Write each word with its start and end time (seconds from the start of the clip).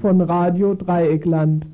Von 0.00 0.20
Radio 0.20 0.74
Dreieckland. 0.74 1.66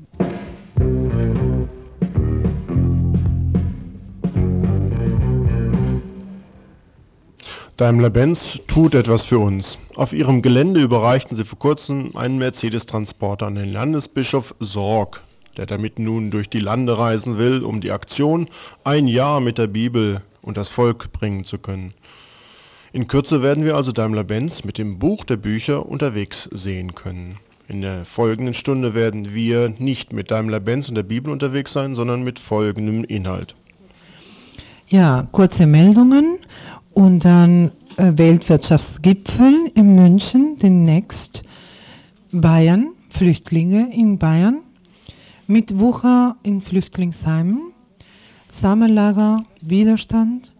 Daimler-Benz 7.77 8.61
tut 8.67 8.95
etwas 8.95 9.25
für 9.25 9.37
uns. 9.37 9.77
Auf 9.95 10.13
ihrem 10.13 10.41
Gelände 10.41 10.81
überreichten 10.81 11.35
sie 11.35 11.43
vor 11.43 11.59
kurzem 11.59 12.15
einen 12.15 12.39
Mercedes-Transporter 12.39 13.45
an 13.45 13.55
den 13.55 13.71
Landesbischof 13.71 14.55
Sorg, 14.59 15.21
der 15.57 15.67
damit 15.67 15.99
nun 15.99 16.31
durch 16.31 16.49
die 16.49 16.59
Lande 16.59 16.97
reisen 16.97 17.37
will, 17.37 17.63
um 17.63 17.81
die 17.81 17.91
Aktion 17.91 18.47
Ein 18.83 19.07
Jahr 19.07 19.39
mit 19.39 19.57
der 19.57 19.67
Bibel 19.67 20.21
und 20.41 20.57
das 20.57 20.69
Volk 20.69 21.11
bringen 21.11 21.43
zu 21.43 21.59
können. 21.59 21.93
In 22.91 23.07
Kürze 23.07 23.43
werden 23.43 23.65
wir 23.65 23.75
also 23.75 23.91
Daimler-Benz 23.91 24.63
mit 24.63 24.77
dem 24.77 24.97
Buch 24.97 25.25
der 25.25 25.37
Bücher 25.37 25.85
unterwegs 25.85 26.49
sehen 26.53 26.95
können. 26.95 27.37
In 27.67 27.81
der 27.81 28.05
folgenden 28.05 28.53
Stunde 28.53 28.93
werden 28.93 29.33
wir 29.33 29.69
nicht 29.79 30.13
mit 30.13 30.29
Daimler-Benz 30.29 30.87
und 30.87 30.95
der 30.95 31.03
Bibel 31.03 31.31
unterwegs 31.31 31.73
sein, 31.73 31.95
sondern 31.95 32.23
mit 32.23 32.37
folgendem 32.37 33.03
Inhalt. 33.03 33.55
Ja, 34.87 35.27
kurze 35.31 35.65
Meldungen 35.65 36.37
und 36.93 37.25
dann 37.25 37.71
äh, 37.97 38.11
Weltwirtschaftsgipfel 38.15 39.71
in 39.73 39.95
München 39.95 40.57
demnächst. 40.61 41.43
Bayern, 42.31 42.89
Flüchtlinge 43.09 43.91
in 43.91 44.19
Bayern, 44.19 44.59
Mitwucher 45.47 46.35
in 46.43 46.61
Flüchtlingsheimen, 46.61 47.71
Sammellager, 48.47 49.43
Widerstand, 49.61 50.53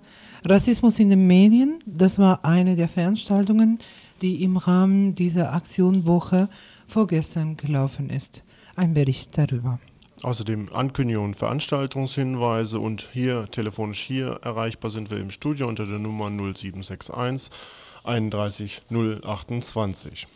Rassismus 0.44 0.98
in 0.98 1.12
den 1.12 1.28
Medien. 1.28 1.80
Das 1.86 2.18
war 2.18 2.44
eine 2.46 2.76
der 2.76 2.88
Veranstaltungen, 2.88 3.78
die 4.22 4.44
im 4.44 4.58
Rahmen 4.58 5.14
dieser 5.14 5.54
Aktionwoche 5.54 6.50
vorgestern 6.88 7.58
gelaufen 7.58 8.10
ist. 8.10 8.44
Ein 8.76 8.94
Bericht 8.94 9.38
darüber. 9.38 9.80
Außerdem 10.24 10.74
Ankündigungen, 10.74 11.34
Veranstaltungshinweise 11.34 12.80
und 12.80 13.10
hier 13.12 13.48
telefonisch 13.52 14.02
hier 14.02 14.40
erreichbar 14.42 14.90
sind 14.90 15.12
wir 15.12 15.18
im 15.18 15.30
Studio 15.30 15.68
unter 15.68 15.86
der 15.86 16.00
Nummer 16.00 16.30
0761 16.30 17.52
31 18.04 18.82
028. 18.90 20.28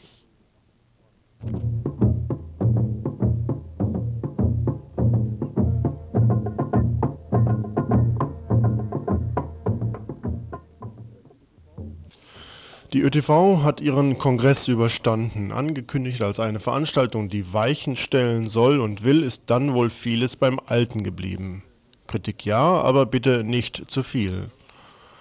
Die 12.91 13.01
ÖTV 13.01 13.61
hat 13.61 13.81
ihren 13.81 14.17
Kongress 14.17 14.67
überstanden. 14.67 15.51
Angekündigt 15.51 16.23
als 16.23 16.39
eine 16.39 16.59
Veranstaltung, 16.59 17.27
die 17.27 17.53
Weichen 17.53 17.95
stellen 17.95 18.47
soll 18.47 18.79
und 18.79 19.03
will, 19.03 19.21
ist 19.21 19.43
dann 19.45 19.75
wohl 19.75 19.91
vieles 19.91 20.35
beim 20.35 20.59
Alten 20.65 21.03
geblieben. 21.03 21.61
Kritik 22.07 22.45
ja, 22.45 22.59
aber 22.59 23.05
bitte 23.05 23.43
nicht 23.43 23.91
zu 23.91 24.01
viel. 24.01 24.49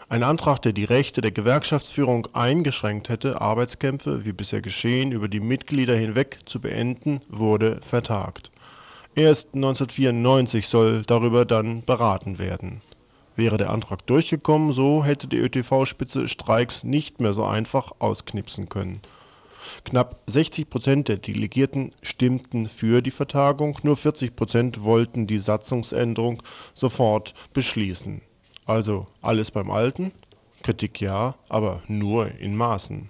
Ein 0.09 0.23
Antrag, 0.23 0.63
der 0.63 0.73
die 0.73 0.85
Rechte 0.85 1.21
der 1.21 1.31
Gewerkschaftsführung 1.31 2.27
eingeschränkt 2.33 3.11
hätte, 3.11 3.43
Arbeitskämpfe, 3.43 4.25
wie 4.25 4.33
bisher 4.33 4.63
geschehen, 4.63 5.13
über 5.13 5.29
die 5.29 5.41
Mitglieder 5.41 5.95
hinweg 5.95 6.39
zu 6.47 6.63
beenden, 6.63 7.21
wurde 7.29 7.81
vertagt. 7.83 8.51
Erst 9.15 9.49
1994 9.55 10.69
soll 10.69 11.03
darüber 11.03 11.45
dann 11.45 11.85
beraten 11.85 12.39
werden 12.39 12.81
Wäre 13.39 13.57
der 13.57 13.71
Antrag 13.71 14.05
durchgekommen, 14.09 14.73
so 14.73 15.05
hätte 15.05 15.29
die 15.29 15.37
ÖTV-Spitze 15.37 16.27
Streiks 16.27 16.83
nicht 16.83 17.21
mehr 17.21 17.35
so 17.35 17.45
einfach 17.45 17.93
ausknipsen 18.01 18.69
können. 18.69 19.01
Knapp 19.85 20.19
60 20.27 20.69
Prozent 20.69 21.07
der 21.07 21.19
Delegierten 21.19 21.93
stimmten 22.03 22.69
für 22.69 23.01
die 23.01 23.13
Vertagung, 23.13 23.79
nur 23.85 23.97
40 23.97 24.35
Prozent 24.35 24.83
wollten 24.83 25.29
die 25.29 25.39
Satzungsänderung 25.39 26.43
sofort 26.75 27.33
beschließen. 27.53 28.23
Also 28.67 29.07
alles 29.23 29.53
beim 29.53 29.71
Alten? 29.71 30.11
Kritik 30.65 31.01
ja, 31.01 31.37
aber 31.49 31.83
nur 31.87 32.33
in 32.41 32.57
Maßen 32.57 33.09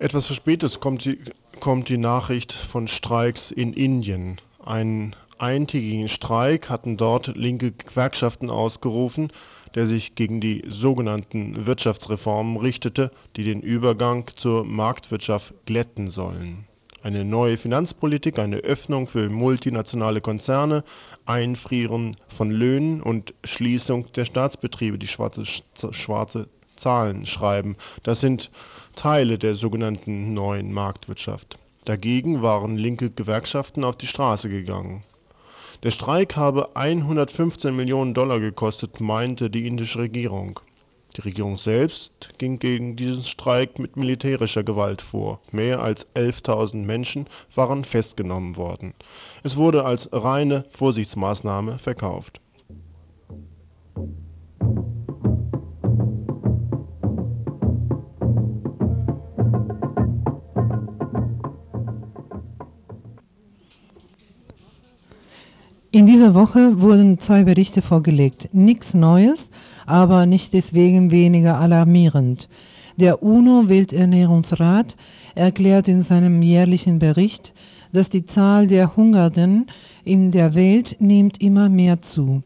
Etwas 0.00 0.26
verspätet 0.26 0.78
kommt 0.78 1.04
die, 1.04 1.18
kommt 1.58 1.88
die 1.88 1.98
Nachricht 1.98 2.52
von 2.52 2.86
Streiks 2.86 3.50
in 3.50 3.72
Indien. 3.72 4.40
Einen 4.64 5.16
eintägigen 5.38 6.06
Streik 6.06 6.70
hatten 6.70 6.96
dort 6.96 7.36
linke 7.36 7.72
Gewerkschaften 7.72 8.48
ausgerufen, 8.48 9.32
der 9.74 9.86
sich 9.86 10.14
gegen 10.14 10.40
die 10.40 10.62
sogenannten 10.68 11.66
Wirtschaftsreformen 11.66 12.58
richtete, 12.58 13.10
die 13.34 13.42
den 13.42 13.60
Übergang 13.60 14.30
zur 14.36 14.64
Marktwirtschaft 14.64 15.52
glätten 15.66 16.10
sollen. 16.10 16.66
Eine 17.02 17.24
neue 17.24 17.56
Finanzpolitik, 17.56 18.38
eine 18.38 18.58
Öffnung 18.58 19.08
für 19.08 19.28
multinationale 19.28 20.20
Konzerne, 20.20 20.84
Einfrieren 21.26 22.16
von 22.28 22.52
Löhnen 22.52 23.02
und 23.02 23.34
Schließung 23.42 24.12
der 24.12 24.26
Staatsbetriebe, 24.26 24.96
die 24.96 25.08
schwarze, 25.08 25.42
schwarze 25.44 26.48
Zahlen 26.76 27.26
schreiben. 27.26 27.76
Das 28.04 28.20
sind 28.20 28.50
Teile 28.98 29.38
der 29.38 29.54
sogenannten 29.54 30.34
Neuen 30.34 30.72
Marktwirtschaft. 30.72 31.56
Dagegen 31.84 32.42
waren 32.42 32.76
linke 32.76 33.10
Gewerkschaften 33.10 33.84
auf 33.84 33.94
die 33.94 34.08
Straße 34.08 34.48
gegangen. 34.48 35.04
Der 35.84 35.92
Streik 35.92 36.34
habe 36.34 36.74
115 36.74 37.76
Millionen 37.76 38.12
Dollar 38.12 38.40
gekostet, 38.40 39.00
meinte 39.00 39.50
die 39.50 39.68
indische 39.68 40.00
Regierung. 40.00 40.58
Die 41.16 41.20
Regierung 41.20 41.58
selbst 41.58 42.30
ging 42.38 42.58
gegen 42.58 42.96
diesen 42.96 43.22
Streik 43.22 43.78
mit 43.78 43.96
militärischer 43.96 44.64
Gewalt 44.64 45.00
vor. 45.00 45.38
Mehr 45.52 45.80
als 45.80 46.04
11.000 46.16 46.78
Menschen 46.78 47.28
waren 47.54 47.84
festgenommen 47.84 48.56
worden. 48.56 48.94
Es 49.44 49.56
wurde 49.56 49.84
als 49.84 50.08
reine 50.10 50.64
Vorsichtsmaßnahme 50.70 51.78
verkauft 51.78 52.40
In 65.90 66.04
dieser 66.04 66.34
Woche 66.34 66.82
wurden 66.82 67.18
zwei 67.18 67.44
Berichte 67.44 67.80
vorgelegt. 67.80 68.50
Nichts 68.52 68.92
Neues, 68.92 69.48
aber 69.86 70.26
nicht 70.26 70.52
deswegen 70.52 71.10
weniger 71.10 71.58
alarmierend. 71.58 72.50
Der 72.98 73.22
UNO-Welternährungsrat 73.22 74.96
erklärt 75.34 75.88
in 75.88 76.02
seinem 76.02 76.42
jährlichen 76.42 76.98
Bericht, 76.98 77.54
dass 77.90 78.10
die 78.10 78.26
Zahl 78.26 78.66
der 78.66 78.96
Hungernden 78.96 79.68
in 80.04 80.30
der 80.30 80.54
Welt 80.54 80.96
nimmt 80.98 81.40
immer 81.40 81.70
mehr 81.70 82.02
zu. 82.02 82.42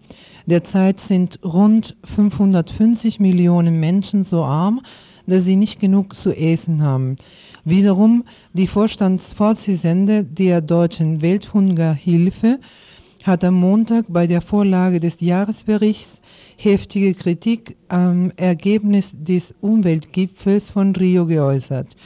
Derzeit 0.47 1.01
sind 1.01 1.41
rund 1.43 1.97
550 2.05 3.19
Millionen 3.19 3.81
Menschen 3.81 4.23
so 4.23 4.45
arm, 4.45 4.83
dass 5.27 5.45
sie 5.45 5.57
nicht 5.57 5.81
genug 5.81 6.15
zu 6.15 6.31
essen 6.31 6.81
haben. 6.83 7.17
Wiederum 7.65 8.23
die 8.53 8.69
Vorstandsvorsitzende 8.69 10.23
der 10.23 10.61
Deutschen 10.61 11.23
Welthungerhilfe 11.23 12.61
hat 13.27 13.45
am 13.45 13.55
Montag 13.55 14.07
bei 14.09 14.27
der 14.27 14.41
Vorlage 14.41 15.01
des 15.01 15.21
Jahresberichts 15.21 16.21
heftige 16.57 17.15
Kritik 17.15 17.77
am 17.89 18.33
Ergebnis 18.37 19.11
des 19.13 19.55
Umweltgipfels 19.61 20.71
von 20.71 20.95
Rio 20.95 21.27
geäußert. 21.27 21.97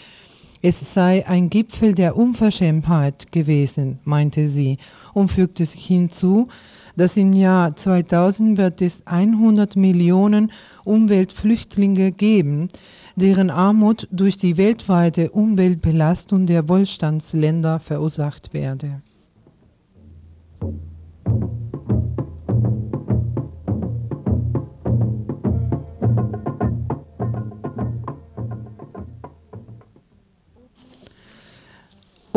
Es 0.63 0.95
sei 0.95 1.27
ein 1.27 1.51
Gipfel 1.51 1.95
der 1.95 2.17
Unverschämtheit 2.17 3.31
gewesen, 3.31 3.99
meinte 4.05 4.49
sie 4.49 4.79
und 5.15 5.31
fügte 5.31 5.65
sich 5.65 5.85
hinzu, 5.85 6.49
dass 6.97 7.17
im 7.17 7.35
Jahr 7.35 7.77
2000 7.77 8.57
wird 8.59 8.83
es 8.83 9.07
100 9.07 9.77
Millionen 9.77 10.51
Umweltflüchtlinge 10.85 12.11
geben, 12.11 12.69
deren 13.17 13.51
Armut 13.51 14.09
durch 14.11 14.39
die 14.39 14.57
weltweite 14.57 15.31
Umweltbelastung 15.31 16.47
der 16.47 16.69
Wohlstandsländer 16.69 17.79
verursacht 17.79 18.53
werde. 18.55 19.03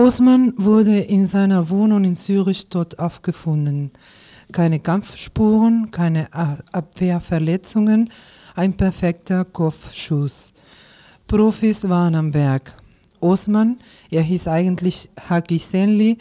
Osman 0.10 0.54
wurde 0.56 1.02
in 1.02 1.26
seiner 1.26 1.70
Wohnung 1.70 2.06
in 2.06 2.16
Zürich 2.16 2.70
tot 2.70 2.98
aufgefunden. 3.00 3.92
Keine 4.52 4.80
Kampfspuren, 4.80 5.92
keine 5.92 6.30
Abwehrverletzungen, 6.34 8.10
ein 8.56 8.78
perfekter 8.78 9.46
Kopfschuss. 9.46 10.54
Profis 11.28 11.88
waren 11.88 12.16
am 12.16 12.34
Werk. 12.34 12.74
Osman, 13.20 13.78
er 14.10 14.22
hieß 14.22 14.48
eigentlich 14.48 15.10
Haki 15.30 15.60
Senli, 15.60 16.18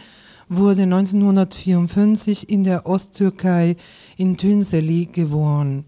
wurde 0.48 0.82
1954 0.82 2.48
in 2.48 2.64
der 2.64 2.86
Osttürkei 2.86 3.76
in 4.16 4.36
Tünseli 4.36 5.06
geboren. 5.06 5.84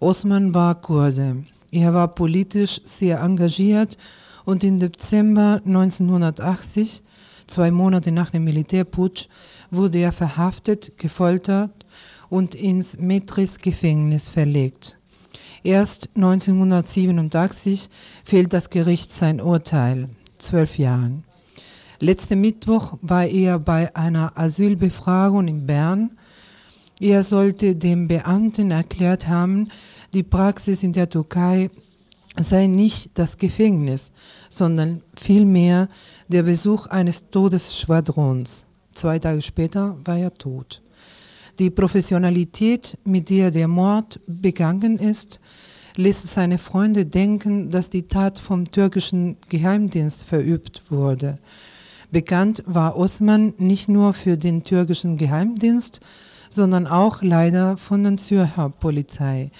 Osman 0.00 0.52
war 0.54 0.74
Kurde. 0.80 1.44
Er 1.70 1.94
war 1.94 2.08
politisch 2.08 2.80
sehr 2.84 3.20
engagiert 3.20 3.96
und 4.44 4.64
im 4.64 4.78
Dezember 4.78 5.62
1980, 5.64 7.02
zwei 7.46 7.70
Monate 7.70 8.12
nach 8.12 8.30
dem 8.30 8.44
Militärputsch, 8.44 9.28
wurde 9.70 9.98
er 9.98 10.12
verhaftet, 10.12 10.98
gefoltert 10.98 11.86
und 12.28 12.54
ins 12.54 12.98
Metris-Gefängnis 12.98 14.28
verlegt. 14.28 14.98
Erst 15.62 16.08
1987 16.16 17.88
fehlt 18.24 18.52
das 18.52 18.68
Gericht 18.68 19.12
sein 19.12 19.40
Urteil, 19.40 20.08
zwölf 20.38 20.76
Jahren. 20.76 21.24
Letzten 22.02 22.40
Mittwoch 22.40 22.94
war 23.00 23.26
er 23.26 23.60
bei 23.60 23.94
einer 23.94 24.36
Asylbefragung 24.36 25.46
in 25.46 25.66
Bern. 25.66 26.10
Er 26.98 27.22
sollte 27.22 27.76
dem 27.76 28.08
Beamten 28.08 28.72
erklärt 28.72 29.28
haben, 29.28 29.68
die 30.12 30.24
Praxis 30.24 30.82
in 30.82 30.92
der 30.92 31.08
Türkei 31.08 31.70
sei 32.42 32.66
nicht 32.66 33.12
das 33.14 33.38
Gefängnis, 33.38 34.10
sondern 34.50 35.04
vielmehr 35.16 35.88
der 36.26 36.42
Besuch 36.42 36.88
eines 36.88 37.30
Todesschwadrons. 37.30 38.64
Zwei 38.94 39.20
Tage 39.20 39.40
später 39.40 39.96
war 40.04 40.18
er 40.18 40.34
tot. 40.34 40.82
Die 41.60 41.70
Professionalität, 41.70 42.98
mit 43.04 43.30
der 43.30 43.52
der 43.52 43.68
Mord 43.68 44.18
begangen 44.26 44.98
ist, 44.98 45.38
lässt 45.94 46.26
seine 46.26 46.58
Freunde 46.58 47.06
denken, 47.06 47.70
dass 47.70 47.90
die 47.90 48.08
Tat 48.08 48.40
vom 48.40 48.68
türkischen 48.68 49.36
Geheimdienst 49.48 50.24
verübt 50.24 50.82
wurde. 50.90 51.38
Bekannt 52.12 52.62
war 52.66 52.98
Osman 52.98 53.54
nicht 53.56 53.88
nur 53.88 54.12
für 54.12 54.36
den 54.36 54.64
türkischen 54.64 55.16
Geheimdienst, 55.16 56.00
sondern 56.50 56.86
auch 56.86 57.22
leider 57.22 57.78
von 57.78 58.04
der 58.04 58.18
Zürcher 58.18 58.68
Polizei, 58.68 59.50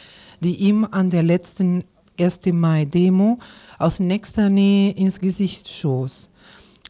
die 0.40 0.56
ihm 0.56 0.86
an 0.90 1.08
der 1.08 1.22
letzten 1.22 1.82
1. 2.20 2.40
Mai-Demo 2.52 3.38
aus 3.78 4.00
nächster 4.00 4.50
Nähe 4.50 4.92
ins 4.92 5.18
Gesicht 5.18 5.70
schoss. 5.70 6.28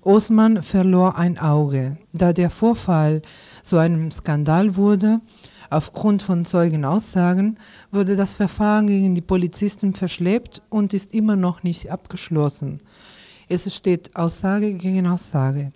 Osman 0.02 0.64
verlor 0.64 1.16
ein 1.16 1.38
Auge. 1.38 1.96
Da 2.12 2.32
der 2.32 2.50
Vorfall 2.50 3.22
zu 3.62 3.76
einem 3.76 4.10
Skandal 4.10 4.74
wurde, 4.74 5.20
aufgrund 5.70 6.22
von 6.22 6.44
Zeugenaussagen, 6.44 7.56
wurde 7.92 8.16
das 8.16 8.34
Verfahren 8.34 8.88
gegen 8.88 9.14
die 9.14 9.20
Polizisten 9.20 9.94
verschleppt 9.94 10.60
und 10.70 10.92
ist 10.92 11.14
immer 11.14 11.36
noch 11.36 11.62
nicht 11.62 11.88
abgeschlossen. 11.88 12.80
Es 13.52 13.70
steht 13.74 14.16
Aussage 14.16 14.72
gegen 14.72 15.06
Aussage. 15.06 15.72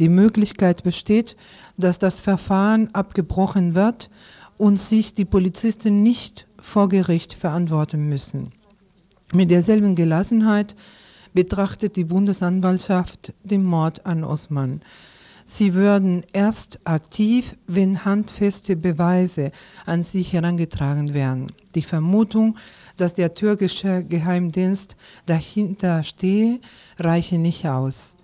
Die 0.00 0.08
Möglichkeit 0.08 0.82
besteht, 0.82 1.36
dass 1.76 2.00
das 2.00 2.18
Verfahren 2.18 2.92
abgebrochen 2.92 3.76
wird 3.76 4.10
und 4.58 4.80
sich 4.80 5.14
die 5.14 5.24
Polizisten 5.24 6.02
nicht 6.02 6.48
vor 6.60 6.88
Gericht 6.88 7.32
verantworten 7.34 8.08
müssen. 8.08 8.50
Mit 9.32 9.48
derselben 9.52 9.94
Gelassenheit 9.94 10.74
betrachtet 11.32 11.94
die 11.94 12.02
Bundesanwaltschaft 12.02 13.32
den 13.44 13.62
Mord 13.62 14.04
an 14.06 14.24
Osman. 14.24 14.82
Sie 15.44 15.74
würden 15.74 16.24
erst 16.32 16.80
aktiv, 16.82 17.54
wenn 17.68 18.04
handfeste 18.04 18.74
Beweise 18.74 19.52
an 19.86 20.02
sich 20.02 20.32
herangetragen 20.32 21.14
werden. 21.14 21.46
Die 21.76 21.82
Vermutung, 21.82 22.56
dass 23.00 23.14
der 23.14 23.34
türkische 23.34 24.04
Geheimdienst 24.04 24.96
dahinter 25.26 26.02
stehe, 26.02 26.60
reiche 26.98 27.38
nicht 27.38 27.66
aus. 27.66 28.16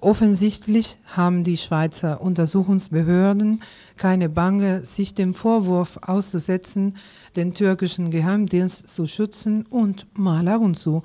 Offensichtlich 0.00 0.96
haben 1.06 1.42
die 1.42 1.56
Schweizer 1.56 2.20
Untersuchungsbehörden 2.20 3.62
keine 3.96 4.28
Bange, 4.28 4.84
sich 4.84 5.12
dem 5.14 5.34
Vorwurf 5.34 5.98
auszusetzen, 6.02 6.96
den 7.34 7.52
türkischen 7.52 8.12
Geheimdienst 8.12 8.86
zu 8.86 9.08
schützen 9.08 9.66
und 9.66 10.06
mal 10.16 10.46
ab 10.46 10.60
und 10.60 10.76
zu 10.78 11.02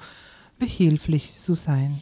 behilflich 0.60 1.40
zu 1.40 1.56
sein. 1.56 2.02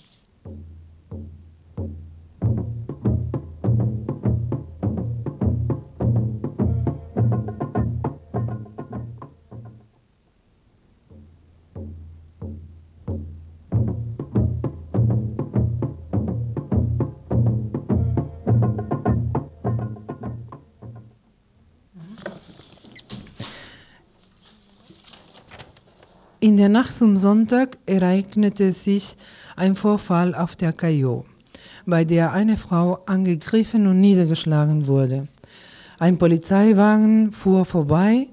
In 26.43 26.57
der 26.57 26.69
Nacht 26.69 26.91
zum 26.95 27.17
Sonntag 27.17 27.77
ereignete 27.85 28.71
sich 28.71 29.15
ein 29.55 29.75
Vorfall 29.75 30.33
auf 30.33 30.55
der 30.55 30.73
Caillou, 30.73 31.23
bei 31.85 32.03
der 32.03 32.31
eine 32.31 32.57
Frau 32.57 32.97
angegriffen 33.05 33.85
und 33.85 34.01
niedergeschlagen 34.01 34.87
wurde. 34.87 35.27
Ein 35.99 36.17
Polizeiwagen 36.17 37.31
fuhr 37.31 37.63
vorbei, 37.63 38.27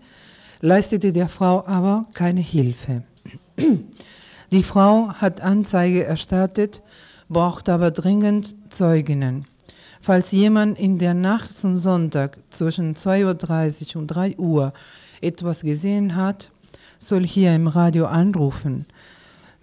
leistete 0.62 1.12
der 1.12 1.28
Frau 1.28 1.66
aber 1.66 2.06
keine 2.14 2.40
Hilfe. 2.40 3.02
Die 4.52 4.62
Frau 4.62 5.10
hat 5.12 5.42
Anzeige 5.42 6.04
erstattet, 6.04 6.80
braucht 7.28 7.68
aber 7.68 7.90
dringend 7.90 8.54
Zeuginnen. 8.70 9.44
Falls 10.00 10.32
jemand 10.32 10.78
in 10.78 10.98
der 10.98 11.12
Nacht 11.12 11.54
zum 11.54 11.76
Sonntag 11.76 12.40
zwischen 12.48 12.94
2.30 12.94 13.96
Uhr 13.96 14.00
und 14.00 14.06
3 14.06 14.36
Uhr 14.38 14.72
etwas 15.20 15.60
gesehen 15.60 16.16
hat, 16.16 16.50
soll 16.98 17.26
hier 17.26 17.54
im 17.54 17.66
Radio 17.66 18.06
anrufen. 18.06 18.86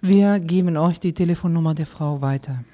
Wir 0.00 0.40
geben 0.40 0.76
euch 0.76 1.00
die 1.00 1.12
Telefonnummer 1.12 1.74
der 1.74 1.86
Frau 1.86 2.20
weiter. 2.20 2.64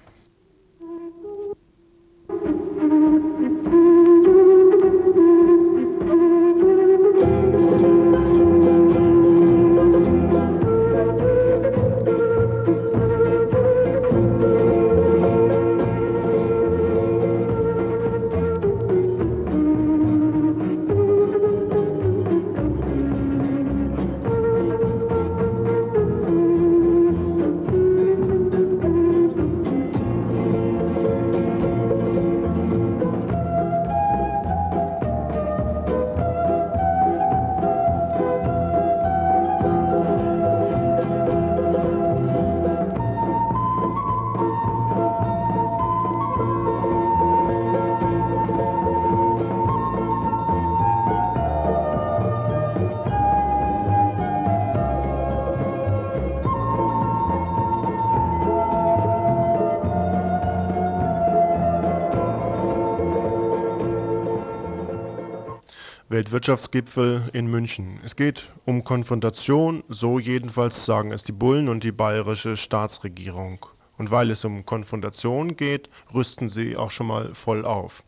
Weltwirtschaftsgipfel 66.32 67.28
in 67.34 67.46
München. 67.46 68.00
Es 68.02 68.16
geht 68.16 68.48
um 68.64 68.84
Konfrontation, 68.84 69.84
so 69.90 70.18
jedenfalls 70.18 70.86
sagen 70.86 71.12
es 71.12 71.22
die 71.22 71.32
Bullen 71.32 71.68
und 71.68 71.84
die 71.84 71.92
bayerische 71.92 72.56
Staatsregierung. 72.56 73.66
Und 73.98 74.10
weil 74.10 74.30
es 74.30 74.42
um 74.46 74.64
Konfrontation 74.64 75.58
geht, 75.58 75.90
rüsten 76.14 76.48
sie 76.48 76.74
auch 76.74 76.90
schon 76.90 77.08
mal 77.08 77.34
voll 77.34 77.66
auf. 77.66 78.02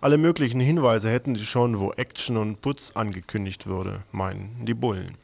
Alle 0.00 0.16
möglichen 0.16 0.60
Hinweise 0.60 1.10
hätten 1.10 1.34
sie 1.34 1.44
schon, 1.44 1.78
wo 1.78 1.92
Action 1.92 2.38
und 2.38 2.62
Putz 2.62 2.92
angekündigt 2.94 3.66
würde, 3.66 4.00
meinen 4.12 4.64
die 4.64 4.72
Bullen. 4.72 5.18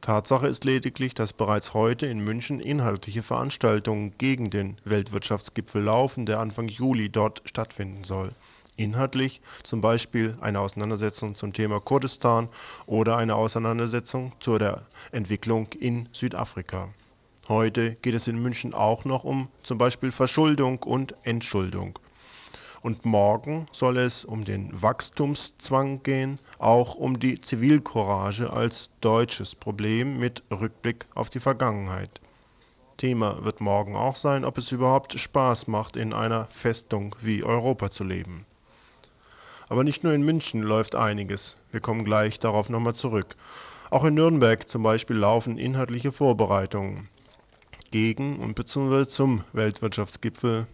Tatsache 0.00 0.46
ist 0.46 0.64
lediglich, 0.64 1.12
dass 1.12 1.34
bereits 1.34 1.74
heute 1.74 2.06
in 2.06 2.24
München 2.24 2.60
inhaltliche 2.60 3.22
Veranstaltungen 3.22 4.14
gegen 4.16 4.48
den 4.48 4.78
Weltwirtschaftsgipfel 4.86 5.82
laufen, 5.82 6.24
der 6.24 6.40
Anfang 6.40 6.68
Juli 6.68 7.10
dort 7.10 7.42
stattfinden 7.44 8.04
soll 8.04 8.32
inhaltlich, 8.78 9.40
zum 9.62 9.80
Beispiel 9.80 10.36
eine 10.40 10.60
Auseinandersetzung 10.60 11.34
zum 11.34 11.52
Thema 11.52 11.80
Kurdistan 11.80 12.48
oder 12.86 13.16
eine 13.16 13.34
Auseinandersetzung 13.34 14.32
zu 14.40 14.56
der 14.58 14.86
Entwicklung 15.12 15.68
in 15.78 16.08
Südafrika. 16.12 16.88
Heute 17.48 17.94
geht 17.96 18.14
es 18.14 18.28
in 18.28 18.40
München 18.40 18.74
auch 18.74 19.04
noch 19.04 19.24
um 19.24 19.48
zum 19.62 19.78
Beispiel 19.78 20.12
Verschuldung 20.12 20.82
und 20.82 21.14
Entschuldung. 21.24 21.98
Und 22.80 23.04
morgen 23.04 23.66
soll 23.72 23.98
es 23.98 24.24
um 24.24 24.44
den 24.44 24.70
Wachstumszwang 24.80 26.02
gehen, 26.02 26.38
auch 26.58 26.94
um 26.94 27.18
die 27.18 27.40
Zivilcourage 27.40 28.52
als 28.52 28.90
deutsches 29.00 29.54
Problem 29.54 30.18
mit 30.18 30.42
Rückblick 30.50 31.06
auf 31.14 31.28
die 31.28 31.40
Vergangenheit. 31.40 32.20
Thema 32.98 33.44
wird 33.44 33.60
morgen 33.60 33.96
auch 33.96 34.16
sein, 34.16 34.44
ob 34.44 34.58
es 34.58 34.70
überhaupt 34.70 35.18
Spaß 35.18 35.68
macht, 35.68 35.96
in 35.96 36.12
einer 36.12 36.46
Festung 36.46 37.16
wie 37.20 37.42
Europa 37.42 37.90
zu 37.90 38.04
leben. 38.04 38.44
Aber 39.68 39.84
nicht 39.84 40.02
nur 40.02 40.14
in 40.14 40.22
München 40.22 40.62
läuft 40.62 40.94
einiges. 40.94 41.56
Wir 41.70 41.80
kommen 41.80 42.04
gleich 42.04 42.38
darauf 42.40 42.70
nochmal 42.70 42.94
zurück. 42.94 43.36
Auch 43.90 44.04
in 44.04 44.14
Nürnberg 44.14 44.68
zum 44.68 44.82
Beispiel 44.82 45.16
laufen 45.16 45.58
inhaltliche 45.58 46.12
Vorbereitungen 46.12 47.08
gegen 47.90 48.38
und 48.38 48.54
beziehungsweise 48.54 49.08
zum 49.08 49.44
Weltwirtschaftsgipfel 49.52 50.66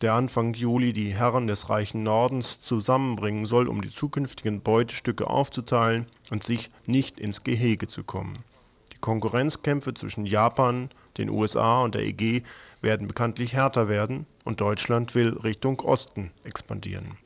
der 0.00 0.14
Anfang 0.14 0.54
Juli 0.54 0.92
die 0.92 1.12
Herren 1.12 1.46
des 1.46 1.68
reichen 1.68 2.02
Nordens 2.02 2.60
zusammenbringen 2.60 3.44
soll, 3.44 3.68
um 3.68 3.82
die 3.82 3.90
zukünftigen 3.90 4.62
Beutestücke 4.62 5.28
aufzuteilen 5.28 6.06
und 6.30 6.42
sich 6.42 6.70
nicht 6.86 7.20
ins 7.20 7.44
Gehege 7.44 7.86
zu 7.86 8.02
kommen. 8.02 8.38
Die 8.92 8.98
Konkurrenzkämpfe 8.98 9.92
zwischen 9.92 10.24
Japan, 10.24 10.90
den 11.18 11.28
USA 11.28 11.82
und 11.82 11.94
der 11.94 12.02
EG 12.02 12.42
werden 12.80 13.08
bekanntlich 13.08 13.52
härter 13.52 13.88
werden 13.88 14.26
und 14.44 14.60
Deutschland 14.60 15.14
will 15.14 15.36
Richtung 15.36 15.80
Osten 15.80 16.30
expandieren. 16.44 17.18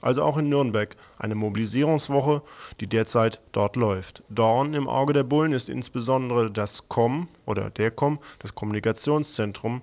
Also 0.00 0.22
auch 0.22 0.38
in 0.38 0.48
Nürnberg 0.48 0.96
eine 1.18 1.34
Mobilisierungswoche, 1.34 2.42
die 2.80 2.86
derzeit 2.86 3.40
dort 3.52 3.76
läuft. 3.76 4.22
Dorn 4.28 4.74
im 4.74 4.88
Auge 4.88 5.12
der 5.12 5.24
Bullen 5.24 5.52
ist 5.52 5.68
insbesondere 5.68 6.50
das 6.50 6.88
COM 6.88 7.28
oder 7.46 7.70
der 7.70 7.90
COM, 7.90 8.18
das 8.38 8.54
Kommunikationszentrum, 8.54 9.82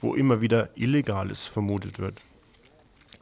wo 0.00 0.14
immer 0.14 0.40
wieder 0.40 0.68
Illegales 0.74 1.46
vermutet 1.46 1.98
wird. 1.98 2.20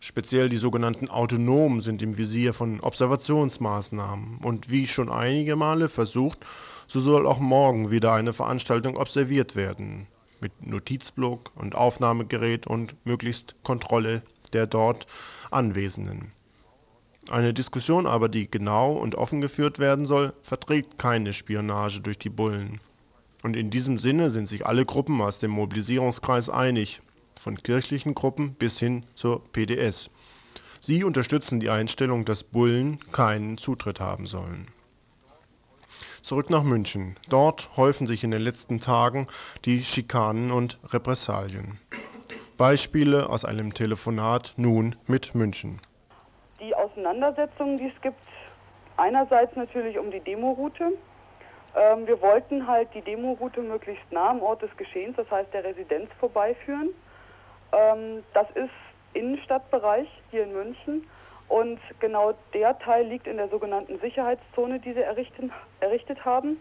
Speziell 0.01 0.51
die 0.51 0.59
sogenannten 0.59 1.09
Autonomen 1.09 1.81
sind 1.81 2.03
im 2.03 2.19
Visier 2.19 2.53
von 2.53 2.81
Observationsmaßnahmen. 2.81 4.39
Und 4.43 4.71
wie 4.71 4.87
schon 4.87 5.11
einige 5.11 5.57
Male 5.57 5.89
versucht, 5.89 6.41
so 6.87 7.01
soll 7.01 7.27
auch 7.27 7.39
morgen 7.39 7.91
wieder 7.91 8.13
eine 8.13 8.35
Veranstaltung 8.35 8.99
observiert 8.99 9.57
werden. 9.57 10.07
Mit 10.41 10.67
Notizblock 10.67 11.53
und 11.55 11.75
Aufnahmegerät 11.75 12.67
und 12.67 12.95
möglichst 13.07 13.55
Kontrolle 13.63 14.21
der 14.53 14.67
dort 14.67 15.07
Anwesenden. 15.55 16.33
Eine 17.31 17.55
Diskussion 17.55 18.07
aber, 18.07 18.29
die 18.29 18.51
genau 18.51 18.93
und 18.93 19.15
offen 19.15 19.41
geführt 19.41 19.79
werden 19.79 20.05
soll, 20.05 20.35
verträgt 20.43 20.99
keine 20.99 21.33
Spionage 21.33 22.01
durch 22.01 22.19
die 22.19 22.29
Bullen. 22.29 22.81
Und 23.43 23.57
in 23.57 23.71
diesem 23.71 23.99
Sinne 23.99 24.31
sind 24.31 24.49
sich 24.49 24.67
alle 24.67 24.85
Gruppen 24.85 25.21
aus 25.21 25.39
dem 25.39 25.51
Mobilisierungskreis 25.51 26.51
einig, 26.51 27.01
von 27.41 27.63
kirchlichen 27.63 28.15
Gruppen 28.15 28.55
bis 28.55 28.79
hin 28.79 29.05
zur 29.15 29.43
PDS. 29.53 30.11
Sie 30.81 31.05
unterstützen 31.05 31.61
die 31.61 31.71
Einstellung, 31.71 32.25
dass 32.25 32.45
Bullen 32.45 32.99
keinen 33.11 33.57
Zutritt 33.59 34.01
haben 34.01 34.27
sollen. 34.27 34.69
Zurück 36.23 36.49
nach 36.49 36.63
München. 36.63 37.17
Dort 37.29 37.77
häufen 37.77 38.07
sich 38.07 38.25
in 38.25 38.31
den 38.31 38.41
letzten 38.41 38.81
Tagen 38.81 39.27
die 39.65 39.85
Schikanen 39.85 40.51
und 40.51 40.79
Repressalien. 40.85 41.79
Beispiele 42.57 43.29
aus 43.29 43.45
einem 43.45 43.75
Telefonat 43.75 44.55
nun 44.57 44.97
mit 45.07 45.35
München. 45.35 45.81
Die 46.61 46.75
Auseinandersetzungen, 46.75 47.79
die 47.79 47.89
es 47.89 48.01
gibt, 48.03 48.21
einerseits 48.97 49.57
natürlich 49.57 49.99
um 49.99 50.11
die 50.11 50.21
Demoroute, 50.21 50.93
ähm, 51.77 52.07
wir 52.07 52.21
wollten 52.23 52.67
halt 52.67 52.89
die 52.95 53.03
Demoroute 53.03 53.61
möglichst 53.61 54.11
nah 54.13 54.31
am 54.31 54.41
Ort 54.43 54.63
des 54.63 54.77
Geschehens, 54.77 55.17
das 55.17 55.29
heißt 55.31 55.53
der 55.53 55.65
Residenz 55.65 56.09
vorbeiführen. 56.21 56.91
Ähm, 57.73 58.23
das 58.33 58.47
ist 58.55 58.71
Innenstadtbereich 59.15 60.09
hier 60.31 60.45
in 60.45 60.53
München 60.53 61.07
und 61.49 61.81
genau 61.99 62.35
der 62.53 62.79
Teil 62.79 63.07
liegt 63.07 63.27
in 63.27 63.37
der 63.37 63.49
sogenannten 63.49 63.99
Sicherheitszone, 63.99 64.79
die 64.79 64.93
sie 64.93 65.03
errichtet 65.81 66.25
haben 66.25 66.59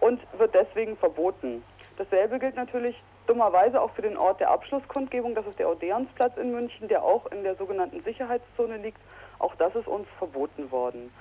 und 0.00 0.20
wird 0.38 0.54
deswegen 0.54 0.96
verboten. 0.96 1.62
Dasselbe 1.96 2.38
gilt 2.38 2.54
natürlich 2.54 2.96
dummerweise 3.28 3.80
auch 3.80 3.90
für 3.92 4.02
den 4.02 4.16
Ort 4.16 4.40
der 4.40 4.50
Abschlusskundgebung, 4.50 5.34
das 5.34 5.46
ist 5.46 5.58
der 5.58 5.68
Odeonsplatz 5.70 6.36
in 6.36 6.52
München, 6.52 6.88
der 6.88 7.04
auch 7.04 7.26
in 7.26 7.42
der 7.44 7.54
sogenannten 7.56 8.02
Sicherheitszone 8.02 8.78
liegt. 8.78 9.00
Auch 9.38 9.54
das 9.56 9.74
ist 9.74 9.86
uns 9.86 10.08
verboten 10.18 10.70
worden. 10.70 11.12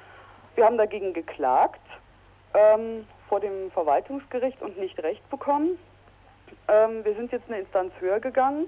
Wir 0.56 0.66
haben 0.66 0.78
dagegen 0.78 1.14
geklagt 1.14 1.82
ähm, 2.54 3.06
vor 3.30 3.40
dem 3.40 3.70
Verwaltungsgericht 3.72 4.62
und 4.62 4.78
nicht 4.80 4.98
Recht 5.04 5.30
bekommen. 5.30 5.78
Ähm, 6.68 7.04
wir 7.04 7.14
sind 7.16 7.32
jetzt 7.32 7.48
eine 7.48 7.60
Instanz 7.60 7.94
höher 8.00 8.20
gegangen. 8.20 8.68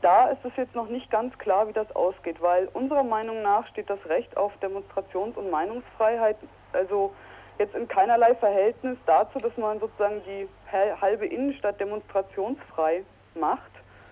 Da 0.00 0.28
ist 0.28 0.44
es 0.44 0.52
jetzt 0.56 0.76
noch 0.76 0.88
nicht 0.88 1.10
ganz 1.10 1.36
klar, 1.38 1.66
wie 1.66 1.72
das 1.72 1.90
ausgeht, 1.96 2.40
weil 2.40 2.68
unserer 2.68 3.02
Meinung 3.02 3.42
nach 3.42 3.66
steht 3.66 3.90
das 3.90 3.98
Recht 4.08 4.36
auf 4.36 4.52
Demonstrations- 4.62 5.36
und 5.36 5.50
Meinungsfreiheit 5.50 6.36
also 6.72 7.12
jetzt 7.58 7.74
in 7.74 7.88
keinerlei 7.88 8.34
Verhältnis 8.34 8.98
dazu, 9.06 9.38
dass 9.38 9.56
man 9.56 9.80
sozusagen 9.80 10.22
die 10.24 10.48
halbe 10.72 11.26
Innenstadt 11.26 11.80
demonstrationsfrei 11.80 13.04
macht, 13.38 13.70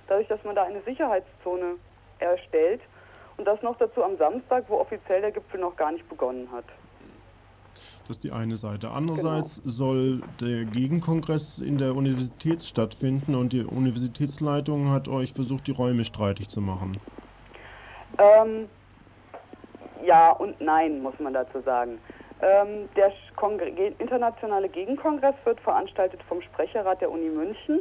dadurch, 0.08 0.28
dass 0.28 0.42
man 0.44 0.54
da 0.54 0.64
eine 0.64 0.82
Sicherheitszone 0.82 1.76
erstellt 2.18 2.80
und 3.36 3.46
das 3.46 3.60
noch 3.62 3.76
dazu 3.78 4.02
am 4.02 4.16
Samstag, 4.16 4.64
wo 4.68 4.76
offiziell 4.76 5.20
der 5.20 5.32
Gipfel 5.32 5.60
noch 5.60 5.76
gar 5.76 5.92
nicht 5.92 6.08
begonnen 6.08 6.48
hat. 6.52 6.64
Das 8.06 8.18
ist 8.18 8.24
die 8.24 8.30
eine 8.30 8.56
Seite. 8.56 8.90
Andererseits 8.90 9.60
genau. 9.62 9.74
soll 9.74 10.22
der 10.40 10.64
Gegenkongress 10.64 11.58
in 11.58 11.76
der 11.76 11.96
Universität 11.96 12.62
stattfinden 12.62 13.34
und 13.34 13.52
die 13.52 13.64
Universitätsleitung 13.64 14.92
hat 14.92 15.08
euch 15.08 15.32
versucht, 15.32 15.66
die 15.66 15.72
Räume 15.72 16.04
streitig 16.04 16.48
zu 16.48 16.60
machen. 16.60 16.98
Ähm, 18.18 18.68
ja 20.04 20.30
und 20.30 20.60
nein, 20.60 21.02
muss 21.02 21.18
man 21.18 21.34
dazu 21.34 21.60
sagen. 21.62 21.98
Ähm, 22.42 22.88
der 22.96 23.12
Kongre 23.34 23.68
internationale 23.98 24.68
Gegenkongress 24.68 25.34
wird 25.44 25.60
veranstaltet 25.60 26.22
vom 26.28 26.42
Sprecherrat 26.42 27.00
der 27.00 27.10
Uni 27.10 27.28
München, 27.28 27.80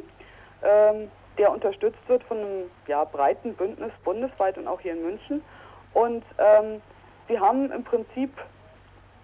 ähm, 0.64 1.12
der 1.38 1.52
unterstützt 1.52 2.00
wird 2.08 2.24
von 2.24 2.38
einem 2.38 2.72
ja, 2.88 3.04
breiten 3.04 3.54
Bündnis 3.54 3.92
bundesweit 4.04 4.58
und 4.58 4.68
auch 4.68 4.80
hier 4.80 4.94
in 4.94 5.04
München. 5.04 5.42
Und 5.94 6.24
ähm, 6.38 6.82
sie 7.28 7.40
haben 7.40 7.72
im 7.72 7.84
Prinzip 7.84 8.32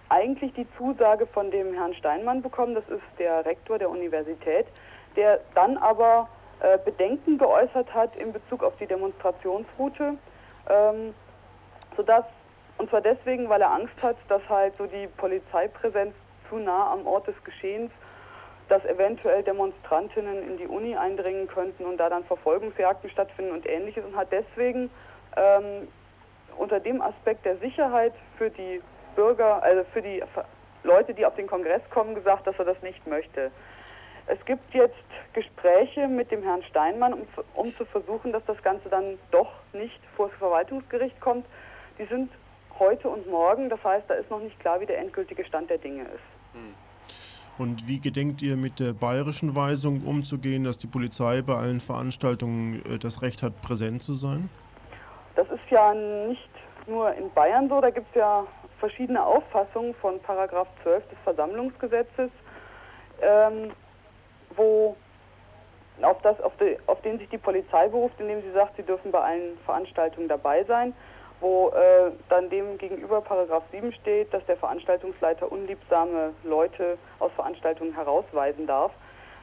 eigentlich 0.09 0.53
die 0.53 0.67
Zusage 0.77 1.25
von 1.25 1.50
dem 1.51 1.73
Herrn 1.73 1.93
Steinmann 1.93 2.41
bekommen, 2.41 2.75
das 2.75 2.88
ist 2.89 3.03
der 3.17 3.45
Rektor 3.45 3.79
der 3.79 3.89
Universität, 3.89 4.67
der 5.15 5.39
dann 5.55 5.77
aber 5.77 6.27
äh, 6.59 6.77
Bedenken 6.83 7.38
geäußert 7.38 7.93
hat 7.93 8.15
in 8.17 8.33
Bezug 8.33 8.63
auf 8.63 8.75
die 8.77 8.88
Demonstrationsroute, 8.88 10.17
ähm, 10.69 11.13
sodass, 11.95 12.25
und 12.81 12.89
zwar 12.89 13.01
deswegen, 13.01 13.47
weil 13.47 13.61
er 13.61 13.69
Angst 13.69 13.93
hat, 14.01 14.17
dass 14.27 14.41
halt 14.50 14.73
so 14.75 14.88
die 14.88 15.05
Polizeipräsenz 15.05 16.15
zu 16.50 16.55
nah 16.55 16.91
am 16.91 17.05
Ort 17.05 17.27
des 17.27 17.35
Geschehens, 17.43 17.91
dass 18.69 18.83
eventuell 18.85 19.43
Demonstrantinnen 19.43 20.50
in 20.50 20.57
die 20.57 20.65
Uni 20.65 20.97
eindringen 20.97 21.47
könnten 21.47 21.85
und 21.85 21.97
da 21.97 22.09
dann 22.09 22.23
Verfolgungsjagden 22.23 23.11
stattfinden 23.11 23.51
und 23.51 23.69
ähnliches 23.69 24.03
und 24.03 24.15
hat 24.15 24.29
deswegen 24.31 24.89
ähm, 25.38 25.89
unter 26.57 26.79
dem 26.79 27.03
Aspekt 27.03 27.45
der 27.45 27.57
Sicherheit 27.57 28.13
für 28.39 28.50
die 28.50 28.81
Bürger, 29.15 29.61
also 29.61 29.83
für 29.93 30.01
die 30.01 30.23
Leute, 30.83 31.13
die 31.13 31.23
auf 31.27 31.35
den 31.35 31.45
Kongress 31.45 31.83
kommen, 31.91 32.15
gesagt, 32.15 32.47
dass 32.47 32.57
er 32.57 32.65
das 32.65 32.81
nicht 32.81 33.05
möchte. 33.05 33.51
Es 34.25 34.43
gibt 34.45 34.73
jetzt 34.73 34.95
Gespräche 35.33 36.07
mit 36.07 36.31
dem 36.31 36.41
Herrn 36.41 36.63
Steinmann, 36.63 37.13
um, 37.13 37.27
um 37.53 37.75
zu 37.77 37.85
versuchen, 37.85 38.31
dass 38.31 38.43
das 38.45 38.59
Ganze 38.63 38.89
dann 38.89 39.19
doch 39.29 39.51
nicht 39.71 40.00
vor 40.15 40.29
das 40.29 40.38
Verwaltungsgericht 40.39 41.21
kommt. 41.21 41.45
Die 42.00 42.05
sind 42.05 42.31
heute 42.81 43.09
und 43.09 43.29
morgen, 43.29 43.69
das 43.69 43.81
heißt, 43.83 44.09
da 44.09 44.15
ist 44.15 44.29
noch 44.31 44.39
nicht 44.41 44.59
klar, 44.59 44.81
wie 44.81 44.88
der 44.88 44.97
endgültige 44.97 45.45
Stand 45.45 45.69
der 45.69 45.77
Dinge 45.77 46.01
ist. 46.01 46.53
Hm. 46.53 46.73
Und 47.57 47.88
wie 47.88 48.00
gedenkt 48.00 48.41
ihr 48.41 48.57
mit 48.57 48.79
der 48.79 48.93
bayerischen 48.93 49.55
Weisung 49.55 50.01
umzugehen, 50.03 50.63
dass 50.63 50.79
die 50.79 50.88
Polizei 50.88 51.43
bei 51.43 51.53
allen 51.53 51.79
Veranstaltungen 51.79 52.83
äh, 52.85 52.97
das 52.97 53.21
Recht 53.21 53.43
hat, 53.43 53.61
präsent 53.61 54.01
zu 54.01 54.15
sein? 54.15 54.50
Das 55.35 55.47
ist 55.50 55.69
ja 55.69 55.93
nicht 55.93 56.50
nur 56.88 57.13
in 57.13 57.31
Bayern 57.33 57.69
so, 57.69 57.79
da 57.79 57.91
gibt 57.91 58.07
es 58.09 58.15
ja 58.15 58.45
verschiedene 58.79 59.23
Auffassungen 59.23 59.93
von 59.95 60.19
Paragraph 60.21 60.67
12 60.81 61.07
des 61.07 61.17
Versammlungsgesetzes, 61.23 62.31
ähm, 63.21 63.71
wo 64.55 64.95
auf, 66.01 66.19
das, 66.23 66.41
auf, 66.41 66.53
die, 66.59 66.77
auf, 66.88 67.00
den 67.01 67.19
sich 67.19 67.29
die 67.29 67.38
Polizei 67.38 67.88
beruft, 67.88 68.19
indem 68.19 68.41
sie 68.41 68.51
sagt, 68.53 68.75
sie 68.75 68.83
dürfen 68.83 69.11
bei 69.11 69.19
allen 69.19 69.57
Veranstaltungen 69.65 70.27
dabei 70.27 70.63
sein, 70.63 70.95
wo 71.41 71.69
äh, 71.69 72.12
dann 72.29 72.50
dem 72.50 72.77
gegenüber 72.77 73.19
Paragraph 73.19 73.63
7 73.71 73.91
steht, 73.93 74.33
dass 74.33 74.45
der 74.45 74.57
Veranstaltungsleiter 74.57 75.51
unliebsame 75.51 76.33
Leute 76.43 76.98
aus 77.19 77.31
Veranstaltungen 77.36 77.93
herausweisen 77.93 78.67
darf. 78.67 78.91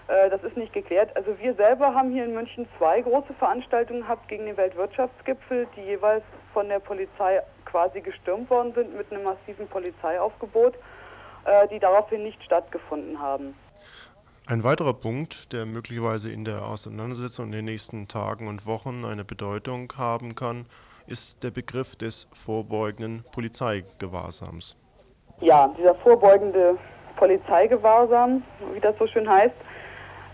Äh, 0.06 0.30
das 0.30 0.42
ist 0.42 0.56
nicht 0.56 0.72
geklärt. 0.72 1.14
Also 1.16 1.38
wir 1.38 1.54
selber 1.54 1.94
haben 1.94 2.10
hier 2.10 2.24
in 2.24 2.34
München 2.34 2.66
zwei 2.78 3.02
große 3.02 3.34
Veranstaltungen 3.34 4.02
gehabt 4.02 4.28
gegen 4.28 4.46
den 4.46 4.56
Weltwirtschaftsgipfel, 4.56 5.66
die 5.76 5.82
jeweils 5.82 6.24
von 6.54 6.68
der 6.68 6.78
Polizei 6.78 7.42
quasi 7.64 8.00
gestürmt 8.00 8.48
worden 8.48 8.72
sind 8.74 8.96
mit 8.96 9.12
einem 9.12 9.24
massiven 9.24 9.68
Polizeiaufgebot, 9.68 10.74
äh, 11.44 11.68
die 11.68 11.78
daraufhin 11.78 12.22
nicht 12.22 12.42
stattgefunden 12.42 13.20
haben. 13.20 13.54
Ein 14.46 14.64
weiterer 14.64 14.94
Punkt, 14.94 15.52
der 15.52 15.66
möglicherweise 15.66 16.32
in 16.32 16.46
der 16.46 16.64
Auseinandersetzung 16.64 17.46
in 17.46 17.52
den 17.52 17.64
nächsten 17.66 18.08
Tagen 18.08 18.48
und 18.48 18.64
Wochen 18.64 19.04
eine 19.04 19.24
Bedeutung 19.24 19.92
haben 19.98 20.34
kann, 20.34 20.64
ist 21.08 21.42
der 21.42 21.50
Begriff 21.50 21.96
des 21.96 22.28
vorbeugenden 22.32 23.24
Polizeigewahrsams. 23.32 24.76
Ja, 25.40 25.68
dieser 25.78 25.94
vorbeugende 25.96 26.76
Polizeigewahrsam, 27.16 28.42
wie 28.72 28.80
das 28.80 28.96
so 28.98 29.06
schön 29.06 29.28
heißt, 29.28 29.54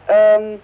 ähm, 0.09 0.61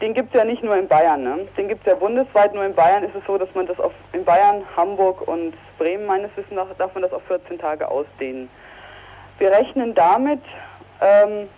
den 0.00 0.12
gibt 0.12 0.34
es 0.34 0.38
ja 0.38 0.44
nicht 0.44 0.62
nur 0.62 0.76
in 0.76 0.88
Bayern, 0.88 1.22
ne? 1.22 1.48
den 1.56 1.68
gibt 1.68 1.86
es 1.86 1.92
ja 1.92 1.98
bundesweit, 1.98 2.54
nur 2.54 2.64
in 2.64 2.74
Bayern 2.74 3.04
ist 3.04 3.14
es 3.14 3.24
so, 3.26 3.38
dass 3.38 3.48
man 3.54 3.66
das 3.66 3.78
auf, 3.80 3.92
in 4.12 4.24
Bayern, 4.24 4.62
Hamburg 4.76 5.26
und 5.26 5.54
Bremen 5.78 6.06
meines 6.06 6.30
Wissens 6.36 6.54
nach, 6.54 6.66
darf 6.76 6.92
man 6.94 7.02
das 7.02 7.12
auf 7.12 7.22
14 7.24 7.58
Tage 7.58 7.88
ausdehnen. 7.88 8.50
Wir 9.38 9.50
rechnen 9.50 9.94
damit, 9.94 10.42
ähm, 11.00 11.48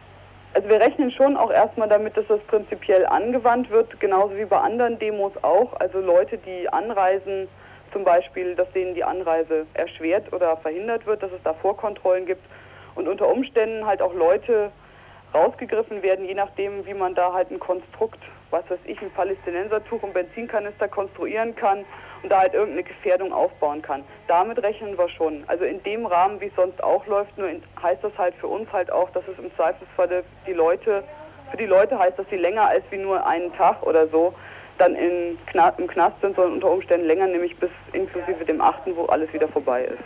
also 0.54 0.68
wir 0.68 0.80
rechnen 0.80 1.10
schon 1.10 1.36
auch 1.36 1.50
erstmal 1.50 1.88
damit, 1.88 2.16
dass 2.16 2.26
das 2.28 2.40
prinzipiell 2.46 3.06
angewandt 3.06 3.70
wird, 3.70 3.98
genauso 4.00 4.36
wie 4.36 4.44
bei 4.44 4.58
anderen 4.58 4.98
Demos 4.98 5.32
auch. 5.42 5.78
Also 5.80 6.00
Leute, 6.00 6.38
die 6.38 6.68
anreisen, 6.68 7.48
zum 7.92 8.04
Beispiel, 8.04 8.54
dass 8.54 8.70
denen 8.72 8.94
die 8.94 9.04
Anreise 9.04 9.66
erschwert 9.74 10.32
oder 10.32 10.56
verhindert 10.56 11.06
wird, 11.06 11.22
dass 11.22 11.32
es 11.32 11.42
da 11.44 11.54
Vorkontrollen 11.54 12.26
gibt 12.26 12.44
und 12.94 13.08
unter 13.08 13.28
Umständen 13.28 13.86
halt 13.86 14.02
auch 14.02 14.14
Leute 14.14 14.70
rausgegriffen 15.34 16.02
werden, 16.02 16.24
je 16.24 16.34
nachdem, 16.34 16.86
wie 16.86 16.94
man 16.94 17.14
da 17.14 17.32
halt 17.32 17.50
ein 17.50 17.58
Konstrukt, 17.58 18.18
was 18.50 18.68
weiß 18.70 18.78
ich, 18.84 19.00
ein 19.02 19.10
Palästinensertuch 19.10 20.02
und 20.02 20.14
Benzinkanister 20.14 20.88
konstruieren 20.88 21.54
kann 21.54 21.84
und 22.22 22.30
da 22.30 22.40
halt 22.40 22.54
irgendeine 22.54 22.84
Gefährdung 22.84 23.32
aufbauen 23.32 23.82
kann. 23.82 24.04
Damit 24.26 24.62
rechnen 24.62 24.96
wir 24.96 25.08
schon. 25.10 25.44
Also 25.46 25.64
in 25.64 25.82
dem 25.82 26.06
Rahmen, 26.06 26.40
wie 26.40 26.46
es 26.46 26.54
sonst 26.56 26.82
auch 26.82 27.06
läuft, 27.06 27.36
nur 27.36 27.48
in, 27.48 27.62
heißt 27.82 28.02
das 28.02 28.16
halt 28.16 28.34
für 28.36 28.46
uns 28.46 28.72
halt 28.72 28.90
auch, 28.90 29.10
dass 29.10 29.22
es 29.28 29.38
im 29.38 29.54
Zweifelsfall 29.54 30.24
die 30.46 30.52
Leute, 30.52 31.04
für 31.50 31.56
die 31.56 31.66
Leute 31.66 31.98
heißt 31.98 32.18
das, 32.18 32.26
sie 32.30 32.36
länger 32.36 32.66
als 32.66 32.84
wie 32.90 32.98
nur 32.98 33.26
einen 33.26 33.52
Tag 33.54 33.82
oder 33.82 34.08
so 34.08 34.34
dann 34.78 34.94
in 34.94 35.38
Kna 35.46 35.70
im 35.70 35.86
Knast 35.86 36.20
sind, 36.20 36.36
sondern 36.36 36.54
unter 36.54 36.70
Umständen 36.70 37.06
länger, 37.06 37.26
nämlich 37.26 37.56
bis 37.56 37.70
inklusive 37.92 38.44
dem 38.44 38.60
8., 38.60 38.82
wo 38.94 39.06
alles 39.06 39.32
wieder 39.32 39.48
vorbei 39.48 39.84
ist. 39.84 39.98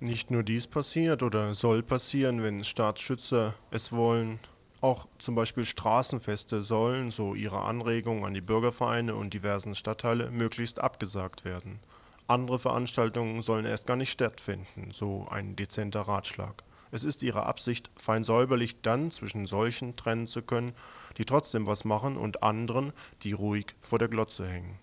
Nicht 0.00 0.30
nur 0.30 0.42
dies 0.42 0.66
passiert 0.66 1.22
oder 1.22 1.54
soll 1.54 1.82
passieren, 1.82 2.42
wenn 2.42 2.64
Staatsschützer 2.64 3.54
es 3.70 3.92
wollen. 3.92 4.38
Auch 4.80 5.06
zum 5.18 5.34
Beispiel 5.34 5.64
Straßenfeste 5.64 6.62
sollen, 6.62 7.10
so 7.10 7.34
ihre 7.34 7.60
Anregungen 7.62 8.24
an 8.24 8.34
die 8.34 8.42
Bürgervereine 8.42 9.14
und 9.14 9.32
diversen 9.32 9.74
Stadtteile, 9.74 10.30
möglichst 10.30 10.78
abgesagt 10.78 11.44
werden. 11.44 11.80
Andere 12.26 12.58
Veranstaltungen 12.58 13.42
sollen 13.42 13.64
erst 13.64 13.86
gar 13.86 13.96
nicht 13.96 14.10
stattfinden, 14.10 14.90
so 14.92 15.26
ein 15.30 15.56
dezenter 15.56 16.00
Ratschlag. 16.00 16.64
Es 16.90 17.04
ist 17.04 17.22
ihre 17.22 17.46
Absicht, 17.46 17.90
fein 17.96 18.24
säuberlich 18.24 18.82
dann 18.82 19.10
zwischen 19.10 19.46
solchen 19.46 19.96
trennen 19.96 20.26
zu 20.26 20.42
können, 20.42 20.74
die 21.18 21.24
trotzdem 21.24 21.66
was 21.66 21.84
machen, 21.84 22.16
und 22.16 22.42
anderen, 22.42 22.92
die 23.22 23.32
ruhig 23.32 23.74
vor 23.80 23.98
der 23.98 24.08
Glotze 24.08 24.46
hängen. 24.46 24.78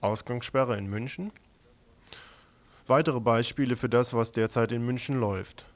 Ausgangssperre 0.00 0.76
in 0.76 0.88
München, 0.88 1.32
Weitere 2.88 3.20
Beispiele 3.20 3.76
für 3.76 3.90
das, 3.90 4.14
was 4.14 4.32
derzeit 4.32 4.72
in 4.72 4.82
München 4.82 5.20
läuft. 5.20 5.66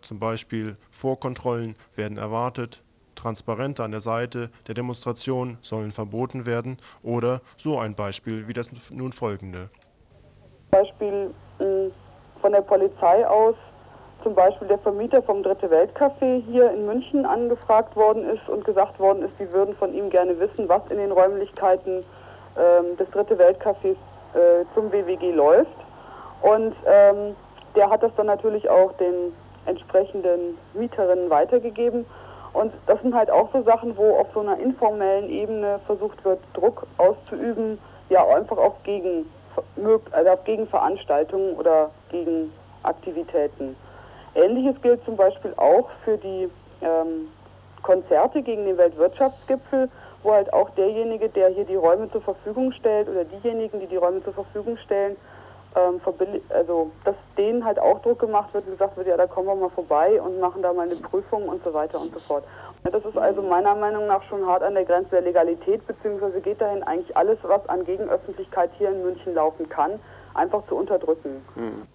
Zum 0.00 0.18
Beispiel 0.18 0.78
Vorkontrollen 0.90 1.76
werden 1.94 2.16
erwartet, 2.16 2.82
Transparente 3.16 3.84
an 3.84 3.90
der 3.90 4.00
Seite 4.00 4.48
der 4.66 4.74
Demonstration 4.74 5.58
sollen 5.60 5.92
verboten 5.92 6.46
werden 6.46 6.78
oder 7.02 7.42
so 7.58 7.78
ein 7.78 7.94
Beispiel 7.94 8.48
wie 8.48 8.54
das 8.54 8.70
nun 8.90 9.12
folgende. 9.12 9.68
Beispiel 10.70 11.34
hm, 11.58 11.92
von 12.40 12.52
der 12.52 12.62
Polizei 12.62 13.26
aus 13.28 13.56
zum 14.22 14.34
Beispiel 14.34 14.68
der 14.68 14.78
Vermieter 14.78 15.22
vom 15.22 15.42
Dritte 15.42 15.70
Weltcafé 15.70 16.42
hier 16.46 16.70
in 16.70 16.86
München 16.86 17.26
angefragt 17.26 17.94
worden 17.96 18.28
ist 18.28 18.48
und 18.48 18.64
gesagt 18.64 18.98
worden 18.98 19.22
ist, 19.22 19.32
sie 19.38 19.50
würden 19.52 19.74
von 19.76 19.92
ihm 19.92 20.10
gerne 20.10 20.38
wissen, 20.40 20.68
was 20.68 20.82
in 20.88 20.96
den 20.96 21.12
Räumlichkeiten 21.12 22.04
ähm, 22.56 22.96
des 22.96 23.10
Dritte 23.10 23.36
Weltcafés 23.38 23.96
äh, 24.34 24.64
zum 24.74 24.90
WWG 24.90 25.32
läuft. 25.32 25.76
Und 26.42 26.74
ähm, 26.86 27.36
der 27.74 27.90
hat 27.90 28.02
das 28.02 28.12
dann 28.16 28.26
natürlich 28.26 28.68
auch 28.70 28.92
den 28.92 29.34
entsprechenden 29.66 30.58
Mieterinnen 30.74 31.30
weitergegeben. 31.30 32.06
Und 32.52 32.72
das 32.86 33.00
sind 33.02 33.14
halt 33.14 33.30
auch 33.30 33.48
so 33.52 33.62
Sachen, 33.62 33.96
wo 33.96 34.16
auf 34.16 34.28
so 34.32 34.40
einer 34.40 34.58
informellen 34.58 35.28
Ebene 35.28 35.80
versucht 35.86 36.24
wird, 36.24 36.38
Druck 36.54 36.86
auszuüben, 36.98 37.78
ja 38.10 38.24
einfach 38.28 38.58
auch 38.58 38.76
gegen, 38.84 39.26
also 40.12 40.30
auf 40.30 40.44
Gegenveranstaltungen 40.44 41.56
oder 41.56 41.90
gegen 42.10 42.52
Aktivitäten. 42.82 43.76
Ähnliches 44.34 44.80
gilt 44.82 45.04
zum 45.04 45.16
Beispiel 45.16 45.54
auch 45.56 45.88
für 46.04 46.16
die 46.18 46.50
ähm, 46.80 47.28
Konzerte 47.82 48.42
gegen 48.42 48.64
den 48.64 48.76
Weltwirtschaftsgipfel, 48.78 49.88
wo 50.22 50.32
halt 50.32 50.52
auch 50.52 50.70
derjenige, 50.70 51.28
der 51.28 51.48
hier 51.48 51.64
die 51.64 51.76
Räume 51.76 52.10
zur 52.10 52.22
Verfügung 52.22 52.72
stellt 52.72 53.08
oder 53.08 53.24
diejenigen, 53.24 53.80
die 53.80 53.86
die 53.86 53.96
Räume 53.96 54.24
zur 54.24 54.32
Verfügung 54.32 54.76
stellen, 54.78 55.16
ähm, 55.76 56.00
also 56.48 56.90
dass 57.04 57.14
denen 57.36 57.64
halt 57.64 57.78
auch 57.78 58.00
Druck 58.02 58.20
gemacht 58.20 58.52
wird 58.54 58.64
und 58.66 58.72
gesagt 58.72 58.96
wird, 58.96 59.06
ja, 59.06 59.16
da 59.16 59.26
kommen 59.26 59.48
wir 59.48 59.54
mal 59.54 59.70
vorbei 59.70 60.20
und 60.20 60.40
machen 60.40 60.62
da 60.62 60.72
mal 60.72 60.88
eine 60.88 60.96
Prüfung 60.96 61.48
und 61.48 61.62
so 61.62 61.74
weiter 61.74 62.00
und 62.00 62.12
so 62.12 62.20
fort. 62.20 62.44
Das 62.84 63.04
ist 63.04 63.16
also 63.16 63.42
meiner 63.42 63.74
Meinung 63.74 64.06
nach 64.06 64.22
schon 64.24 64.46
hart 64.46 64.62
an 64.62 64.74
der 64.74 64.84
Grenze 64.84 65.10
der 65.10 65.22
Legalität, 65.22 65.86
beziehungsweise 65.86 66.40
geht 66.40 66.60
dahin 66.60 66.82
eigentlich 66.82 67.16
alles, 67.16 67.38
was 67.42 67.66
an 67.68 67.84
Gegenöffentlichkeit 67.84 68.70
hier 68.78 68.90
in 68.90 69.02
München 69.02 69.34
laufen 69.34 69.68
kann, 69.68 70.00
einfach 70.34 70.66
zu 70.68 70.76
unterdrücken. 70.76 71.44
Hm. 71.54 71.86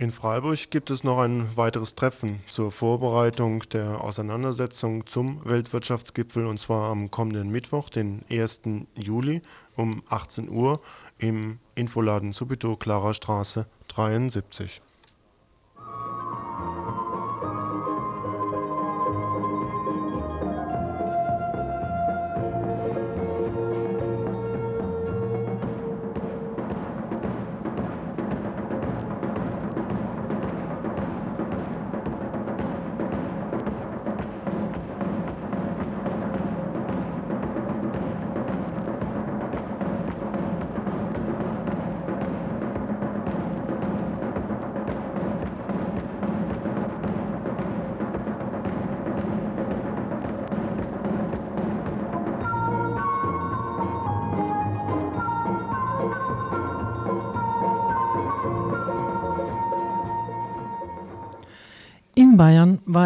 In 0.00 0.12
Freiburg 0.12 0.70
gibt 0.70 0.90
es 0.90 1.02
noch 1.02 1.18
ein 1.18 1.56
weiteres 1.56 1.96
Treffen 1.96 2.38
zur 2.48 2.70
Vorbereitung 2.70 3.64
der 3.70 4.00
Auseinandersetzung 4.00 5.04
zum 5.06 5.44
Weltwirtschaftsgipfel 5.44 6.46
und 6.46 6.60
zwar 6.60 6.92
am 6.92 7.10
kommenden 7.10 7.50
Mittwoch, 7.50 7.90
den 7.90 8.24
1. 8.30 8.60
Juli 8.94 9.42
um 9.74 10.04
18 10.08 10.50
Uhr 10.50 10.80
im 11.18 11.58
Infoladen 11.74 12.32
Subito 12.32 12.76
Clara 12.76 13.12
Straße 13.12 13.66
73. 13.88 14.80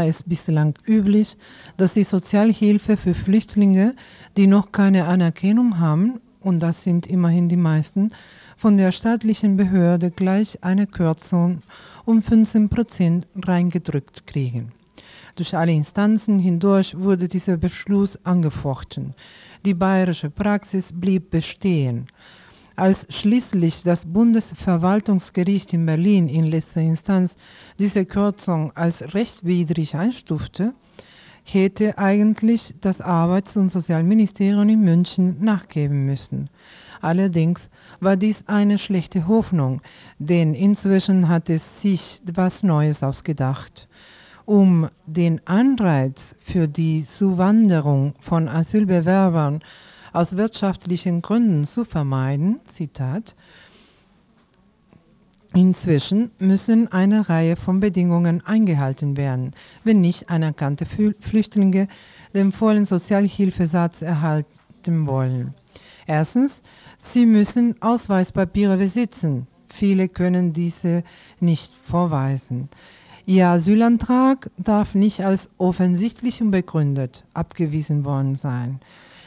war 0.02 0.08
es 0.08 0.24
bislang 0.24 0.74
üblich, 0.84 1.36
dass 1.76 1.94
die 1.94 2.02
Sozialhilfe 2.02 2.96
für 2.96 3.14
Flüchtlinge, 3.14 3.94
die 4.36 4.48
noch 4.48 4.72
keine 4.72 5.04
Anerkennung 5.06 5.78
haben, 5.78 6.20
und 6.40 6.60
das 6.60 6.82
sind 6.82 7.06
immerhin 7.06 7.48
die 7.48 7.56
meisten, 7.56 8.10
von 8.56 8.76
der 8.76 8.90
staatlichen 8.90 9.56
Behörde 9.56 10.10
gleich 10.10 10.58
eine 10.64 10.88
Kürzung 10.88 11.60
um 12.04 12.20
15 12.20 12.68
Prozent 12.68 13.28
reingedrückt 13.46 14.26
kriegen. 14.26 14.72
Durch 15.36 15.56
alle 15.56 15.70
Instanzen 15.70 16.40
hindurch 16.40 16.98
wurde 16.98 17.28
dieser 17.28 17.56
Beschluss 17.56 18.18
angefochten. 18.24 19.14
Die 19.64 19.74
bayerische 19.74 20.30
Praxis 20.30 20.92
blieb 20.92 21.30
bestehen. 21.30 22.08
Als 22.76 23.06
schließlich 23.10 23.82
das 23.82 24.06
Bundesverwaltungsgericht 24.06 25.72
in 25.72 25.84
Berlin 25.84 26.28
in 26.28 26.46
letzter 26.46 26.80
Instanz 26.80 27.36
diese 27.78 28.06
Kürzung 28.06 28.72
als 28.74 29.14
rechtswidrig 29.14 29.94
einstufte, 29.94 30.74
hätte 31.44 31.98
eigentlich 31.98 32.74
das 32.80 33.00
Arbeits- 33.00 33.56
und 33.56 33.68
Sozialministerium 33.68 34.68
in 34.68 34.80
München 34.80 35.36
nachgeben 35.40 36.06
müssen. 36.06 36.48
Allerdings 37.00 37.68
war 38.00 38.16
dies 38.16 38.44
eine 38.46 38.78
schlechte 38.78 39.26
Hoffnung, 39.26 39.82
denn 40.18 40.54
inzwischen 40.54 41.28
hat 41.28 41.50
es 41.50 41.82
sich 41.82 42.22
was 42.32 42.62
Neues 42.62 43.02
ausgedacht. 43.02 43.88
Um 44.44 44.88
den 45.06 45.40
Anreiz 45.46 46.34
für 46.38 46.68
die 46.68 47.04
Zuwanderung 47.04 48.14
von 48.20 48.48
Asylbewerbern 48.48 49.62
aus 50.12 50.36
wirtschaftlichen 50.36 51.22
Gründen 51.22 51.64
zu 51.64 51.84
vermeiden, 51.84 52.60
Zitat, 52.64 53.36
Inzwischen 55.54 56.30
müssen 56.38 56.90
eine 56.90 57.28
Reihe 57.28 57.56
von 57.56 57.80
Bedingungen 57.80 58.42
eingehalten 58.46 59.18
werden, 59.18 59.52
wenn 59.84 60.00
nicht 60.00 60.30
anerkannte 60.30 60.86
Flüchtlinge 60.86 61.88
den 62.32 62.52
vollen 62.52 62.86
Sozialhilfesatz 62.86 64.00
erhalten 64.00 65.06
wollen. 65.06 65.52
Erstens, 66.06 66.62
sie 66.96 67.26
müssen 67.26 67.80
Ausweispapiere 67.82 68.78
besitzen. 68.78 69.46
Viele 69.68 70.08
können 70.08 70.54
diese 70.54 71.04
nicht 71.38 71.74
vorweisen. 71.84 72.70
Ihr 73.26 73.48
Asylantrag 73.48 74.50
darf 74.56 74.94
nicht 74.94 75.20
als 75.20 75.50
offensichtlich 75.58 76.40
unbegründet 76.40 77.24
abgewiesen 77.34 78.06
worden 78.06 78.36
sein. 78.36 78.80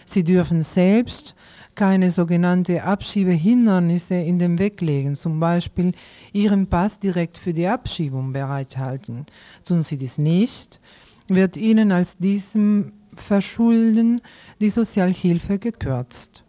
Sie 0.05 0.23
dürfen 0.23 0.61
selbst 0.61 1.35
keine 1.75 2.09
sogenannte 2.09 2.83
Abschiebehindernisse 2.83 4.15
in 4.15 4.39
den 4.39 4.57
Weg 4.59 4.79
legen, 4.81 5.15
zum 5.15 5.39
Beispiel 5.39 5.91
ihren 6.31 6.67
Pass 6.67 6.99
direkt 6.99 7.37
für 7.37 7.53
die 7.53 7.67
Abschiebung 7.67 8.31
bereithalten. 8.31 9.25
Tun 9.65 9.81
sie 9.81 9.97
dies 9.97 10.17
nicht, 10.17 10.79
wird 11.27 11.57
ihnen 11.57 11.91
als 11.91 12.17
diesem 12.17 12.93
Verschulden 13.13 14.21
die 14.61 14.69
Sozialhilfe 14.69 15.59
gekürzt. 15.59 16.43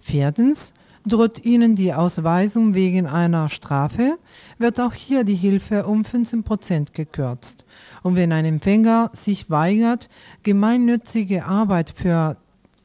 Viertens, 0.00 0.74
droht 1.06 1.44
ihnen 1.44 1.74
die 1.74 1.94
Ausweisung 1.94 2.74
wegen 2.74 3.06
einer 3.06 3.48
Strafe, 3.48 4.18
wird 4.58 4.80
auch 4.80 4.94
hier 4.94 5.24
die 5.24 5.34
Hilfe 5.34 5.86
um 5.86 6.04
15 6.04 6.42
Prozent 6.44 6.94
gekürzt. 6.94 7.64
Und 8.02 8.14
wenn 8.14 8.32
ein 8.32 8.44
Empfänger 8.44 9.10
sich 9.12 9.50
weigert, 9.50 10.08
gemeinnützige 10.42 11.46
Arbeit 11.46 11.90
für 11.90 12.36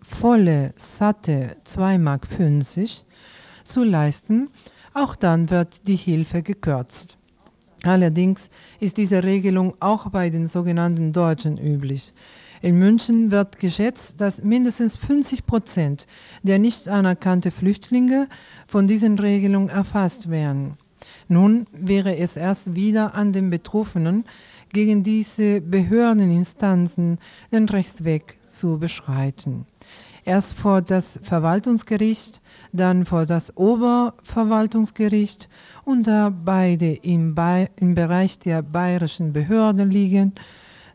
volle, 0.04 0.74
satte 0.76 1.58
2,50 1.66 2.00
Mark 2.00 2.28
zu 3.64 3.84
leisten, 3.84 4.50
auch 4.94 5.16
dann 5.16 5.50
wird 5.50 5.88
die 5.88 5.96
Hilfe 5.96 6.44
gekürzt. 6.44 7.18
Allerdings 7.84 8.50
ist 8.80 8.98
diese 8.98 9.24
Regelung 9.24 9.74
auch 9.80 10.10
bei 10.10 10.30
den 10.30 10.48
sogenannten 10.48 11.12
Deutschen 11.12 11.58
üblich. 11.58 12.14
In 12.62 12.80
München 12.80 13.30
wird 13.30 13.60
geschätzt, 13.60 14.16
dass 14.22 14.42
mindestens 14.42 14.96
50 14.96 15.46
Prozent 15.46 16.08
der 16.44 16.60
nicht 16.60 16.88
anerkannten 16.88 17.52
Flüchtlinge 17.52 18.30
von 18.68 18.88
diesen 18.88 19.20
Regelungen 19.20 19.68
erfasst 19.68 20.30
werden. 20.30 20.78
Nun 21.28 21.68
wäre 21.74 22.16
es 22.16 22.38
erst 22.38 22.74
wieder 22.76 23.16
an 23.16 23.34
den 23.34 23.50
Betroffenen, 23.50 24.24
gegen 24.74 25.04
diese 25.04 25.62
Behördeninstanzen 25.62 27.20
den 27.52 27.70
Rechtsweg 27.70 28.40
zu 28.46 28.80
beschreiten. 28.80 29.66
Erst 30.26 30.54
vor 30.54 30.82
das 30.82 31.20
Verwaltungsgericht, 31.22 32.42
dann 32.72 33.06
vor 33.06 33.26
das 33.26 33.58
Oberverwaltungsgericht 33.58 35.50
und 35.84 36.08
da 36.08 36.30
beide 36.30 36.94
im, 36.94 37.36
Be 37.36 37.68
im 37.76 37.94
Bereich 37.94 38.40
der 38.40 38.62
bayerischen 38.62 39.34
Behörden 39.34 39.90
liegen, 39.90 40.34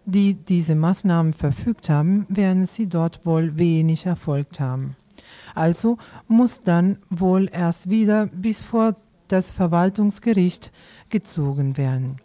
die 0.07 0.35
diese 0.35 0.75
Maßnahmen 0.75 1.35
verfügt 1.35 1.91
haben, 1.91 2.25
werden 2.31 2.65
sie 2.65 2.87
dort 2.87 3.27
wohl 3.27 3.59
wenig 3.59 4.07
erfolgt 4.07 4.61
haben. 4.61 4.97
Also 5.55 5.99
muss 6.27 6.61
dann 6.61 6.97
wohl 7.11 7.51
erst 7.53 7.91
wieder 7.91 8.27
bis 8.29 8.61
vor 8.61 8.97
das 9.29 9.51
Verwaltungsgericht 9.51 10.73
gezogen 11.11 11.77
werden. 11.77 12.17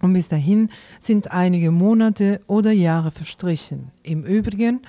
Und 0.00 0.14
bis 0.14 0.28
dahin 0.28 0.70
sind 1.00 1.30
einige 1.30 1.70
Monate 1.70 2.40
oder 2.46 2.72
Jahre 2.72 3.10
verstrichen. 3.10 3.90
Im 4.02 4.24
Übrigen 4.24 4.80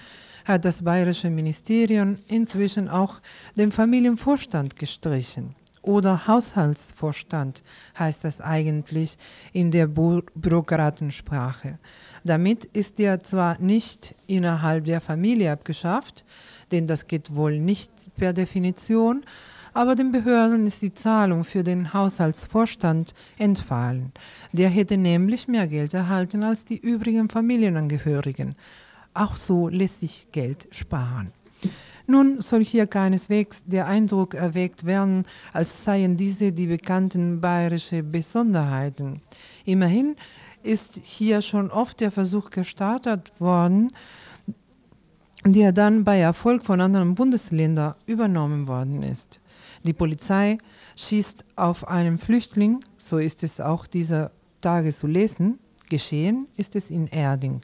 hat 0.46 0.66
das 0.66 0.84
Bayerische 0.84 1.30
Ministerium 1.30 2.18
inzwischen 2.28 2.90
auch 2.90 3.22
den 3.56 3.72
Familienvorstand 3.72 4.78
gestrichen. 4.78 5.56
Oder 5.82 6.28
Haushaltsvorstand 6.28 7.64
heißt 7.98 8.24
das 8.24 8.42
eigentlich 8.42 9.18
in 9.54 9.72
der 9.72 9.88
Bürokratensprache. 9.88 11.80
Damit 12.24 12.66
ist 12.66 13.00
er 13.00 13.22
zwar 13.22 13.60
nicht 13.60 14.14
innerhalb 14.28 14.86
der 14.86 15.00
Familie 15.00 15.52
abgeschafft, 15.52 16.26
denn 16.72 16.86
das 16.86 17.08
geht 17.08 17.34
wohl 17.34 17.60
nicht 17.60 17.92
per 18.18 18.34
Definition, 18.34 19.24
aber 19.74 19.96
den 19.96 20.12
Behörden 20.12 20.66
ist 20.68 20.82
die 20.82 20.94
Zahlung 20.94 21.44
für 21.44 21.64
den 21.64 21.94
Haushaltsvorstand 21.94 23.14
entfallen. 23.38 24.12
Der 24.52 24.70
hätte 24.70 24.98
nämlich 24.98 25.48
mehr 25.48 25.68
Geld 25.68 25.94
erhalten 25.94 26.44
als 26.44 26.66
die 26.66 26.78
übrigen 26.78 27.30
Familienangehörigen. 27.30 28.56
Auch 29.20 29.36
so 29.36 29.68
lässt 29.68 30.00
sich 30.00 30.28
Geld 30.32 30.70
sparen. 30.72 31.34
Nun 32.08 32.42
soll 32.42 32.64
hier 32.64 32.88
keineswegs 32.88 33.62
der 33.66 33.86
Eindruck 33.86 34.34
erweckt 34.34 34.86
werden, 34.86 35.24
als 35.52 35.84
seien 35.84 36.16
diese 36.16 36.54
die 36.54 36.68
bekannten 36.68 37.42
bayerischen 37.42 38.10
Besonderheiten. 38.10 39.22
Immerhin 39.66 40.16
ist 40.64 41.02
hier 41.04 41.42
schon 41.42 41.70
oft 41.70 42.00
der 42.00 42.12
Versuch 42.12 42.50
gestartet 42.50 43.34
worden, 43.40 43.92
der 45.46 45.74
dann 45.74 46.06
bei 46.06 46.20
Erfolg 46.20 46.64
von 46.64 46.80
anderen 46.80 47.14
Bundesländern 47.14 47.96
übernommen 48.06 48.70
worden 48.70 49.04
ist. 49.04 49.42
Die 49.84 49.94
Polizei 49.94 50.58
schießt 50.96 51.44
auf 51.58 51.86
einen 51.86 52.20
Flüchtling, 52.20 52.86
so 52.96 53.18
ist 53.18 53.44
es 53.44 53.60
auch 53.60 53.86
dieser 53.86 54.32
Tage 54.62 54.96
zu 54.96 55.08
lesen, 55.08 55.60
geschehen 55.90 56.48
ist 56.56 56.78
es 56.78 56.90
in 56.90 57.08
Erding. 57.08 57.60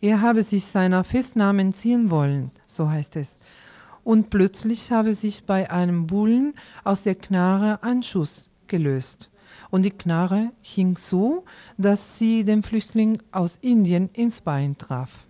Er 0.00 0.20
habe 0.20 0.42
sich 0.42 0.66
seiner 0.66 1.04
Festnahme 1.04 1.62
entziehen 1.62 2.10
wollen, 2.10 2.50
so 2.66 2.90
heißt 2.90 3.16
es. 3.16 3.36
Und 4.04 4.30
plötzlich 4.30 4.92
habe 4.92 5.14
sich 5.14 5.44
bei 5.44 5.70
einem 5.70 6.06
Bullen 6.06 6.54
aus 6.84 7.02
der 7.02 7.14
Knarre 7.14 7.82
ein 7.82 8.02
Schuss 8.02 8.50
gelöst. 8.68 9.30
Und 9.70 9.82
die 9.82 9.90
Knarre 9.90 10.52
hing 10.60 10.96
so, 10.96 11.44
dass 11.76 12.18
sie 12.18 12.44
den 12.44 12.62
Flüchtling 12.62 13.20
aus 13.32 13.58
Indien 13.62 14.10
ins 14.12 14.40
Bein 14.40 14.78
traf. 14.78 15.26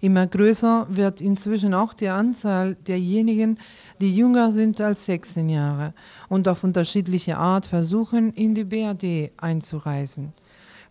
Immer 0.00 0.28
größer 0.28 0.86
wird 0.90 1.20
inzwischen 1.20 1.74
auch 1.74 1.92
die 1.92 2.08
Anzahl 2.08 2.76
derjenigen, 2.76 3.58
die 4.00 4.14
jünger 4.14 4.52
sind 4.52 4.80
als 4.80 5.06
16 5.06 5.48
Jahre 5.48 5.92
und 6.28 6.46
auf 6.46 6.62
unterschiedliche 6.62 7.36
Art 7.36 7.66
versuchen, 7.66 8.32
in 8.34 8.54
die 8.54 8.64
BRD 8.64 9.32
einzureisen. 9.36 10.32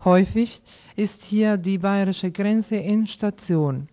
Häufig 0.03 0.61
ist 0.95 1.23
hier 1.23 1.57
die 1.57 1.79
bayerische 1.79 2.31
Grenze 2.31 2.75
in 2.75 3.07
Station. 3.07 3.87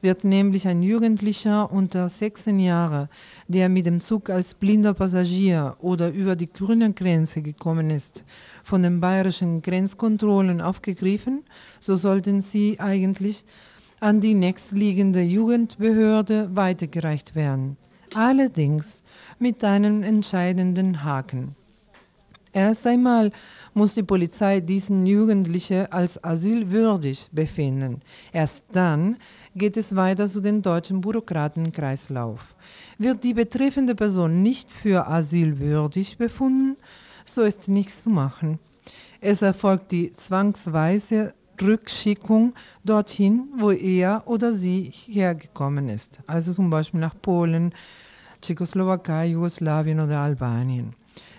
Wird 0.00 0.22
nämlich 0.22 0.68
ein 0.68 0.82
Jugendlicher 0.82 1.72
unter 1.72 2.08
16 2.08 2.60
Jahren, 2.60 3.08
der 3.48 3.68
mit 3.68 3.86
dem 3.86 3.98
Zug 3.98 4.30
als 4.30 4.54
blinder 4.54 4.94
Passagier 4.94 5.76
oder 5.80 6.10
über 6.10 6.36
die 6.36 6.52
grüne 6.52 6.92
Grenze 6.92 7.42
gekommen 7.42 7.90
ist, 7.90 8.24
von 8.62 8.82
den 8.82 9.00
bayerischen 9.00 9.60
Grenzkontrollen 9.60 10.60
aufgegriffen, 10.60 11.42
so 11.80 11.96
sollten 11.96 12.42
sie 12.42 12.78
eigentlich 12.78 13.44
an 13.98 14.20
die 14.20 14.34
nächstliegende 14.34 15.22
Jugendbehörde 15.22 16.54
weitergereicht 16.54 17.34
werden. 17.34 17.76
Allerdings 18.14 19.02
mit 19.38 19.64
einem 19.64 20.02
entscheidenden 20.02 21.02
Haken. 21.02 21.56
Erst 22.52 22.86
einmal 22.86 23.30
muss 23.78 23.94
die 23.94 24.02
Polizei 24.02 24.58
diesen 24.58 25.06
Jugendlichen 25.06 25.86
als 25.92 26.22
asylwürdig 26.22 27.28
befinden. 27.30 28.00
Erst 28.32 28.64
dann 28.72 29.16
geht 29.54 29.76
es 29.76 29.94
weiter 29.94 30.26
zu 30.26 30.40
den 30.40 30.62
deutschen 30.62 31.00
Bürokratenkreislauf. 31.00 32.56
Wird 32.98 33.22
die 33.22 33.34
betreffende 33.34 33.94
Person 33.94 34.42
nicht 34.42 34.72
für 34.72 35.06
asylwürdig 35.06 36.18
befunden, 36.18 36.76
so 37.24 37.42
ist 37.42 37.68
nichts 37.68 38.02
zu 38.02 38.10
machen. 38.10 38.58
Es 39.20 39.42
erfolgt 39.42 39.92
die 39.92 40.10
zwangsweise 40.10 41.34
Rückschickung 41.62 42.54
dorthin, 42.84 43.48
wo 43.58 43.70
er 43.70 44.24
oder 44.26 44.52
sie 44.52 44.90
hergekommen 44.92 45.88
ist. 45.88 46.18
Also 46.26 46.52
zum 46.52 46.68
Beispiel 46.68 46.98
nach 46.98 47.14
Polen, 47.22 47.72
Tschechoslowakei, 48.42 49.26
Jugoslawien 49.26 50.00
oder 50.00 50.18
Albanien. 50.18 50.94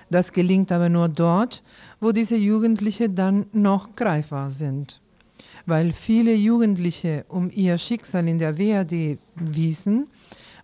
Das 0.10 0.34
gelingt 0.34 0.72
aber 0.72 0.90
nur 0.90 1.08
dort, 1.08 1.64
wo 2.00 2.12
diese 2.12 2.36
Jugendlichen 2.36 3.16
dann 3.16 3.46
noch 3.54 3.96
greifbar 3.96 4.50
sind. 4.50 5.02
Weil 5.66 5.94
viele 5.94 6.34
Jugendliche 6.34 7.26
um 7.30 7.52
ihr 7.52 7.78
Schicksal 7.78 8.28
in 8.28 8.40
der 8.40 8.58
WRD 8.58 9.20
wiesen, 9.36 10.08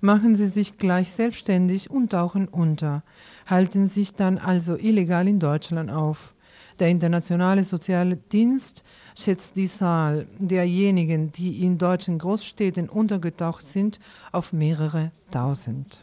machen 0.02 0.36
sie 0.36 0.48
sich 0.48 0.78
gleich 0.78 1.12
selbstständig 1.12 1.90
und 1.90 2.12
tauchen 2.12 2.48
unter, 2.48 3.04
halten 3.46 3.88
sich 3.88 4.14
dann 4.14 4.38
also 4.38 4.76
illegal 4.76 5.28
in 5.28 5.40
Deutschland 5.40 5.92
auf. 5.92 6.34
Der 6.80 6.90
internationale 6.90 7.64
soziale 7.64 8.18
Dienst 8.18 8.84
schätzt 9.18 9.56
die 9.56 9.68
Zahl 9.68 10.28
derjenigen, 10.40 11.32
die 11.32 11.64
in 11.64 11.78
deutschen 11.78 12.18
Großstädten 12.20 12.90
untergetaucht 12.90 13.66
sind, 13.66 14.00
auf 14.32 14.52
mehrere 14.52 15.12
tausend. 15.32 16.02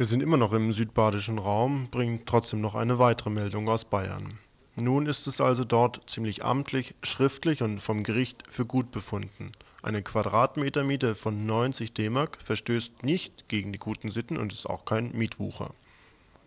Wir 0.00 0.06
sind 0.06 0.22
immer 0.22 0.38
noch 0.38 0.54
im 0.54 0.72
südbadischen 0.72 1.36
Raum, 1.36 1.88
bringen 1.90 2.22
trotzdem 2.24 2.62
noch 2.62 2.74
eine 2.74 2.98
weitere 2.98 3.28
Meldung 3.28 3.68
aus 3.68 3.84
Bayern. 3.84 4.38
Nun 4.74 5.04
ist 5.04 5.26
es 5.26 5.42
also 5.42 5.62
dort 5.62 6.08
ziemlich 6.08 6.42
amtlich, 6.42 6.94
schriftlich 7.02 7.62
und 7.62 7.80
vom 7.80 8.02
Gericht 8.02 8.44
für 8.48 8.64
gut 8.64 8.92
befunden. 8.92 9.52
Eine 9.82 10.00
Quadratmetermiete 10.00 11.14
von 11.14 11.44
90 11.44 11.92
D-Mark 11.92 12.38
verstößt 12.42 13.02
nicht 13.02 13.46
gegen 13.50 13.74
die 13.74 13.78
guten 13.78 14.10
Sitten 14.10 14.38
und 14.38 14.54
ist 14.54 14.64
auch 14.64 14.86
kein 14.86 15.12
Mietwucher. 15.12 15.74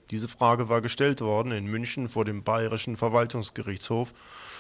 Diese 0.10 0.30
Frage 0.30 0.68
war 0.68 0.82
gestellt 0.82 1.22
worden 1.22 1.52
in 1.52 1.68
München 1.68 2.10
vor 2.10 2.26
dem 2.26 2.42
Bayerischen 2.42 2.98
Verwaltungsgerichtshof 2.98 4.16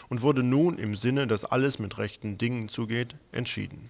und 0.07 0.21
wurde 0.21 0.43
nun 0.43 0.77
im 0.77 0.95
Sinne, 0.95 1.25
dass 1.25 1.45
alles 1.45 1.79
mit 1.79 1.97
rechten 1.97 2.37
Dingen 2.37 2.69
zugeht, 2.69 3.15
entschieden 3.31 3.89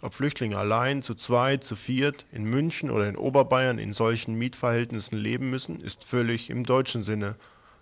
ob 0.00 0.14
Flüchtlinge 0.14 0.56
allein, 0.56 1.02
zu 1.02 1.14
zweit, 1.14 1.64
zu 1.64 1.74
viert, 1.74 2.26
in 2.30 2.44
München 2.44 2.90
oder 2.90 3.08
in 3.08 3.16
Oberbayern 3.16 3.78
in 3.78 3.92
solchen 3.92 4.34
Mietverhältnissen 4.34 5.18
leben 5.18 5.50
müssen, 5.50 5.80
ist 5.80 6.04
völlig 6.04 6.50
im 6.50 6.64
deutschen 6.64 7.02
Sinne, 7.02 7.36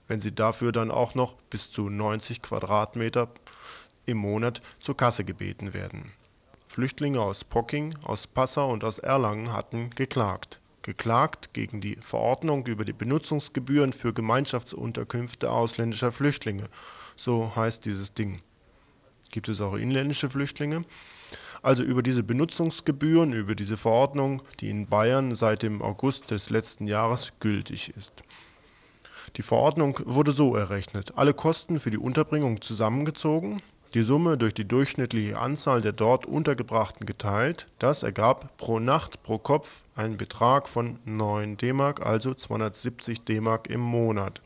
wenn 0.08 0.20
sie 0.20 0.34
dafür 0.34 0.72
dann 0.72 0.90
auch 0.90 1.14
noch 1.14 1.34
bis 1.50 1.70
zu 1.70 1.90
90 1.90 2.42
Quadratmeter 2.42 3.28
im 4.06 4.18
Monat 4.18 4.62
zur 4.80 4.96
Kasse 4.96 5.24
gebeten 5.24 5.74
werden. 5.74 6.12
Flüchtlinge 6.68 7.20
aus 7.20 7.44
Pocking, 7.44 7.94
aus 8.02 8.26
Passau 8.26 8.70
und 8.70 8.84
aus 8.84 8.98
Erlangen 8.98 9.52
hatten 9.52 9.90
geklagt. 9.90 10.60
Geklagt 10.82 11.52
gegen 11.52 11.80
die 11.80 11.96
Verordnung 11.96 12.66
über 12.66 12.84
die 12.84 12.92
Benutzungsgebühren 12.92 13.92
für 13.92 14.12
Gemeinschaftsunterkünfte 14.12 15.50
ausländischer 15.50 16.12
Flüchtlinge. 16.12 16.68
So 17.16 17.56
heißt 17.56 17.84
dieses 17.84 18.14
Ding. 18.14 18.40
Gibt 19.30 19.48
es 19.48 19.60
auch 19.60 19.74
inländische 19.74 20.30
Flüchtlinge? 20.30 20.84
Also 21.62 21.82
über 21.82 22.02
diese 22.02 22.22
Benutzungsgebühren, 22.22 23.32
über 23.32 23.54
diese 23.54 23.76
Verordnung, 23.76 24.42
die 24.60 24.70
in 24.70 24.86
Bayern 24.86 25.34
seit 25.34 25.62
dem 25.62 25.82
August 25.82 26.30
des 26.30 26.50
letzten 26.50 26.86
Jahres 26.86 27.32
gültig 27.40 27.92
ist. 27.96 28.22
Die 29.36 29.42
Verordnung 29.42 29.98
wurde 30.04 30.32
so 30.32 30.54
errechnet: 30.54 31.16
Alle 31.16 31.34
Kosten 31.34 31.80
für 31.80 31.90
die 31.90 31.98
Unterbringung 31.98 32.60
zusammengezogen, 32.60 33.60
die 33.94 34.02
Summe 34.02 34.36
durch 34.36 34.54
die 34.54 34.66
durchschnittliche 34.66 35.38
Anzahl 35.38 35.80
der 35.80 35.92
dort 35.92 36.26
Untergebrachten 36.26 37.06
geteilt, 37.06 37.66
das 37.78 38.02
ergab 38.02 38.56
pro 38.56 38.78
Nacht 38.78 39.22
pro 39.22 39.38
Kopf 39.38 39.82
einen 39.94 40.16
Betrag 40.16 40.68
von 40.68 40.98
9 41.04 41.56
D-Mark, 41.56 42.04
also 42.04 42.34
270 42.34 43.24
D-Mark 43.24 43.68
im 43.68 43.80
Monat 43.80 44.40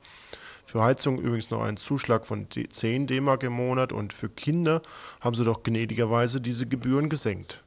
für 0.70 0.84
Heizung 0.84 1.18
übrigens 1.18 1.50
noch 1.50 1.62
einen 1.62 1.76
Zuschlag 1.76 2.24
von 2.24 2.46
10 2.48 3.08
D-Mark 3.08 3.42
im 3.42 3.52
Monat 3.52 3.92
und 3.92 4.12
für 4.12 4.28
Kinder 4.28 4.82
haben 5.20 5.34
sie 5.34 5.44
doch 5.44 5.64
gnädigerweise 5.64 6.40
diese 6.40 6.64
Gebühren 6.64 7.08
gesenkt. 7.08 7.64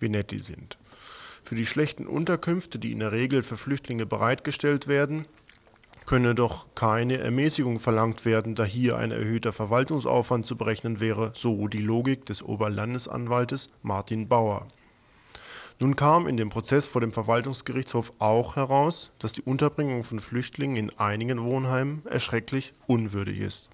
Wie 0.00 0.10
nett 0.10 0.30
die 0.32 0.40
sind. 0.40 0.76
Für 1.42 1.54
die 1.54 1.64
schlechten 1.64 2.06
Unterkünfte, 2.06 2.78
die 2.78 2.92
in 2.92 2.98
der 2.98 3.12
Regel 3.12 3.42
für 3.42 3.56
Flüchtlinge 3.56 4.04
bereitgestellt 4.04 4.86
werden, 4.86 5.24
könne 6.04 6.34
doch 6.34 6.66
keine 6.74 7.16
Ermäßigung 7.16 7.80
verlangt 7.80 8.26
werden, 8.26 8.54
da 8.54 8.64
hier 8.64 8.98
ein 8.98 9.12
erhöhter 9.12 9.54
Verwaltungsaufwand 9.54 10.44
zu 10.44 10.56
berechnen 10.56 11.00
wäre, 11.00 11.32
so 11.34 11.68
die 11.68 11.78
Logik 11.78 12.26
des 12.26 12.42
Oberlandesanwaltes 12.42 13.70
Martin 13.82 14.28
Bauer 14.28 14.68
nun 15.78 15.94
kam 15.94 16.26
in 16.26 16.38
dem 16.38 16.48
Prozess 16.48 16.86
vor 16.86 17.02
dem 17.02 17.12
Verwaltungsgerichtshof 17.12 18.12
auch 18.18 18.56
heraus, 18.56 19.10
dass 19.18 19.34
die 19.34 19.42
Unterbringung 19.42 20.04
von 20.04 20.20
Flüchtlingen 20.20 20.76
in 20.76 20.98
einigen 20.98 21.42
Wohnheimen 21.42 22.02
erschrecklich 22.06 22.72
unwürdig 22.86 23.40
ist. 23.40 23.68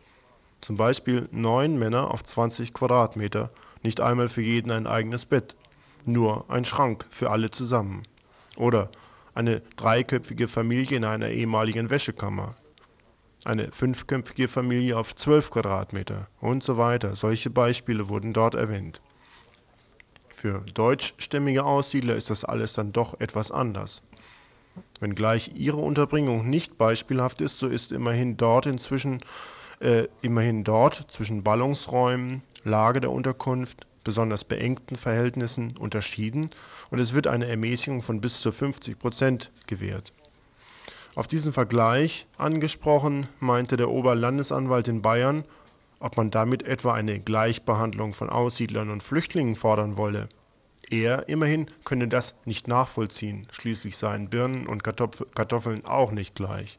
Zum 0.61 0.77
Beispiel 0.77 1.29
neun 1.31 1.79
Männer 1.79 2.11
auf 2.11 2.25
20 2.25 2.73
Quadratmeter, 2.73 3.51
nicht 3.83 4.01
einmal 4.01 4.29
für 4.29 4.43
jeden 4.43 4.73
ein 4.73 4.87
eigenes 4.89 5.27
Bett, 5.27 5.55
nur 6.05 6.51
ein 6.51 6.65
Schrank 6.65 7.07
für 7.11 7.31
alle 7.31 7.51
zusammen. 7.51 8.03
Oder 8.57 8.91
eine 9.35 9.61
dreiköpfige 9.77 10.49
Familie 10.49 10.97
in 10.97 11.05
einer 11.05 11.29
ehemaligen 11.29 11.89
Wäschekammer, 11.89 12.57
eine 13.45 13.71
fünfköpfige 13.71 14.49
Familie 14.49 14.97
auf 14.97 15.15
12 15.15 15.51
Quadratmeter 15.51 16.29
und 16.41 16.63
so 16.63 16.77
weiter. 16.77 17.17
Solche 17.17 17.51
Beispiele 17.51 18.09
wurden 18.09 18.33
dort 18.33 18.55
erwähnt. 18.55 19.01
Für 20.43 20.65
deutschstämmige 20.75 21.63
Aussiedler 21.63 22.17
ist 22.17 22.29
das 22.29 22.45
alles 22.45 22.73
dann 22.73 22.91
doch 22.91 23.21
etwas 23.21 23.53
anders. 23.53 24.03
Wenngleich 24.99 25.53
ihre 25.55 25.77
Unterbringung 25.77 26.51
nicht 26.51 26.77
beispielhaft 26.77 27.41
ist, 27.41 27.61
so 27.61 27.69
ist 27.69 27.93
immerhin 27.93 28.37
dort 28.37 28.67
inzwischen 28.67 29.21
äh, 29.79 30.09
immerhin 30.21 30.65
dort 30.65 31.07
zwischen 31.13 31.45
Ballungsräumen, 31.45 32.43
Lage 32.65 33.01
der 33.01 33.13
Unterkunft, 33.13 33.87
besonders 34.03 34.43
beengten 34.43 34.97
Verhältnissen 34.97 35.77
unterschieden 35.77 36.51
und 36.91 36.99
es 36.99 37.15
wird 37.15 37.29
eine 37.29 37.47
Ermäßigung 37.47 38.03
von 38.03 38.21
bis 38.21 38.41
zu 38.41 38.51
50 38.51 38.99
Prozent 38.99 39.53
gewährt. 39.69 40.13
Auf 41.15 41.29
diesen 41.29 41.53
Vergleich 41.53 42.27
angesprochen 42.37 43.29
meinte 43.39 43.77
der 43.77 43.91
Oberlandesanwalt 43.91 44.89
in 44.89 45.03
Bayern, 45.03 45.45
ob 46.03 46.17
man 46.17 46.31
damit 46.31 46.65
etwa 46.65 46.93
eine 46.93 47.21
Gleichbehandlung 47.21 48.13
von 48.13 48.29
Aussiedlern 48.29 48.91
und 48.91 49.03
Flüchtlingen 49.03 49.55
fordern 49.55 49.97
wolle. 49.97 50.29
Er 50.91 51.29
immerhin 51.29 51.69
könne 51.85 52.09
das 52.09 52.35
nicht 52.45 52.67
nachvollziehen, 52.67 53.47
schließlich 53.53 53.97
seien 53.97 54.29
Birnen 54.29 54.67
und 54.67 54.83
Kartoffeln 54.83 55.85
auch 55.87 56.11
nicht 56.11 56.35
gleich. 56.35 56.79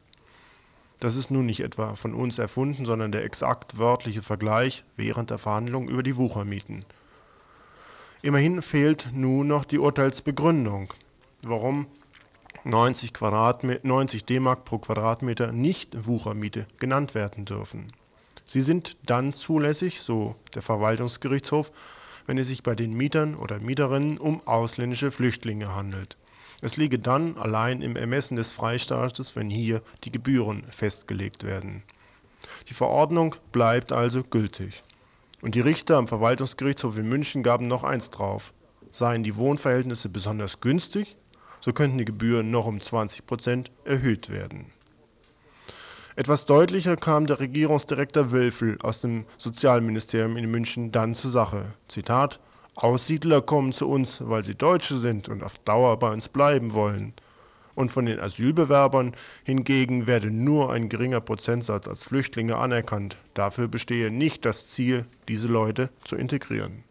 Das 1.00 1.16
ist 1.16 1.30
nun 1.30 1.46
nicht 1.46 1.60
etwa 1.60 1.96
von 1.96 2.14
uns 2.14 2.38
erfunden, 2.38 2.84
sondern 2.84 3.12
der 3.12 3.24
exakt 3.24 3.78
wörtliche 3.78 4.22
Vergleich 4.22 4.84
während 4.96 5.30
der 5.30 5.38
Verhandlung 5.38 5.88
über 5.88 6.02
die 6.02 6.16
Wuchermieten. 6.16 6.84
Immerhin 8.22 8.62
fehlt 8.62 9.08
nun 9.12 9.48
noch 9.48 9.64
die 9.64 9.78
Urteilsbegründung, 9.78 10.92
warum 11.42 11.86
90, 12.64 13.12
90 13.82 14.24
D-Mark 14.26 14.64
pro 14.64 14.78
Quadratmeter 14.78 15.50
nicht 15.50 16.06
Wuchermiete 16.06 16.66
genannt 16.78 17.14
werden 17.14 17.46
dürfen. 17.46 17.92
Sie 18.46 18.62
sind 18.62 18.96
dann 19.06 19.32
zulässig, 19.32 20.00
so 20.00 20.36
der 20.54 20.62
Verwaltungsgerichtshof, 20.62 21.72
wenn 22.26 22.38
es 22.38 22.46
sich 22.46 22.62
bei 22.62 22.74
den 22.74 22.94
Mietern 22.94 23.34
oder 23.34 23.58
Mieterinnen 23.58 24.18
um 24.18 24.46
ausländische 24.46 25.10
Flüchtlinge 25.10 25.74
handelt. 25.74 26.16
Es 26.60 26.76
liege 26.76 26.98
dann 26.98 27.36
allein 27.36 27.82
im 27.82 27.96
Ermessen 27.96 28.36
des 28.36 28.52
Freistaates, 28.52 29.36
wenn 29.36 29.50
hier 29.50 29.82
die 30.04 30.12
Gebühren 30.12 30.64
festgelegt 30.70 31.44
werden. 31.44 31.82
Die 32.68 32.74
Verordnung 32.74 33.36
bleibt 33.52 33.92
also 33.92 34.22
gültig. 34.22 34.82
Und 35.42 35.54
die 35.54 35.60
Richter 35.60 35.96
am 35.96 36.08
Verwaltungsgerichtshof 36.08 36.96
in 36.96 37.08
München 37.08 37.42
gaben 37.42 37.68
noch 37.68 37.84
eins 37.84 38.10
drauf. 38.10 38.54
Seien 38.92 39.22
die 39.22 39.36
Wohnverhältnisse 39.36 40.08
besonders 40.08 40.60
günstig, 40.60 41.16
so 41.60 41.72
könnten 41.72 41.98
die 41.98 42.04
Gebühren 42.04 42.50
noch 42.50 42.66
um 42.66 42.80
20 42.80 43.26
Prozent 43.26 43.70
erhöht 43.84 44.30
werden. 44.30 44.66
Etwas 46.16 46.46
deutlicher 46.46 46.94
kam 46.94 47.26
der 47.26 47.40
Regierungsdirektor 47.40 48.30
Wölfel 48.30 48.78
aus 48.84 49.00
dem 49.00 49.24
Sozialministerium 49.36 50.36
in 50.36 50.48
München 50.48 50.92
dann 50.92 51.12
zur 51.12 51.32
Sache. 51.32 51.64
Zitat: 51.88 52.38
Aussiedler 52.76 53.42
kommen 53.42 53.72
zu 53.72 53.88
uns, 53.88 54.20
weil 54.20 54.44
sie 54.44 54.54
Deutsche 54.54 54.98
sind 54.98 55.28
und 55.28 55.42
auf 55.42 55.58
Dauer 55.58 55.98
bei 55.98 56.12
uns 56.12 56.28
bleiben 56.28 56.72
wollen. 56.72 57.14
Und 57.74 57.90
von 57.90 58.06
den 58.06 58.20
Asylbewerbern 58.20 59.16
hingegen 59.42 60.06
werde 60.06 60.30
nur 60.30 60.72
ein 60.72 60.88
geringer 60.88 61.20
Prozentsatz 61.20 61.88
als 61.88 62.04
Flüchtlinge 62.04 62.58
anerkannt. 62.58 63.16
Dafür 63.34 63.66
bestehe 63.66 64.12
nicht 64.12 64.44
das 64.44 64.68
Ziel, 64.68 65.06
diese 65.26 65.48
Leute 65.48 65.90
zu 66.04 66.14
integrieren. 66.14 66.84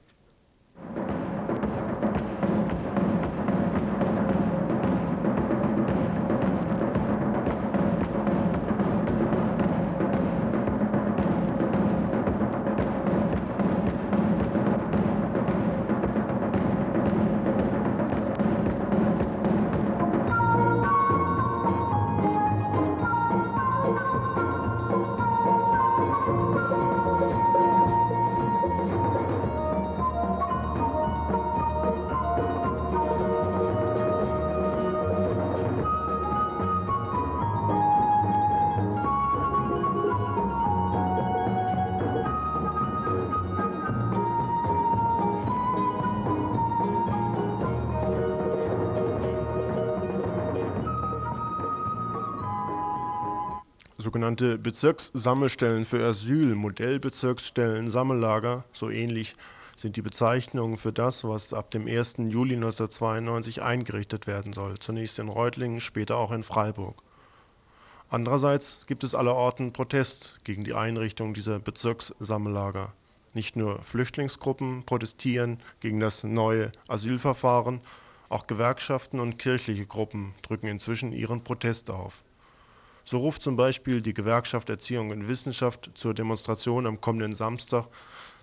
Sogenannte 54.44 54.58
Bezirkssammelstellen 54.58 55.86
für 55.86 56.06
Asyl, 56.06 56.56
Modellbezirksstellen, 56.56 57.90
Sammellager, 57.90 58.66
so 58.74 58.90
ähnlich 58.90 59.36
sind 59.78 59.96
die 59.96 60.02
Bezeichnungen 60.02 60.78
für 60.78 60.92
das, 60.92 61.24
was 61.24 61.54
ab 61.54 61.72
dem 61.72 61.88
1. 61.88 62.16
Juli 62.18 62.56
1992 62.56 63.62
eingerichtet 63.62 64.28
werden 64.28 64.52
soll, 64.52 64.78
zunächst 64.80 65.18
in 65.20 65.30
Reutlingen, 65.30 65.80
später 65.80 66.18
auch 66.18 66.32
in 66.34 66.44
Freiburg. 66.44 67.02
Andererseits 68.10 68.86
gibt 68.86 69.06
es 69.06 69.16
allerorten 69.16 69.72
Protest 69.72 70.42
gegen 70.44 70.66
die 70.66 70.74
Einrichtung 70.74 71.34
dieser 71.34 71.60
Bezirkssammellager. 71.60 72.92
Nicht 73.34 73.56
nur 73.56 73.82
Flüchtlingsgruppen 73.82 74.84
protestieren 74.84 75.60
gegen 75.80 76.02
das 76.02 76.24
neue 76.24 76.72
Asylverfahren, 76.90 77.80
auch 78.28 78.46
Gewerkschaften 78.46 79.22
und 79.22 79.40
kirchliche 79.40 79.86
Gruppen 79.86 80.34
drücken 80.42 80.68
inzwischen 80.68 81.14
ihren 81.14 81.44
Protest 81.46 81.90
auf. 81.90 82.24
So 83.06 83.18
ruft 83.18 83.42
zum 83.42 83.56
Beispiel 83.56 84.02
die 84.02 84.14
Gewerkschaft 84.14 84.70
Erziehung 84.70 85.10
und 85.10 85.28
Wissenschaft 85.28 85.92
zur 85.94 86.14
Demonstration 86.14 86.86
am 86.86 87.02
kommenden 87.02 87.34
Samstag, 87.34 87.88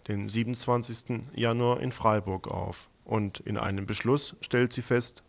den 0.07 0.29
27. 0.29 1.23
Januar 1.35 1.81
in 1.81 1.93
Freiburg 1.93 2.49
auf. 2.49 2.89
Und 3.05 3.41
in 3.41 3.57
einem 3.57 3.87
Beschluss 3.87 4.37
stellt 4.41 4.73
sie 4.73 4.83
fest, 4.83 5.23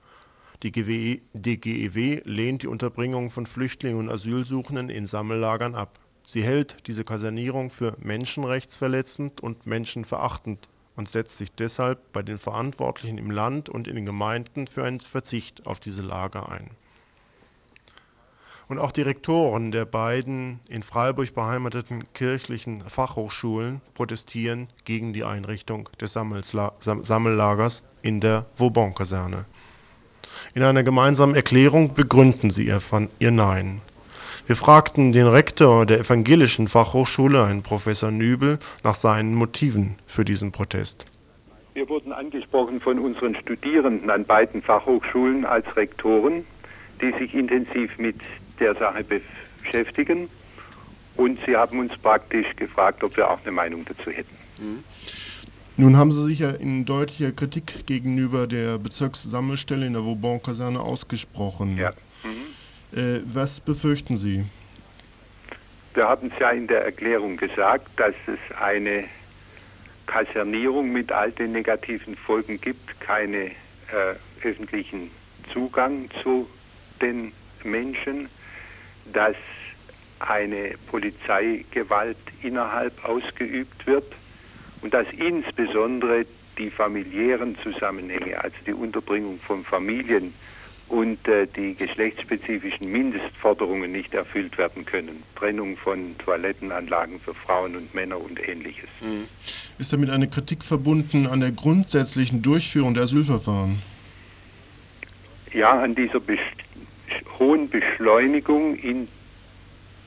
die 0.63 0.71
DGEW 0.71 2.21
lehnt 2.23 2.61
die 2.61 2.67
Unterbringung 2.67 3.31
von 3.31 3.47
Flüchtlingen 3.47 3.97
und 3.97 4.09
Asylsuchenden 4.09 4.89
in 4.89 5.07
Sammellagern 5.07 5.73
ab. 5.73 5.97
Sie 6.23 6.43
hält 6.43 6.87
diese 6.87 7.03
Kasernierung 7.03 7.71
für 7.71 7.95
menschenrechtsverletzend 7.99 9.41
und 9.41 9.65
menschenverachtend 9.65 10.69
und 10.95 11.09
setzt 11.09 11.37
sich 11.37 11.51
deshalb 11.51 12.11
bei 12.13 12.21
den 12.21 12.37
Verantwortlichen 12.37 13.17
im 13.17 13.31
Land 13.31 13.69
und 13.69 13.87
in 13.87 13.95
den 13.95 14.05
Gemeinden 14.05 14.67
für 14.67 14.83
einen 14.83 14.99
Verzicht 14.99 15.65
auf 15.65 15.79
diese 15.79 16.03
Lager 16.03 16.51
ein. 16.51 16.69
Und 18.71 18.79
auch 18.79 18.93
die 18.93 19.01
Rektoren 19.01 19.73
der 19.73 19.83
beiden 19.83 20.61
in 20.69 20.81
Freiburg 20.81 21.35
beheimateten 21.35 22.05
kirchlichen 22.13 22.87
Fachhochschulen 22.87 23.81
protestieren 23.95 24.69
gegen 24.85 25.11
die 25.11 25.25
Einrichtung 25.25 25.89
des 25.99 26.13
Sammellagers 26.13 27.83
in 28.01 28.21
der 28.21 28.45
Vauban-Kaserne. 28.55 29.43
In 30.53 30.63
einer 30.63 30.83
gemeinsamen 30.83 31.35
Erklärung 31.35 31.93
begründen 31.95 32.49
sie 32.49 32.67
ihr, 32.67 32.79
ihr 33.19 33.31
Nein. 33.31 33.81
Wir 34.47 34.55
fragten 34.55 35.11
den 35.11 35.27
Rektor 35.27 35.85
der 35.85 35.99
evangelischen 35.99 36.69
Fachhochschule, 36.69 37.43
einen 37.43 37.63
Professor 37.63 38.09
Nübel, 38.09 38.57
nach 38.85 38.95
seinen 38.95 39.35
Motiven 39.35 39.95
für 40.07 40.23
diesen 40.23 40.53
Protest. 40.53 41.03
Wir 41.73 41.89
wurden 41.89 42.13
angesprochen 42.13 42.79
von 42.79 42.99
unseren 42.99 43.35
Studierenden 43.35 44.09
an 44.09 44.23
beiden 44.23 44.61
Fachhochschulen 44.61 45.43
als 45.43 45.65
Rektoren, 45.75 46.45
die 47.01 47.11
sich 47.19 47.33
intensiv 47.33 47.97
mit 47.97 48.15
der 48.61 48.75
Sache 48.75 49.03
beschäftigen. 49.03 50.29
Und 51.17 51.39
sie 51.45 51.57
haben 51.57 51.79
uns 51.79 51.97
praktisch 51.97 52.55
gefragt, 52.55 53.03
ob 53.03 53.17
wir 53.17 53.29
auch 53.29 53.39
eine 53.41 53.51
Meinung 53.51 53.85
dazu 53.85 54.09
hätten. 54.09 54.35
Mhm. 54.57 54.83
Nun 55.77 55.97
haben 55.97 56.11
Sie 56.11 56.25
sich 56.25 56.39
ja 56.39 56.51
in 56.51 56.85
deutlicher 56.85 57.31
Kritik 57.31 57.85
gegenüber 57.87 58.45
der 58.45 58.77
Bezirkssammelstelle 58.77 59.85
in 59.85 59.93
der 59.93 60.03
Vauban-Kaserne 60.03 60.79
ausgesprochen. 60.79 61.77
Ja. 61.77 61.91
Mhm. 62.23 62.97
Äh, 62.97 63.21
was 63.25 63.59
befürchten 63.59 64.15
Sie? 64.15 64.45
Wir 65.93 66.07
haben 66.07 66.31
es 66.33 66.39
ja 66.39 66.51
in 66.51 66.67
der 66.67 66.85
Erklärung 66.85 67.35
gesagt, 67.35 67.87
dass 67.97 68.13
es 68.27 68.57
eine 68.57 69.05
Kasernierung 70.05 70.91
mit 70.91 71.11
all 71.11 71.31
den 71.31 71.51
negativen 71.51 72.15
Folgen 72.15 72.59
gibt, 72.59 72.99
keinen 72.99 73.33
äh, 73.33 74.43
öffentlichen 74.43 75.09
Zugang 75.53 76.09
zu 76.21 76.47
den 77.01 77.31
Menschen, 77.63 78.29
dass 79.11 79.35
eine 80.19 80.75
Polizeigewalt 80.87 82.17
innerhalb 82.41 83.03
ausgeübt 83.03 83.87
wird 83.87 84.13
und 84.81 84.93
dass 84.93 85.07
insbesondere 85.17 86.25
die 86.57 86.69
familiären 86.69 87.57
Zusammenhänge, 87.63 88.39
also 88.41 88.55
die 88.65 88.73
Unterbringung 88.73 89.39
von 89.39 89.63
Familien 89.63 90.33
und 90.91 91.25
äh, 91.27 91.47
die 91.47 91.73
geschlechtsspezifischen 91.73 92.91
Mindestforderungen 92.91 93.91
nicht 93.91 94.13
erfüllt 94.13 94.57
werden 94.57 94.85
können. 94.85 95.23
Trennung 95.35 95.77
von 95.77 96.17
Toilettenanlagen 96.17 97.19
für 97.19 97.33
Frauen 97.33 97.77
und 97.77 97.95
Männer 97.95 98.19
und 98.19 98.45
ähnliches. 98.45 98.89
Mhm. 98.99 99.27
Ist 99.79 99.93
damit 99.93 100.09
eine 100.09 100.27
Kritik 100.27 100.63
verbunden 100.63 101.27
an 101.27 101.39
der 101.39 101.51
grundsätzlichen 101.51 102.41
Durchführung 102.41 102.93
der 102.93 103.03
Asylverfahren? 103.03 103.81
Ja, 105.53 105.81
an 105.81 105.95
dieser 105.95 106.19
Be 106.19 106.37
hohen 107.39 107.69
Beschleunigung, 107.69 108.75
in 108.75 109.07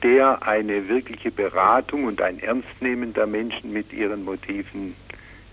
der 0.03 0.43
eine 0.43 0.87
wirkliche 0.87 1.31
Beratung 1.31 2.05
und 2.05 2.21
ein 2.21 2.39
Ernstnehmen 2.39 3.13
der 3.13 3.27
Menschen 3.27 3.73
mit 3.73 3.91
ihren 3.93 4.23
Motiven 4.23 4.93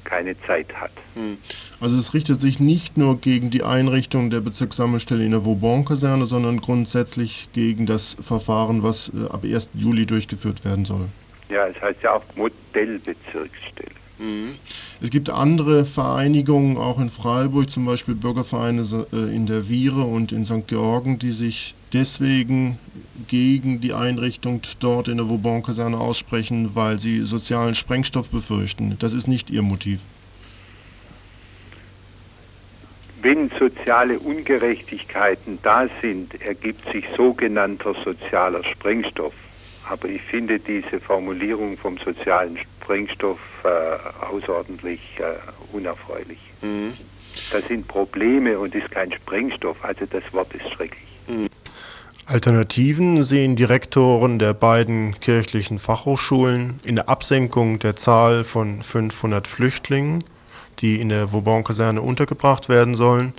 keine 0.04 0.38
Zeit 0.42 0.74
hat. 0.74 0.90
Hm. 1.14 1.38
Also 1.80 1.96
es 1.96 2.12
richtet 2.12 2.40
sich 2.40 2.60
nicht 2.60 2.96
nur 2.96 3.20
gegen 3.20 3.50
die 3.50 3.62
Einrichtung 3.62 4.30
der 4.30 4.40
Bezirkssammelstelle 4.40 5.24
in 5.24 5.30
der 5.30 5.44
Vauban-Kaserne, 5.44 6.26
sondern 6.26 6.60
grundsätzlich 6.60 7.48
gegen 7.52 7.86
das 7.86 8.16
Verfahren, 8.20 8.82
was 8.82 9.10
äh, 9.14 9.28
ab 9.28 9.44
1. 9.44 9.70
Juli 9.74 10.06
durchgeführt 10.06 10.64
werden 10.64 10.84
soll. 10.84 11.06
Ja, 11.48 11.66
es 11.66 11.80
heißt 11.80 12.02
ja 12.02 12.12
auch 12.12 12.22
Modellbezirksstelle. 12.36 13.90
Es 15.00 15.10
gibt 15.10 15.30
andere 15.30 15.84
Vereinigungen, 15.84 16.76
auch 16.76 17.00
in 17.00 17.10
Freiburg, 17.10 17.70
zum 17.70 17.84
Beispiel 17.86 18.14
Bürgervereine 18.14 18.82
äh, 19.12 19.34
in 19.34 19.46
der 19.46 19.68
Viere 19.68 20.02
und 20.02 20.30
in 20.32 20.44
St. 20.44 20.68
Georgen, 20.68 21.18
die 21.18 21.32
sich 21.32 21.74
deswegen 21.92 22.78
gegen 23.26 23.80
die 23.80 23.92
Einrichtung 23.92 24.62
dort 24.80 25.08
in 25.08 25.16
der 25.16 25.28
Vauban-Kaserne 25.28 25.98
aussprechen, 25.98 26.70
weil 26.74 26.98
sie 26.98 27.20
sozialen 27.22 27.74
Sprengstoff 27.74 28.28
befürchten. 28.28 28.96
Das 28.98 29.12
ist 29.12 29.26
nicht 29.26 29.50
ihr 29.50 29.62
Motiv. 29.62 30.00
Wenn 33.22 33.50
soziale 33.58 34.18
Ungerechtigkeiten 34.18 35.58
da 35.62 35.86
sind, 36.00 36.40
ergibt 36.42 36.90
sich 36.92 37.04
sogenannter 37.16 37.94
sozialer 38.04 38.64
Sprengstoff. 38.64 39.32
Aber 39.88 40.08
ich 40.08 40.22
finde 40.22 40.58
diese 40.58 41.00
Formulierung 41.00 41.76
vom 41.76 41.98
sozialen 41.98 42.56
Sprengstoff 42.56 43.38
äh, 43.64 44.24
außerordentlich 44.26 45.00
äh, 45.18 45.76
unerfreulich. 45.76 46.38
Mhm. 46.62 46.92
Das 47.50 47.66
sind 47.66 47.88
Probleme 47.88 48.58
und 48.58 48.74
ist 48.74 48.90
kein 48.90 49.12
Sprengstoff, 49.12 49.84
also 49.84 50.06
das 50.06 50.22
Wort 50.32 50.52
ist 50.54 50.70
schrecklich. 50.70 51.02
Mhm. 51.26 51.48
Alternativen 52.26 53.24
sehen 53.24 53.56
Direktoren 53.56 54.38
der 54.38 54.54
beiden 54.54 55.18
kirchlichen 55.18 55.78
Fachhochschulen 55.78 56.78
in 56.84 56.94
der 56.94 57.08
Absenkung 57.08 57.78
der 57.80 57.96
Zahl 57.96 58.44
von 58.44 58.82
500 58.82 59.48
Flüchtlingen, 59.48 60.22
die 60.78 61.00
in 61.00 61.08
der 61.08 61.32
Vauban-Kaserne 61.32 62.00
untergebracht 62.00 62.68
werden 62.68 62.94
sollen, 62.94 63.32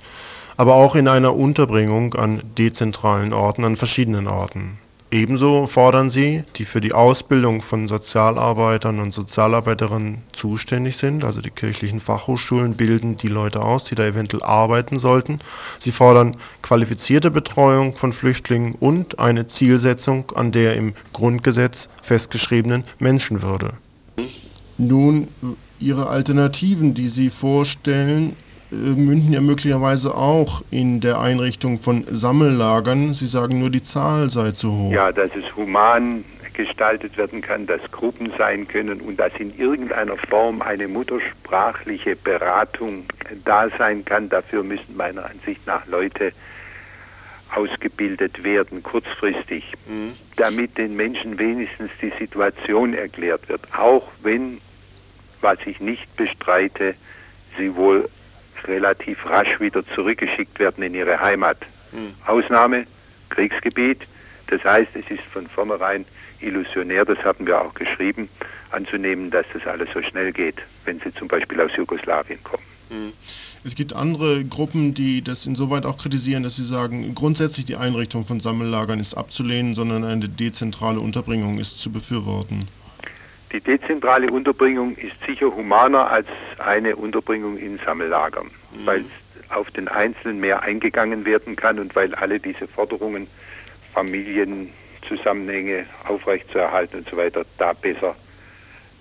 aber 0.56 0.74
auch 0.74 0.94
in 0.94 1.08
einer 1.08 1.34
Unterbringung 1.34 2.14
an 2.14 2.42
dezentralen 2.58 3.32
Orten, 3.32 3.64
an 3.64 3.76
verschiedenen 3.76 4.28
Orten. 4.28 4.78
Ebenso 5.14 5.68
fordern 5.68 6.10
sie, 6.10 6.42
die 6.56 6.64
für 6.64 6.80
die 6.80 6.92
Ausbildung 6.92 7.62
von 7.62 7.86
Sozialarbeitern 7.86 8.98
und 8.98 9.14
Sozialarbeiterinnen 9.14 10.22
zuständig 10.32 10.96
sind, 10.96 11.22
also 11.22 11.40
die 11.40 11.50
kirchlichen 11.50 12.00
Fachhochschulen 12.00 12.74
bilden 12.74 13.14
die 13.14 13.28
Leute 13.28 13.62
aus, 13.62 13.84
die 13.84 13.94
da 13.94 14.04
eventuell 14.04 14.42
arbeiten 14.42 14.98
sollten. 14.98 15.38
Sie 15.78 15.92
fordern 15.92 16.36
qualifizierte 16.62 17.30
Betreuung 17.30 17.96
von 17.96 18.12
Flüchtlingen 18.12 18.74
und 18.74 19.20
eine 19.20 19.46
Zielsetzung 19.46 20.32
an 20.34 20.50
der 20.50 20.74
im 20.74 20.94
Grundgesetz 21.12 21.90
festgeschriebenen 22.02 22.82
Menschenwürde. 22.98 23.74
Nun, 24.78 25.28
Ihre 25.78 26.08
Alternativen, 26.08 26.94
die 26.94 27.06
Sie 27.06 27.30
vorstellen, 27.30 28.34
münden 28.74 29.32
ja 29.32 29.40
möglicherweise 29.40 30.14
auch 30.14 30.62
in 30.70 31.00
der 31.00 31.20
Einrichtung 31.20 31.78
von 31.78 32.04
Sammellagern. 32.10 33.14
Sie 33.14 33.26
sagen 33.26 33.58
nur, 33.58 33.70
die 33.70 33.82
Zahl 33.82 34.30
sei 34.30 34.52
zu 34.52 34.72
hoch. 34.72 34.92
Ja, 34.92 35.12
dass 35.12 35.30
es 35.34 35.56
human 35.56 36.24
gestaltet 36.54 37.18
werden 37.18 37.42
kann, 37.42 37.66
dass 37.66 37.80
Gruppen 37.90 38.32
sein 38.38 38.66
können 38.66 39.00
und 39.00 39.18
dass 39.18 39.32
in 39.38 39.56
irgendeiner 39.58 40.16
Form 40.16 40.62
eine 40.62 40.88
muttersprachliche 40.88 42.16
Beratung 42.16 43.04
da 43.44 43.68
sein 43.76 44.04
kann. 44.04 44.28
Dafür 44.28 44.62
müssen 44.62 44.96
meiner 44.96 45.24
Ansicht 45.26 45.66
nach 45.66 45.86
Leute 45.86 46.32
ausgebildet 47.54 48.42
werden, 48.42 48.82
kurzfristig, 48.82 49.72
mhm. 49.86 50.12
damit 50.36 50.78
den 50.78 50.96
Menschen 50.96 51.38
wenigstens 51.38 51.90
die 52.00 52.12
Situation 52.18 52.94
erklärt 52.94 53.48
wird, 53.48 53.62
auch 53.76 54.08
wenn, 54.22 54.60
was 55.40 55.58
ich 55.66 55.80
nicht 55.80 56.16
bestreite, 56.16 56.94
sie 57.56 57.74
wohl 57.76 58.08
relativ 58.68 59.28
rasch 59.28 59.60
wieder 59.60 59.86
zurückgeschickt 59.94 60.58
werden 60.58 60.82
in 60.82 60.94
ihre 60.94 61.20
Heimat. 61.20 61.58
Mhm. 61.92 62.14
Ausnahme, 62.26 62.86
Kriegsgebiet. 63.30 64.00
Das 64.48 64.62
heißt, 64.64 64.90
es 64.94 65.10
ist 65.10 65.24
von 65.32 65.46
vornherein 65.46 66.04
illusionär, 66.40 67.04
das 67.04 67.18
haben 67.24 67.46
wir 67.46 67.60
auch 67.60 67.74
geschrieben, 67.74 68.28
anzunehmen, 68.70 69.30
dass 69.30 69.46
das 69.52 69.66
alles 69.66 69.88
so 69.94 70.02
schnell 70.02 70.32
geht, 70.32 70.56
wenn 70.84 71.00
sie 71.00 71.12
zum 71.14 71.28
Beispiel 71.28 71.60
aus 71.60 71.70
Jugoslawien 71.76 72.42
kommen. 72.42 72.64
Mhm. 72.90 73.12
Es 73.66 73.74
gibt 73.74 73.94
andere 73.94 74.44
Gruppen, 74.44 74.92
die 74.92 75.22
das 75.22 75.46
insoweit 75.46 75.86
auch 75.86 75.96
kritisieren, 75.96 76.42
dass 76.42 76.56
sie 76.56 76.66
sagen, 76.66 77.14
grundsätzlich 77.14 77.64
die 77.64 77.76
Einrichtung 77.76 78.26
von 78.26 78.38
Sammellagern 78.38 79.00
ist 79.00 79.14
abzulehnen, 79.14 79.74
sondern 79.74 80.04
eine 80.04 80.28
dezentrale 80.28 81.00
Unterbringung 81.00 81.58
ist 81.58 81.78
zu 81.80 81.90
befürworten. 81.90 82.68
Die 83.54 83.60
dezentrale 83.60 84.30
Unterbringung 84.32 84.96
ist 84.96 85.14
sicher 85.24 85.46
humaner 85.46 86.10
als 86.10 86.26
eine 86.58 86.96
Unterbringung 86.96 87.56
in 87.56 87.78
Sammellagern, 87.78 88.46
mhm. 88.46 88.84
weil 88.84 89.04
auf 89.50 89.70
den 89.70 89.86
Einzelnen 89.86 90.40
mehr 90.40 90.62
eingegangen 90.62 91.24
werden 91.24 91.54
kann 91.54 91.78
und 91.78 91.94
weil 91.94 92.12
alle 92.16 92.40
diese 92.40 92.66
Forderungen, 92.66 93.28
Familienzusammenhänge 93.92 95.86
aufrechtzuerhalten 96.08 96.98
und 96.98 97.08
so 97.08 97.16
weiter, 97.16 97.44
da 97.56 97.72
besser 97.74 98.16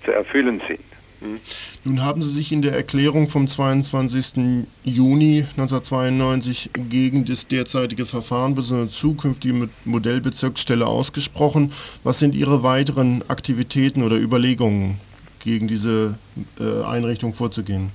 zu 0.06 0.12
erfüllen 0.12 0.62
sind. 0.68 0.93
Mhm. 1.24 1.40
Nun 1.86 2.04
haben 2.04 2.22
Sie 2.22 2.32
sich 2.32 2.52
in 2.52 2.62
der 2.62 2.74
Erklärung 2.74 3.28
vom 3.28 3.48
22. 3.48 4.66
Juni 4.84 5.46
1992 5.52 6.72
gegen 6.90 7.26
das 7.26 7.48
derzeitige 7.48 8.06
Verfahren 8.06 8.58
eine 8.72 8.90
zukünftige 8.90 9.70
Modellbezirksstelle 9.86 10.86
ausgesprochen. 10.86 11.72
Was 12.04 12.20
sind 12.20 12.36
Ihre 12.36 12.64
weiteren 12.64 13.24
Aktivitäten 13.30 14.04
oder 14.04 14.18
Überlegungen, 14.18 15.00
gegen 15.44 15.68
diese 15.68 16.18
äh, 16.60 16.84
Einrichtung 16.84 17.34
vorzugehen? 17.34 17.92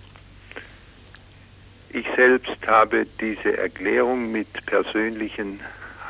Ich 1.91 2.07
selbst 2.17 2.67
habe 2.67 3.07
diese 3.21 3.57
Erklärung 3.57 4.31
mit 4.31 4.49
persönlichen 4.67 5.61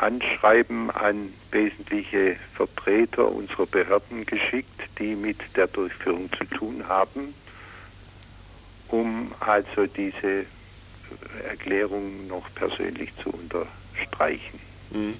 Anschreiben 0.01 0.91
an 0.91 1.33
wesentliche 1.51 2.37
Vertreter 2.55 3.31
unserer 3.31 3.67
Behörden 3.67 4.25
geschickt, 4.27 4.81
die 4.99 5.17
mit 5.17 5.39
der 5.57 5.67
Durchführung 5.67 6.31
zu 6.33 6.45
tun 6.45 6.85
haben, 6.89 7.35
um 8.89 9.33
also 9.41 9.87
diese 9.87 10.47
Erklärung 11.49 12.27
noch 12.29 12.45
persönlich 12.55 13.13
zu 13.17 13.31
unterstreichen. 13.31 14.61
Mhm. 14.91 15.15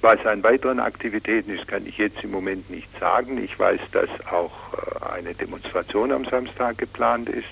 Was 0.00 0.24
an 0.26 0.42
weiteren 0.42 0.78
Aktivitäten 0.78 1.50
ist, 1.50 1.66
kann 1.66 1.86
ich 1.86 1.98
jetzt 1.98 2.22
im 2.22 2.30
Moment 2.30 2.70
nicht 2.70 2.88
sagen. 2.98 3.42
Ich 3.42 3.58
weiß, 3.58 3.80
dass 3.92 4.08
auch 4.30 4.52
äh, 4.74 5.14
eine 5.14 5.34
Demonstration 5.34 6.12
am 6.12 6.24
Samstag 6.24 6.78
geplant 6.78 7.28
ist. 7.28 7.46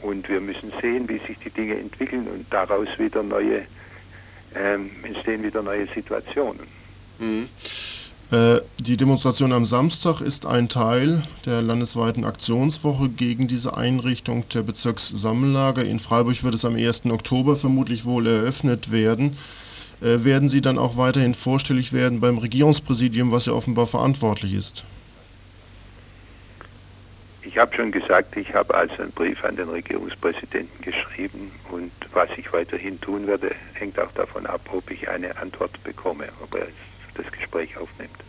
Und 0.00 0.28
wir 0.28 0.40
müssen 0.40 0.72
sehen, 0.80 1.08
wie 1.08 1.18
sich 1.18 1.38
die 1.38 1.50
Dinge 1.50 1.78
entwickeln 1.78 2.28
und 2.28 2.46
daraus 2.52 2.88
wieder 2.98 3.22
neue 3.22 3.64
ähm, 4.56 4.90
entstehen 5.02 5.42
wieder 5.42 5.62
neue 5.62 5.86
Situationen. 5.86 6.66
Mhm. 7.18 7.48
Äh, 8.30 8.60
die 8.78 8.96
Demonstration 8.96 9.52
am 9.52 9.64
Samstag 9.64 10.20
ist 10.20 10.46
ein 10.46 10.68
Teil 10.68 11.22
der 11.46 11.62
landesweiten 11.62 12.24
Aktionswoche 12.24 13.08
gegen 13.08 13.48
diese 13.48 13.76
Einrichtung 13.76 14.48
der 14.48 14.62
Bezirkssammellager. 14.62 15.84
In 15.84 16.00
Freiburg 16.00 16.42
wird 16.42 16.54
es 16.54 16.64
am 16.64 16.74
1. 16.74 17.06
Oktober 17.06 17.56
vermutlich 17.56 18.04
wohl 18.04 18.26
eröffnet 18.26 18.90
werden. 18.90 19.36
Äh, 20.00 20.24
werden 20.24 20.48
Sie 20.48 20.60
dann 20.60 20.78
auch 20.78 20.96
weiterhin 20.96 21.34
vorstellig 21.34 21.92
werden 21.92 22.20
beim 22.20 22.38
Regierungspräsidium, 22.38 23.30
was 23.30 23.46
ja 23.46 23.52
offenbar 23.52 23.86
verantwortlich 23.86 24.54
ist? 24.54 24.84
Ich 27.46 27.58
habe 27.58 27.74
schon 27.76 27.92
gesagt, 27.92 28.36
ich 28.36 28.54
habe 28.54 28.74
also 28.74 28.94
einen 29.02 29.12
Brief 29.12 29.44
an 29.44 29.56
den 29.56 29.68
Regierungspräsidenten 29.68 30.80
geschrieben 30.82 31.52
und 31.70 31.92
was 32.12 32.28
ich 32.36 32.50
weiterhin 32.52 32.98
tun 33.00 33.26
werde, 33.26 33.54
hängt 33.74 33.98
auch 33.98 34.10
davon 34.12 34.46
ab, 34.46 34.62
ob 34.72 34.90
ich 34.90 35.08
eine 35.08 35.36
Antwort 35.36 35.82
bekomme, 35.84 36.28
ob 36.42 36.54
er 36.54 36.66
das 37.14 37.30
Gespräch 37.32 37.76
aufnimmt. 37.76 38.24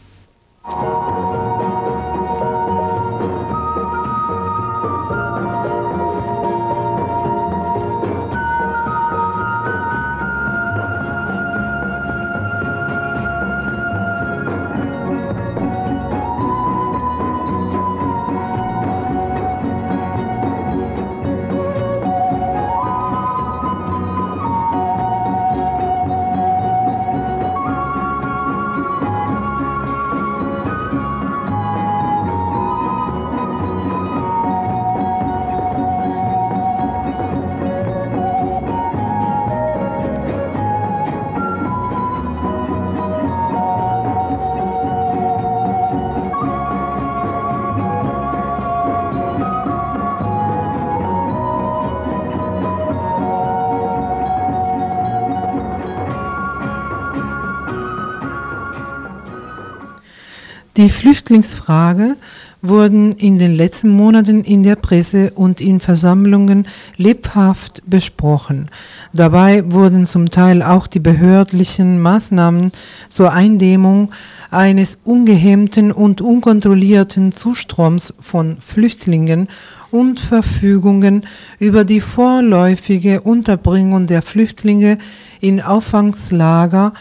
Die 60.77 60.89
Flüchtlingsfrage 60.89 62.17
wurden 62.61 63.13
in 63.13 63.39
den 63.39 63.55
letzten 63.55 63.87
Monaten 63.87 64.43
in 64.43 64.61
der 64.61 64.75
Presse 64.75 65.31
und 65.33 65.61
in 65.61 65.79
Versammlungen 65.79 66.67
lebhaft 66.97 67.81
besprochen. 67.85 68.69
Dabei 69.13 69.71
wurden 69.71 70.05
zum 70.05 70.29
Teil 70.31 70.61
auch 70.61 70.87
die 70.87 70.99
behördlichen 70.99 72.01
Maßnahmen 72.01 72.73
zur 73.07 73.31
Eindämmung 73.31 74.11
eines 74.51 74.97
ungehemmten 75.05 75.93
und 75.93 76.19
unkontrollierten 76.19 77.31
Zustroms 77.31 78.13
von 78.19 78.57
Flüchtlingen 78.59 79.47
und 79.91 80.19
Verfügungen 80.19 81.25
über 81.57 81.85
die 81.85 82.01
vorläufige 82.01 83.21
Unterbringung 83.21 84.07
der 84.07 84.21
Flüchtlinge 84.21 84.97
in 85.39 85.61
Auffangslager 85.61 86.91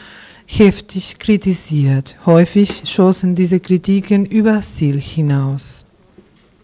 heftig 0.46 1.18
kritisiert. 1.18 2.16
Häufig 2.26 2.82
schossen 2.86 3.34
diese 3.34 3.60
Kritiken 3.60 4.26
übers 4.26 4.76
Ziel 4.76 5.00
hinaus. 5.00 5.84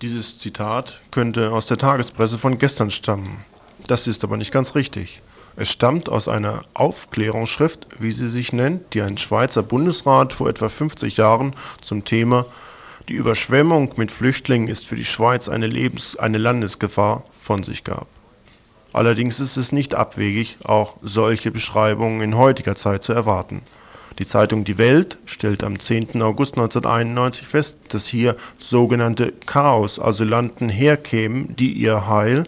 Dieses 0.02 0.38
Zitat 0.38 1.00
könnte 1.10 1.52
aus 1.52 1.66
der 1.66 1.76
Tagespresse 1.76 2.38
von 2.38 2.58
gestern 2.58 2.90
stammen. 2.90 3.44
Das 3.86 4.06
ist 4.06 4.24
aber 4.24 4.36
nicht 4.36 4.52
ganz 4.52 4.74
richtig. 4.74 5.20
Es 5.56 5.68
stammt 5.68 6.08
aus 6.08 6.28
einer 6.28 6.62
Aufklärungsschrift, 6.74 7.86
wie 7.98 8.12
sie 8.12 8.30
sich 8.30 8.52
nennt, 8.52 8.94
die 8.94 9.02
ein 9.02 9.18
Schweizer 9.18 9.62
Bundesrat 9.62 10.32
vor 10.32 10.48
etwa 10.48 10.68
50 10.68 11.16
Jahren 11.16 11.54
zum 11.80 12.04
Thema 12.04 12.46
Die 13.08 13.14
Überschwemmung 13.14 13.92
mit 13.96 14.10
Flüchtlingen 14.12 14.68
ist 14.68 14.86
für 14.86 14.96
die 14.96 15.04
Schweiz 15.04 15.48
eine, 15.48 15.66
Lebens-, 15.66 16.16
eine 16.16 16.38
Landesgefahr 16.38 17.24
von 17.40 17.62
sich 17.62 17.84
gab. 17.84 18.06
Allerdings 18.92 19.40
ist 19.40 19.56
es 19.56 19.72
nicht 19.72 19.94
abwegig, 19.94 20.56
auch 20.64 20.96
solche 21.02 21.50
Beschreibungen 21.50 22.20
in 22.20 22.36
heutiger 22.36 22.74
Zeit 22.74 23.04
zu 23.04 23.12
erwarten. 23.12 23.62
Die 24.18 24.26
Zeitung 24.26 24.64
Die 24.64 24.76
Welt 24.76 25.16
stellt 25.24 25.64
am 25.64 25.78
10. 25.78 26.20
August 26.20 26.54
1991 26.54 27.46
fest, 27.46 27.78
dass 27.88 28.06
hier 28.06 28.34
sogenannte 28.58 29.32
Chaos-Asylanten 29.46 30.68
herkämen, 30.68 31.56
die 31.56 31.72
ihr 31.72 32.06
Heil 32.08 32.46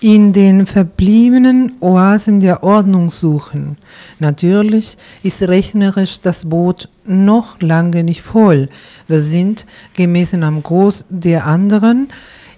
in 0.00 0.34
den 0.34 0.66
verbliebenen 0.66 1.76
Oasen 1.80 2.40
der 2.40 2.62
Ordnung 2.62 3.10
suchen. 3.10 3.78
Natürlich 4.18 4.98
ist 5.22 5.40
rechnerisch 5.40 6.20
das 6.20 6.46
Boot 6.46 6.90
noch 7.06 7.60
lange 7.62 8.04
nicht 8.04 8.20
voll. 8.20 8.68
Wir 9.06 9.20
sind, 9.20 9.64
gemessen 9.94 10.42
am 10.42 10.62
Groß 10.62 11.06
der 11.08 11.46
anderen, 11.46 12.08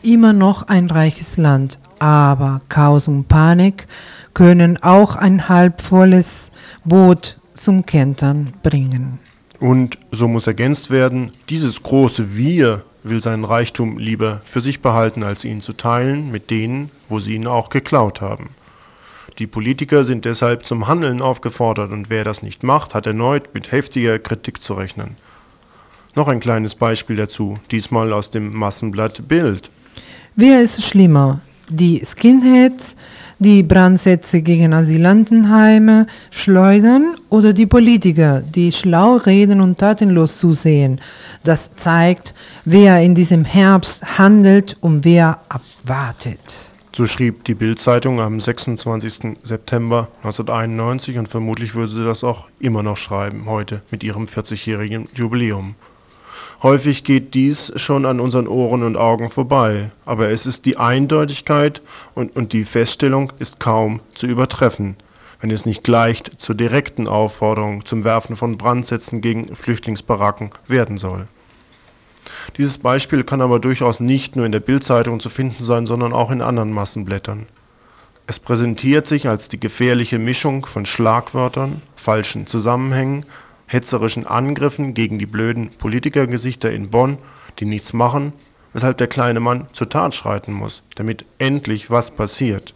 immer 0.03 0.33
noch 0.33 0.65
ein 0.65 0.91
reiches 0.91 1.37
Land. 1.37 1.79
Aber 1.99 2.61
Chaos 2.69 3.09
und 3.09 3.29
Panik 3.29 3.87
können 4.35 4.83
auch 4.83 5.17
ein 5.17 5.49
halbvolles 5.49 6.51
Boot 6.85 7.39
zum 7.55 7.87
Kentern 7.87 8.53
bringen. 8.63 9.19
Und 9.61 9.99
so 10.11 10.29
muss 10.29 10.47
ergänzt 10.47 10.91
werden, 10.91 11.31
dieses 11.49 11.83
große 11.83 12.37
Wir 12.37 12.83
will 13.03 13.23
seinen 13.23 13.45
Reichtum 13.45 13.99
lieber 13.99 14.43
für 14.45 14.61
sich 14.61 14.83
behalten, 14.83 15.23
als 15.23 15.45
ihn 15.45 15.63
zu 15.63 15.73
teilen 15.73 16.31
mit 16.31 16.51
denen, 16.51 16.91
wo 17.09 17.21
sie 17.21 17.35
ihn 17.35 17.47
auch 17.47 17.71
geklaut 17.71 18.21
haben. 18.21 18.51
Die 19.39 19.47
Politiker 19.47 20.05
sind 20.05 20.25
deshalb 20.25 20.65
zum 20.65 20.87
Handeln 20.87 21.21
aufgefordert 21.21 21.91
und 21.91 22.09
wer 22.11 22.25
das 22.25 22.43
nicht 22.43 22.63
macht, 22.63 22.95
hat 22.95 23.07
erneut 23.07 23.55
mit 23.55 23.71
heftiger 23.71 24.19
Kritik 24.19 24.63
zu 24.63 24.75
rechnen. 24.75 25.17
Noch 26.15 26.29
ein 26.29 26.41
kleines 26.41 26.75
Beispiel 26.75 27.17
dazu, 27.17 27.59
diesmal 27.71 28.15
aus 28.15 28.31
dem 28.31 28.55
Massenblatt 28.55 29.29
Bild. 29.29 29.71
Wer 30.39 30.61
ist 30.61 30.85
schlimmer? 30.85 31.41
Die 31.71 32.03
Skinheads, 32.05 32.95
die 33.39 33.63
Brandsätze 33.63 34.43
gegen 34.43 34.75
Asylantenheime 34.75 36.07
schleudern 36.31 37.15
oder 37.31 37.55
die 37.55 37.65
Politiker, 37.65 38.43
die 38.43 38.71
schlau 38.71 39.17
reden 39.17 39.63
und 39.63 39.79
tatenlos 39.79 40.39
zusehen. 40.39 41.01
Das 41.43 41.75
zeigt, 41.77 42.35
wer 42.67 43.01
in 43.01 43.15
diesem 43.15 43.47
Herbst 43.47 44.19
handelt 44.19 44.77
und 44.83 45.07
wer 45.07 45.41
abwartet. 45.49 46.75
So 46.95 47.07
schrieb 47.07 47.45
die 47.45 47.55
Bild-Zeitung 47.55 48.21
am 48.21 48.39
26. 48.39 49.39
September 49.43 50.09
1991 50.19 51.17
und 51.17 51.29
vermutlich 51.29 51.75
würde 51.75 51.93
sie 51.93 52.05
das 52.05 52.23
auch 52.23 52.49
immer 52.61 52.83
noch 52.83 52.99
schreiben, 52.99 53.47
heute 53.47 53.81
mit 53.91 54.05
ihrem 54.05 54.27
40-jährigen 54.27 55.09
Jubiläum. 55.15 55.77
Häufig 56.67 57.05
geht 57.05 57.35
dies 57.35 57.73
schon 57.77 58.05
an 58.07 58.19
unseren 58.19 58.49
Ohren 58.49 58.83
und 58.83 58.97
Augen 58.97 59.31
vorbei, 59.31 59.93
aber 60.05 60.31
es 60.31 60.47
ist 60.47 60.65
die 60.65 60.79
Eindeutigkeit 60.79 61.81
und, 62.17 62.35
und 62.35 62.53
die 62.53 62.65
Feststellung 62.65 63.33
ist 63.39 63.61
kaum 63.61 64.01
zu 64.15 64.27
übertreffen, 64.27 64.97
wenn 65.41 65.53
es 65.53 65.65
nicht 65.65 65.85
gleicht 65.85 66.41
zur 66.41 66.57
direkten 66.57 67.07
Aufforderung 67.07 67.85
zum 67.85 68.03
Werfen 68.03 68.35
von 68.35 68.59
Brandsätzen 68.59 69.21
gegen 69.21 69.55
Flüchtlingsbaracken 69.55 70.51
werden 70.67 70.99
soll. 70.99 71.29
Dieses 72.57 72.79
Beispiel 72.79 73.23
kann 73.23 73.43
aber 73.43 73.61
durchaus 73.61 74.01
nicht 74.01 74.35
nur 74.35 74.45
in 74.45 74.51
der 74.51 74.59
Bildzeitung 74.59 75.21
zu 75.21 75.31
finden 75.31 75.63
sein, 75.63 75.87
sondern 75.87 76.13
auch 76.13 76.33
in 76.33 76.43
anderen 76.43 76.73
Massenblättern. 76.73 77.47
Es 78.27 78.41
präsentiert 78.41 79.07
sich 79.07 79.29
als 79.29 79.49
die 79.49 79.61
gefährliche 79.61 80.19
Mischung 80.19 80.67
von 80.67 80.85
Schlagwörtern, 80.85 81.81
falschen 81.95 82.49
Zusammenhängen 82.49 83.25
hetzerischen 83.67 84.27
Angriffen 84.27 84.95
gegen 84.95 85.19
die 85.19 85.27
blöden 85.27 85.71
Politikergesichter 85.71 86.71
in 86.71 86.91
Bonn, 86.91 87.19
die 87.59 87.65
nichts 87.65 87.93
machen, 87.93 88.33
weshalb 88.73 88.99
der 88.99 89.07
kleine 89.07 89.41
Mann 89.41 89.69
zur 89.73 89.89
Tat 89.89 90.15
schreiten 90.15 90.53
muss, 90.53 90.83
damit 90.95 91.25
endlich 91.39 91.91
was 91.91 92.11
passiert. 92.11 92.75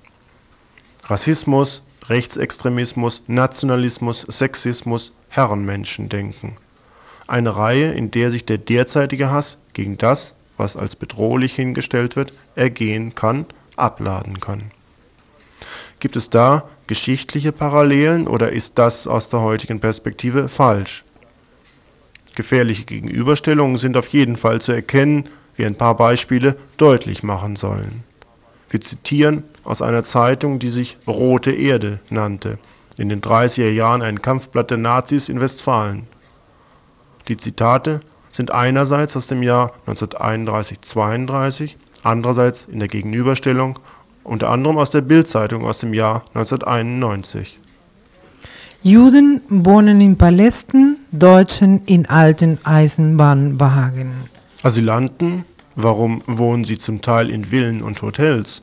Rassismus, 1.05 1.83
Rechtsextremismus, 2.09 3.23
Nationalismus, 3.27 4.23
Sexismus, 4.23 5.13
Herrenmenschendenken. 5.29 6.57
Eine 7.27 7.57
Reihe, 7.57 7.93
in 7.93 8.11
der 8.11 8.31
sich 8.31 8.45
der 8.45 8.59
derzeitige 8.59 9.31
Hass 9.31 9.59
gegen 9.73 9.99
das, 9.99 10.35
was 10.57 10.77
als 10.77 10.97
bedrohlich 10.97 11.55
hingestellt 11.55 12.17
wird, 12.17 12.33
ergehen 12.55 13.15
kann, 13.15 13.47
abladen 13.77 14.41
kann. 14.41 14.71
Gibt 16.01 16.17
es 16.17 16.31
da 16.31 16.69
geschichtliche 16.91 17.53
Parallelen 17.53 18.27
oder 18.27 18.51
ist 18.51 18.77
das 18.77 19.07
aus 19.07 19.29
der 19.29 19.43
heutigen 19.43 19.79
Perspektive 19.79 20.49
falsch? 20.49 21.05
Gefährliche 22.35 22.85
Gegenüberstellungen 22.85 23.77
sind 23.77 23.97
auf 23.97 24.09
jeden 24.09 24.37
Fall 24.37 24.61
zu 24.61 24.73
erkennen, 24.73 25.29
wie 25.55 25.65
ein 25.65 25.77
paar 25.77 25.97
Beispiele 25.97 26.57
deutlich 26.79 27.23
machen 27.23 27.55
sollen. 27.55 28.03
Wir 28.71 28.81
zitieren 28.81 29.45
aus 29.63 29.83
einer 29.83 30.03
Zeitung, 30.03 30.59
die 30.59 30.69
sich 30.69 30.97
Rote 31.07 31.53
Erde 31.53 32.01
nannte, 32.11 32.59
in 32.97 33.09
den 33.09 33.21
30er 33.21 33.71
Jahren 33.71 34.03
ein 34.03 34.21
Kampfblatt 34.21 34.73
der 34.73 34.79
Nazis 34.79 35.29
in 35.29 35.41
Westfalen. 35.41 36.09
Die 37.29 37.37
Zitate 37.37 38.01
sind 38.33 38.51
einerseits 38.51 39.17
aus 39.17 39.29
dem 39.29 39.45
Jahr 39.45 39.75
1931-32, 39.87 41.77
andererseits 42.03 42.65
in 42.65 42.81
der 42.81 42.89
Gegenüberstellung 42.89 43.79
unter 44.25 44.51
anderem 44.51 44.79
aus 44.79 44.91
der 44.91 45.01
Bild-Zeitung 45.01 45.65
aus 45.65 45.79
dem 45.79 45.95
Jahr 45.95 46.25
1991. 46.35 47.59
Juden 48.83 49.43
wohnen 49.49 50.01
in 50.01 50.17
Palästen, 50.17 50.97
Deutschen 51.13 51.83
in 51.85 52.07
alten 52.07 52.59
Eisenbahnwagen. 52.65 54.11
Asylanten, 54.63 55.45
warum 55.75 56.23
wohnen 56.27 56.65
sie 56.65 56.79
zum 56.79 57.03
Teil 57.03 57.29
in 57.29 57.45
Villen 57.45 57.83
und 57.83 58.01
Hotels? 58.01 58.63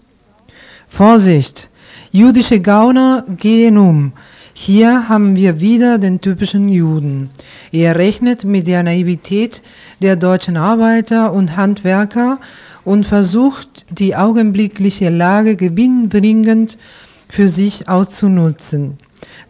Vorsicht, 0.87 1.69
jüdische 2.11 2.61
Gauner 2.61 3.25
gehen 3.27 3.77
um. 3.77 4.13
Hier 4.53 5.07
haben 5.07 5.35
wir 5.35 5.61
wieder 5.61 5.99
den 5.99 6.19
typischen 6.19 6.67
Juden. 6.67 7.29
Er 7.71 7.95
rechnet 7.95 8.43
mit 8.43 8.65
der 8.65 8.81
Naivität 8.81 9.61
der 10.01 10.15
deutschen 10.15 10.57
Arbeiter 10.57 11.31
und 11.31 11.55
Handwerker 11.55 12.39
und 12.87 13.05
versucht, 13.05 13.85
die 13.89 14.15
augenblickliche 14.15 15.09
Lage 15.09 15.57
gewinnbringend 15.57 16.77
für 17.27 17.49
sich 17.49 17.89
auszunutzen, 17.89 18.97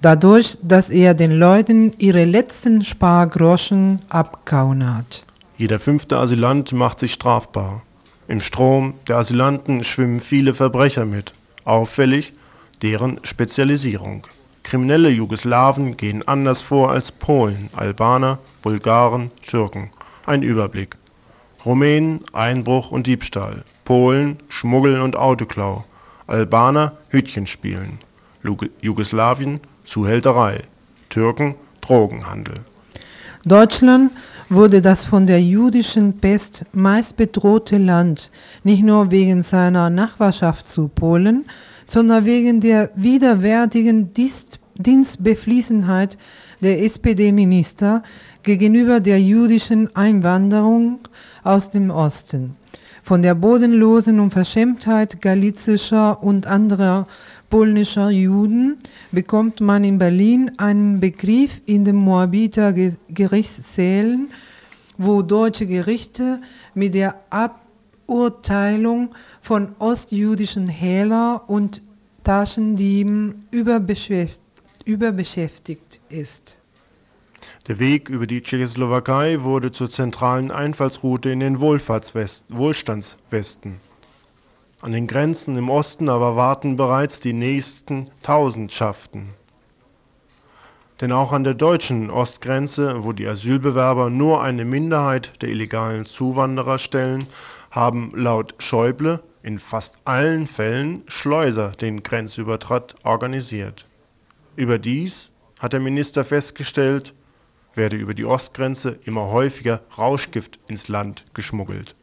dadurch, 0.01 0.57
dass 0.63 0.89
er 0.89 1.13
den 1.13 1.37
Leuten 1.37 1.93
ihre 1.99 2.25
letzten 2.25 2.83
Spargroschen 2.83 4.01
abkaunert. 4.09 5.23
Jeder 5.55 5.79
fünfte 5.79 6.17
Asylant 6.17 6.73
macht 6.73 6.99
sich 6.99 7.13
strafbar. 7.13 7.83
Im 8.27 8.41
Strom 8.41 8.95
der 9.07 9.17
Asylanten 9.17 9.83
schwimmen 9.83 10.19
viele 10.19 10.55
Verbrecher 10.55 11.05
mit. 11.05 11.31
Auffällig 11.63 12.33
deren 12.81 13.19
Spezialisierung. 13.21 14.25
Kriminelle 14.63 15.09
Jugoslawen 15.09 15.95
gehen 15.95 16.27
anders 16.27 16.63
vor 16.63 16.89
als 16.89 17.11
Polen, 17.11 17.69
Albaner, 17.75 18.39
Bulgaren, 18.63 19.29
Türken. 19.43 19.91
Ein 20.25 20.41
Überblick. 20.41 20.96
Rumänen 21.67 22.21
Einbruch 22.31 22.91
und 22.91 23.07
Diebstahl, 23.07 23.65
Polen 23.83 24.37
Schmuggel 24.47 25.01
und 25.01 25.17
Autoklau, 25.17 25.83
Albaner 26.25 26.93
Hütchenspielen, 27.09 27.99
Jugoslawien 28.81 29.59
Zuhälterei, 29.83 30.63
Türken 31.09 31.55
Drogenhandel. 31.81 32.61
Deutschland 33.43 34.11
wurde 34.47 34.81
das 34.81 35.03
von 35.03 35.27
der 35.27 35.41
jüdischen 35.41 36.19
Pest 36.19 36.63
meist 36.71 37.17
bedrohte 37.17 37.77
Land, 37.77 38.31
nicht 38.63 38.81
nur 38.81 39.11
wegen 39.11 39.41
seiner 39.41 39.89
Nachbarschaft 39.89 40.65
zu 40.65 40.87
Polen, 40.87 41.47
sondern 41.85 42.23
wegen 42.23 42.61
der 42.61 42.91
widerwärtigen 42.95 44.13
Dienstbeflissenheit 44.77 46.17
der 46.61 46.81
SPD-Minister 46.81 48.03
gegenüber 48.47 48.99
der 49.01 49.21
jüdischen 49.21 49.93
Einwanderung 49.93 50.99
aus 51.43 51.69
dem 51.69 51.89
Osten. 51.89 52.55
Von 53.03 53.21
der 53.21 53.35
bodenlosen 53.35 54.21
Unverschämtheit 54.21 55.21
galizischer 55.21 56.23
und 56.23 56.47
anderer 56.47 57.07
polnischer 57.49 58.09
Juden 58.09 58.77
bekommt 59.11 59.59
man 59.59 59.83
in 59.83 59.97
Berlin 59.97 60.49
einen 60.57 61.01
Begriff 61.01 61.59
in 61.65 61.83
den 61.83 61.97
Moabiter 61.97 62.73
Gerichtssälen, 63.09 64.29
wo 64.97 65.23
deutsche 65.23 65.65
Gerichte 65.65 66.39
mit 66.73 66.93
der 66.93 67.15
Aburteilung 67.29 69.09
von 69.41 69.75
ostjüdischen 69.77 70.69
Hehler 70.69 71.43
und 71.47 71.81
Taschendieben 72.23 73.45
überbeschäftigt 73.51 75.99
ist. 76.07 76.59
Der 77.67 77.79
Weg 77.79 78.07
über 78.07 78.27
die 78.27 78.41
Tschechoslowakei 78.41 79.41
wurde 79.41 79.73
zur 79.73 79.89
zentralen 79.89 80.51
Einfallsroute 80.51 81.31
in 81.31 81.41
den 81.41 81.59
Wohlstandswesten. 81.59 83.81
An 84.81 84.91
den 84.93 85.05
Grenzen 85.05 85.57
im 85.57 85.69
Osten 85.69 86.07
aber 86.07 86.37
warten 86.37 86.77
bereits 86.77 87.19
die 87.19 87.33
nächsten 87.33 88.09
Tausendschaften. 88.23 89.33
Denn 91.01 91.11
auch 91.11 91.33
an 91.33 91.43
der 91.43 91.55
deutschen 91.55 92.09
Ostgrenze, 92.09 93.03
wo 93.03 93.11
die 93.11 93.27
Asylbewerber 93.27 94.09
nur 94.09 94.41
eine 94.41 94.63
Minderheit 94.63 95.33
der 95.41 95.49
illegalen 95.49 96.05
Zuwanderer 96.05 96.77
stellen, 96.77 97.27
haben 97.69 98.11
laut 98.15 98.55
Schäuble 98.59 99.21
in 99.43 99.59
fast 99.59 99.97
allen 100.05 100.47
Fällen 100.47 101.03
Schleuser 101.07 101.71
den 101.71 102.01
Grenzübertritt 102.01 102.95
organisiert. 103.03 103.87
Überdies 104.55 105.31
hat 105.59 105.73
der 105.73 105.81
Minister 105.81 106.23
festgestellt, 106.23 107.13
werde 107.77 107.95
über 107.95 108.13
die 108.13 108.25
Ostgrenze 108.25 108.99
immer 109.05 109.27
häufiger 109.27 109.81
Rauschgift 109.97 110.59
ins 110.67 110.87
Land 110.87 111.23
geschmuggelt. 111.33 111.95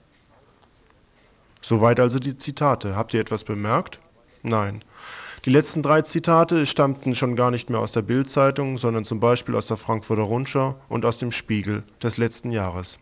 Soweit 1.60 2.00
also 2.00 2.18
die 2.18 2.36
Zitate. 2.36 2.96
Habt 2.96 3.14
ihr 3.14 3.20
etwas 3.20 3.44
bemerkt? 3.44 3.98
Nein. 4.42 4.80
Die 5.44 5.50
letzten 5.50 5.82
drei 5.82 6.02
Zitate 6.02 6.64
stammten 6.64 7.14
schon 7.14 7.36
gar 7.36 7.50
nicht 7.50 7.68
mehr 7.68 7.80
aus 7.80 7.92
der 7.92 8.02
Bildzeitung, 8.02 8.78
sondern 8.78 9.04
zum 9.04 9.20
Beispiel 9.20 9.54
aus 9.54 9.66
der 9.66 9.76
Frankfurter 9.76 10.22
Rundschau 10.22 10.76
und 10.88 11.04
aus 11.04 11.18
dem 11.18 11.30
Spiegel 11.30 11.84
des 12.02 12.16
letzten 12.16 12.50
Jahres. 12.50 12.98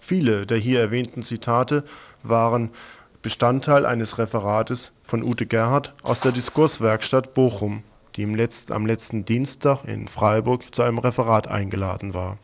Viele 0.00 0.44
der 0.44 0.58
hier 0.58 0.80
erwähnten 0.80 1.22
Zitate 1.22 1.84
waren 2.22 2.70
Bestandteil 3.22 3.86
eines 3.86 4.18
Referates 4.18 4.92
von 5.02 5.22
Ute 5.22 5.46
Gerhardt 5.46 5.94
aus 6.02 6.20
der 6.20 6.32
Diskurswerkstatt 6.32 7.32
Bochum 7.32 7.82
die 8.16 8.22
im 8.22 8.34
Letz 8.34 8.66
am 8.70 8.86
letzten 8.86 9.24
Dienstag 9.24 9.84
in 9.84 10.08
Freiburg 10.08 10.74
zu 10.74 10.82
einem 10.82 10.98
Referat 10.98 11.48
eingeladen 11.48 12.14
war. 12.14 12.38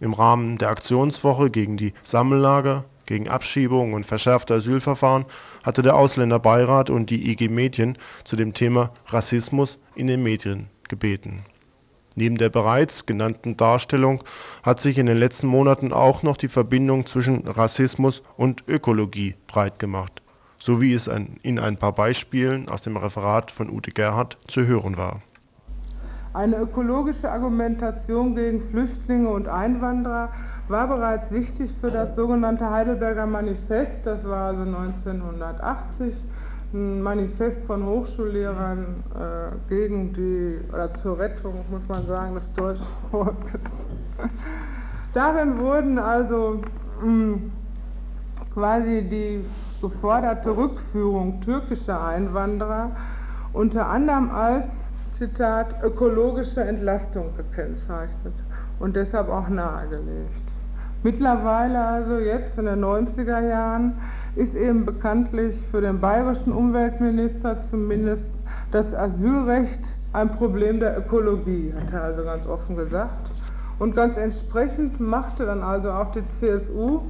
Im 0.00 0.14
Rahmen 0.14 0.56
der 0.56 0.70
Aktionswoche 0.70 1.50
gegen 1.50 1.76
die 1.76 1.92
Sammellager, 2.02 2.84
gegen 3.04 3.28
Abschiebungen 3.28 3.94
und 3.94 4.06
verschärfte 4.06 4.54
Asylverfahren 4.54 5.26
hatte 5.64 5.82
der 5.82 5.96
Ausländerbeirat 5.96 6.90
und 6.90 7.10
die 7.10 7.30
IG 7.30 7.48
Medien 7.48 7.98
zu 8.24 8.36
dem 8.36 8.54
Thema 8.54 8.92
Rassismus 9.06 9.78
in 9.94 10.06
den 10.06 10.22
Medien 10.22 10.68
gebeten. 10.88 11.44
Neben 12.14 12.38
der 12.38 12.48
bereits 12.48 13.06
genannten 13.06 13.56
Darstellung 13.56 14.22
hat 14.62 14.80
sich 14.80 14.98
in 14.98 15.06
den 15.06 15.16
letzten 15.16 15.48
Monaten 15.48 15.92
auch 15.92 16.22
noch 16.22 16.36
die 16.36 16.48
Verbindung 16.48 17.06
zwischen 17.06 17.46
Rassismus 17.46 18.22
und 18.36 18.64
Ökologie 18.68 19.36
breit 19.46 19.78
gemacht 19.78 20.19
so 20.60 20.80
wie 20.80 20.92
es 20.92 21.08
in 21.42 21.58
ein 21.58 21.76
paar 21.78 21.92
Beispielen 21.92 22.68
aus 22.68 22.82
dem 22.82 22.96
Referat 22.96 23.50
von 23.50 23.70
Ute 23.70 23.90
Gerhardt 23.90 24.36
zu 24.46 24.66
hören 24.66 24.96
war. 24.96 25.22
Eine 26.32 26.58
ökologische 26.58 27.28
Argumentation 27.28 28.36
gegen 28.36 28.60
Flüchtlinge 28.60 29.30
und 29.30 29.48
Einwanderer 29.48 30.30
war 30.68 30.86
bereits 30.86 31.32
wichtig 31.32 31.72
für 31.72 31.90
das 31.90 32.14
sogenannte 32.14 32.70
Heidelberger 32.70 33.26
Manifest, 33.26 34.06
das 34.06 34.24
war 34.24 34.50
also 34.50 34.62
1980, 34.62 36.14
ein 36.72 37.02
Manifest 37.02 37.64
von 37.64 37.84
Hochschullehrern 37.84 39.02
äh, 39.16 39.68
gegen 39.68 40.12
die, 40.12 40.60
oder 40.72 40.94
zur 40.94 41.18
Rettung, 41.18 41.64
muss 41.68 41.88
man 41.88 42.06
sagen, 42.06 42.34
des 42.34 42.52
deutschen 42.52 42.86
Volkes. 43.10 43.88
Darin 45.12 45.58
wurden 45.58 45.98
also 45.98 46.60
mh, 47.00 47.02
hm, 47.02 47.52
quasi 48.54 49.02
die 49.02 49.40
geforderte 49.80 50.56
Rückführung 50.56 51.40
türkischer 51.40 52.04
Einwanderer 52.04 52.90
unter 53.52 53.88
anderem 53.88 54.30
als, 54.30 54.84
Zitat, 55.12 55.82
ökologische 55.82 56.62
Entlastung 56.62 57.36
gekennzeichnet 57.36 58.34
und 58.78 58.96
deshalb 58.96 59.28
auch 59.28 59.48
nahegelegt. 59.48 60.44
Mittlerweile, 61.02 61.82
also 61.82 62.18
jetzt 62.18 62.58
in 62.58 62.66
den 62.66 62.84
90er 62.84 63.40
Jahren, 63.40 63.94
ist 64.36 64.54
eben 64.54 64.84
bekanntlich 64.84 65.56
für 65.56 65.80
den 65.80 65.98
bayerischen 65.98 66.52
Umweltminister 66.52 67.58
zumindest 67.60 68.44
das 68.70 68.94
Asylrecht 68.94 69.80
ein 70.12 70.30
Problem 70.30 70.80
der 70.80 70.98
Ökologie, 70.98 71.72
hat 71.74 71.92
er 71.92 72.02
also 72.02 72.24
ganz 72.24 72.46
offen 72.46 72.76
gesagt. 72.76 73.30
Und 73.78 73.94
ganz 73.94 74.18
entsprechend 74.18 75.00
machte 75.00 75.46
dann 75.46 75.62
also 75.62 75.90
auch 75.90 76.10
die 76.12 76.24
CSU 76.26 77.00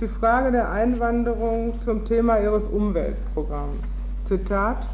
die 0.00 0.08
Frage 0.08 0.52
der 0.52 0.70
Einwanderung 0.70 1.78
zum 1.78 2.04
Thema 2.04 2.38
ihres 2.38 2.66
Umweltprogramms. 2.66 3.96
Zitat, 4.24 4.86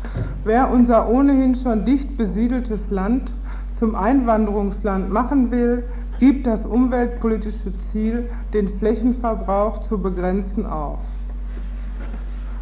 wer 0.44 0.70
unser 0.70 1.08
ohnehin 1.08 1.56
schon 1.56 1.84
dicht 1.84 2.16
besiedeltes 2.16 2.90
Land 2.90 3.32
zum 3.74 3.96
Einwanderungsland 3.96 5.10
machen 5.10 5.50
will, 5.50 5.82
gibt 6.20 6.46
das 6.46 6.64
umweltpolitische 6.66 7.76
Ziel, 7.78 8.28
den 8.52 8.68
Flächenverbrauch 8.68 9.78
zu 9.78 9.98
begrenzen, 9.98 10.66
auf. 10.66 11.00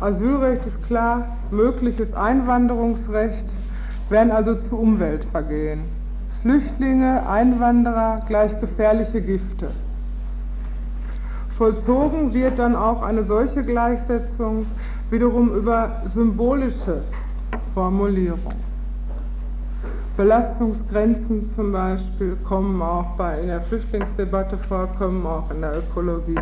Asylrecht 0.00 0.64
ist 0.64 0.82
klar, 0.84 1.36
mögliches 1.50 2.14
Einwanderungsrecht 2.14 3.52
werden 4.08 4.30
also 4.30 4.54
zu 4.54 4.78
Umweltvergehen. 4.78 5.82
Flüchtlinge, 6.40 7.28
Einwanderer 7.28 8.16
gleich 8.26 8.58
gefährliche 8.58 9.20
Gifte. 9.20 9.68
Vollzogen 11.60 12.32
wird 12.32 12.58
dann 12.58 12.74
auch 12.74 13.02
eine 13.02 13.22
solche 13.22 13.62
Gleichsetzung 13.62 14.64
wiederum 15.10 15.54
über 15.54 16.00
symbolische 16.06 17.02
Formulierung. 17.74 18.54
Belastungsgrenzen 20.16 21.42
zum 21.42 21.72
Beispiel 21.72 22.38
kommen 22.44 22.80
auch 22.80 23.10
bei, 23.18 23.40
in 23.40 23.48
der 23.48 23.60
Flüchtlingsdebatte 23.60 24.56
vor, 24.56 24.88
kommen 24.98 25.26
auch 25.26 25.50
in 25.50 25.60
der 25.60 25.76
Ökologie. 25.76 26.40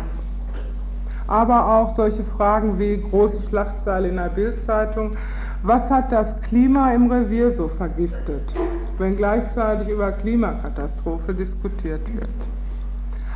Aber 1.27 1.67
auch 1.67 1.93
solche 1.93 2.23
Fragen 2.23 2.79
wie 2.79 3.01
große 3.01 3.41
Schlachtzeile 3.41 4.07
in 4.07 4.15
der 4.15 4.29
Bildzeitung, 4.29 5.11
was 5.63 5.91
hat 5.91 6.13
das 6.13 6.39
Klima 6.39 6.93
im 6.93 7.11
Revier 7.11 7.51
so 7.51 7.67
vergiftet, 7.67 8.55
wenn 8.97 9.17
gleichzeitig 9.17 9.89
über 9.89 10.13
Klimakatastrophe 10.13 11.33
diskutiert 11.33 12.07
wird. 12.15 12.29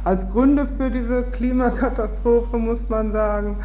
Als 0.06 0.30
Gründe 0.30 0.66
für 0.66 0.92
diese 0.92 1.24
Klimakatastrophe 1.24 2.58
muss 2.58 2.90
man 2.90 3.14
sagen, 3.14 3.56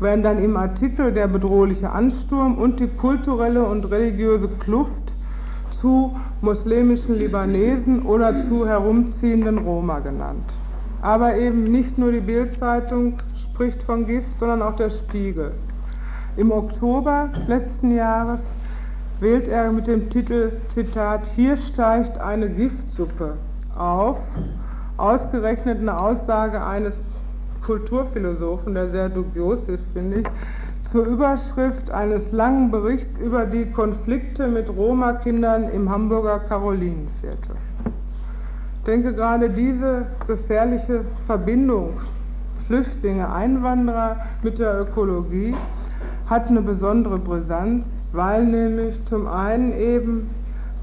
werden 0.00 0.22
dann 0.22 0.38
im 0.38 0.54
Artikel 0.54 1.12
der 1.12 1.28
bedrohliche 1.28 1.90
Ansturm 1.90 2.58
und 2.58 2.78
die 2.78 2.88
kulturelle 2.88 3.64
und 3.64 3.90
religiöse 3.90 4.48
Kluft 4.48 5.14
zu 5.70 6.14
muslimischen 6.42 7.16
Libanesen 7.18 8.02
oder 8.02 8.38
zu 8.38 8.68
herumziehenden 8.68 9.58
Roma 9.58 10.00
genannt. 10.00 10.44
Aber 11.00 11.36
eben 11.36 11.64
nicht 11.64 11.96
nur 11.96 12.12
die 12.12 12.20
Bildzeitung 12.20 13.14
spricht 13.34 13.82
von 13.82 14.04
Gift, 14.06 14.40
sondern 14.40 14.60
auch 14.60 14.76
der 14.76 14.90
Spiegel. 14.90 15.52
Im 16.36 16.52
Oktober 16.52 17.30
letzten 17.46 17.92
Jahres 17.92 18.48
wählt 19.20 19.48
er 19.48 19.72
mit 19.72 19.86
dem 19.86 20.10
Titel 20.10 20.52
Zitat 20.68 21.26
Hier 21.34 21.56
steigt 21.56 22.18
eine 22.20 22.50
Giftsuppe 22.50 23.38
auf 23.74 24.18
ausgerechnet 24.98 25.78
eine 25.80 25.98
Aussage 25.98 26.62
eines 26.62 27.02
Kulturphilosophen, 27.64 28.74
der 28.74 28.90
sehr 28.90 29.08
dubios 29.08 29.68
ist, 29.68 29.92
finde 29.92 30.20
ich, 30.20 30.26
zur 30.80 31.06
Überschrift 31.06 31.90
eines 31.90 32.32
langen 32.32 32.70
Berichts 32.70 33.18
über 33.18 33.46
die 33.46 33.66
Konflikte 33.66 34.48
mit 34.48 34.68
Roma-Kindern 34.68 35.64
im 35.70 35.90
Hamburger 35.90 36.40
Karolinenviertel. 36.40 37.56
Ich 38.74 38.82
denke 38.84 39.14
gerade 39.14 39.50
diese 39.50 40.06
gefährliche 40.26 41.04
Verbindung 41.26 41.90
Flüchtlinge, 42.66 43.32
Einwanderer 43.32 44.16
mit 44.42 44.58
der 44.58 44.80
Ökologie 44.80 45.54
hat 46.26 46.48
eine 46.48 46.60
besondere 46.60 47.18
Brisanz, 47.18 48.02
weil 48.12 48.44
nämlich 48.44 49.02
zum 49.04 49.26
einen 49.26 49.72
eben 49.72 50.28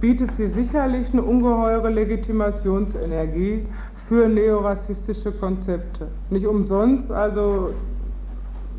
bietet 0.01 0.36
sie 0.36 0.47
sicherlich 0.47 1.13
eine 1.13 1.22
ungeheure 1.22 1.89
Legitimationsenergie 1.89 3.66
für 4.08 4.28
neorassistische 4.28 5.32
Konzepte. 5.32 6.08
Nicht 6.30 6.45
umsonst, 6.45 7.12
also 7.12 7.72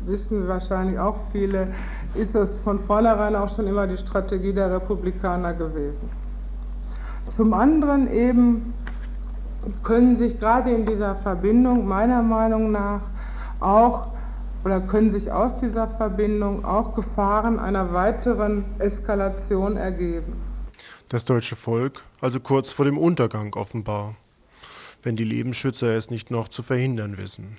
wissen 0.05 0.47
wahrscheinlich 0.47 0.97
auch 0.97 1.17
viele, 1.31 1.67
ist 2.15 2.33
es 2.33 2.59
von 2.59 2.79
vornherein 2.79 3.35
auch 3.35 3.53
schon 3.53 3.67
immer 3.67 3.87
die 3.87 3.97
Strategie 3.97 4.53
der 4.53 4.71
Republikaner 4.71 5.53
gewesen. 5.53 6.09
Zum 7.29 7.53
anderen 7.53 8.09
eben 8.09 8.73
können 9.83 10.15
sich 10.15 10.39
gerade 10.39 10.71
in 10.71 10.85
dieser 10.85 11.15
Verbindung 11.15 11.85
meiner 11.85 12.23
Meinung 12.23 12.71
nach 12.71 13.01
auch 13.59 14.07
oder 14.63 14.79
können 14.79 15.11
sich 15.11 15.29
aus 15.29 15.57
dieser 15.57 15.89
Verbindung 15.89 16.63
auch 16.63 16.93
Gefahren 16.95 17.59
einer 17.59 17.93
weiteren 17.93 18.63
Eskalation 18.79 19.75
ergeben. 19.75 20.33
Das 21.09 21.25
deutsche 21.25 21.57
Volk 21.57 22.01
also 22.21 22.39
kurz 22.39 22.71
vor 22.71 22.85
dem 22.85 22.97
Untergang 22.97 23.53
offenbar 23.55 24.15
wenn 25.03 25.15
die 25.15 25.23
Lebensschützer 25.23 25.95
es 25.95 26.09
nicht 26.09 26.31
noch 26.31 26.47
zu 26.47 26.63
verhindern 26.63 27.17
wissen. 27.17 27.57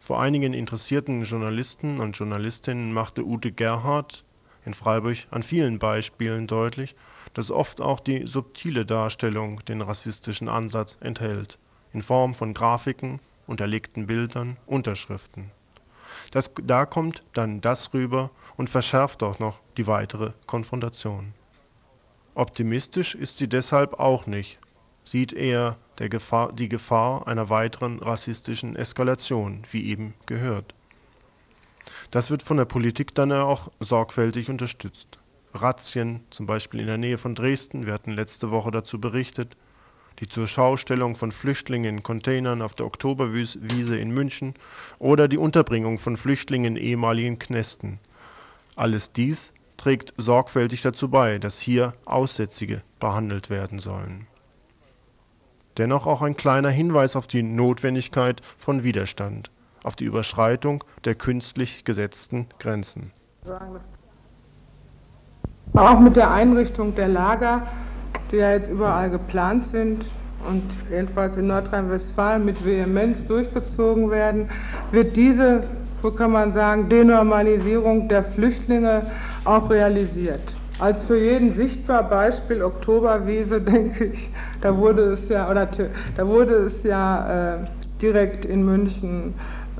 Vor 0.00 0.20
einigen 0.20 0.54
interessierten 0.54 1.24
Journalisten 1.24 2.00
und 2.00 2.16
Journalistinnen 2.16 2.92
machte 2.92 3.24
Ute 3.24 3.52
Gerhardt 3.52 4.24
in 4.64 4.74
Freiburg 4.74 5.18
an 5.30 5.42
vielen 5.42 5.78
Beispielen 5.78 6.46
deutlich, 6.46 6.96
dass 7.34 7.50
oft 7.50 7.80
auch 7.80 8.00
die 8.00 8.26
subtile 8.26 8.84
Darstellung 8.84 9.64
den 9.66 9.82
rassistischen 9.82 10.48
Ansatz 10.48 10.98
enthält, 11.00 11.58
in 11.92 12.02
Form 12.02 12.34
von 12.34 12.54
Grafiken, 12.54 13.20
unterlegten 13.46 14.06
Bildern, 14.06 14.56
Unterschriften. 14.66 15.50
Das, 16.30 16.50
da 16.62 16.86
kommt 16.86 17.22
dann 17.32 17.60
das 17.60 17.92
rüber 17.94 18.30
und 18.56 18.70
verschärft 18.70 19.22
auch 19.22 19.38
noch 19.38 19.60
die 19.76 19.86
weitere 19.86 20.32
Konfrontation. 20.46 21.34
Optimistisch 22.34 23.14
ist 23.14 23.38
sie 23.38 23.48
deshalb 23.48 23.98
auch 23.98 24.26
nicht, 24.26 24.58
sieht 25.04 25.32
eher 25.32 25.76
Gefahr, 26.08 26.52
die 26.52 26.68
Gefahr 26.68 27.26
einer 27.28 27.50
weiteren 27.50 27.98
rassistischen 27.98 28.76
Eskalation, 28.76 29.64
wie 29.70 29.86
eben 29.86 30.14
gehört. 30.26 30.74
Das 32.10 32.30
wird 32.30 32.42
von 32.42 32.56
der 32.56 32.64
Politik 32.64 33.14
dann 33.14 33.32
auch 33.32 33.70
sorgfältig 33.80 34.48
unterstützt. 34.48 35.18
Razzien, 35.54 36.20
zum 36.30 36.46
Beispiel 36.46 36.80
in 36.80 36.86
der 36.86 36.98
Nähe 36.98 37.18
von 37.18 37.34
Dresden, 37.34 37.86
wir 37.86 37.92
hatten 37.92 38.12
letzte 38.12 38.50
Woche 38.50 38.70
dazu 38.70 39.00
berichtet, 39.00 39.56
die 40.18 40.28
zur 40.28 40.46
Schaustellung 40.46 41.16
von 41.16 41.32
Flüchtlingen 41.32 41.98
in 41.98 42.02
Containern 42.02 42.62
auf 42.62 42.74
der 42.74 42.86
Oktoberwiese 42.86 43.96
in 43.96 44.10
München 44.10 44.54
oder 44.98 45.28
die 45.28 45.38
Unterbringung 45.38 45.98
von 45.98 46.16
Flüchtlingen 46.16 46.76
in 46.76 46.82
ehemaligen 46.82 47.38
Knästen. 47.38 47.98
Alles 48.76 49.12
dies 49.12 49.52
trägt 49.76 50.12
sorgfältig 50.18 50.82
dazu 50.82 51.08
bei, 51.08 51.38
dass 51.38 51.58
hier 51.58 51.94
Aussätzige 52.04 52.82
behandelt 52.98 53.50
werden 53.50 53.78
sollen. 53.78 54.26
Dennoch 55.78 56.06
auch 56.06 56.22
ein 56.22 56.36
kleiner 56.36 56.70
Hinweis 56.70 57.16
auf 57.16 57.26
die 57.26 57.42
Notwendigkeit 57.42 58.40
von 58.56 58.82
Widerstand, 58.82 59.50
auf 59.84 59.96
die 59.96 60.04
Überschreitung 60.04 60.84
der 61.04 61.14
künstlich 61.14 61.84
gesetzten 61.84 62.46
Grenzen. 62.58 63.12
Auch 65.74 66.00
mit 66.00 66.16
der 66.16 66.32
Einrichtung 66.32 66.94
der 66.94 67.08
Lager, 67.08 67.66
die 68.30 68.36
ja 68.36 68.52
jetzt 68.52 68.68
überall 68.68 69.10
geplant 69.10 69.66
sind 69.66 70.04
und 70.48 70.64
jedenfalls 70.90 71.36
in 71.36 71.46
Nordrhein-Westfalen 71.46 72.44
mit 72.44 72.64
Vehemenz 72.64 73.24
durchgezogen 73.24 74.10
werden, 74.10 74.50
wird 74.90 75.16
diese, 75.16 75.62
so 76.02 76.10
kann 76.10 76.32
man 76.32 76.52
sagen, 76.52 76.88
Denormalisierung 76.88 78.08
der 78.08 78.24
Flüchtlinge 78.24 79.10
auch 79.44 79.70
realisiert 79.70 80.56
als 80.80 81.02
für 81.02 81.18
jeden 81.18 81.54
sichtbar 81.54 82.08
Beispiel 82.08 82.62
Oktoberwiese, 82.62 83.60
denke 83.60 84.06
ich, 84.06 84.30
da 84.60 84.76
wurde 84.76 85.02
es 85.12 85.28
ja, 85.28 85.50
oder 85.50 85.68
da 86.16 86.26
wurde 86.26 86.54
es 86.54 86.82
ja 86.82 87.54
äh, 87.54 87.58
direkt 88.00 88.44
in 88.44 88.64
München 88.64 89.34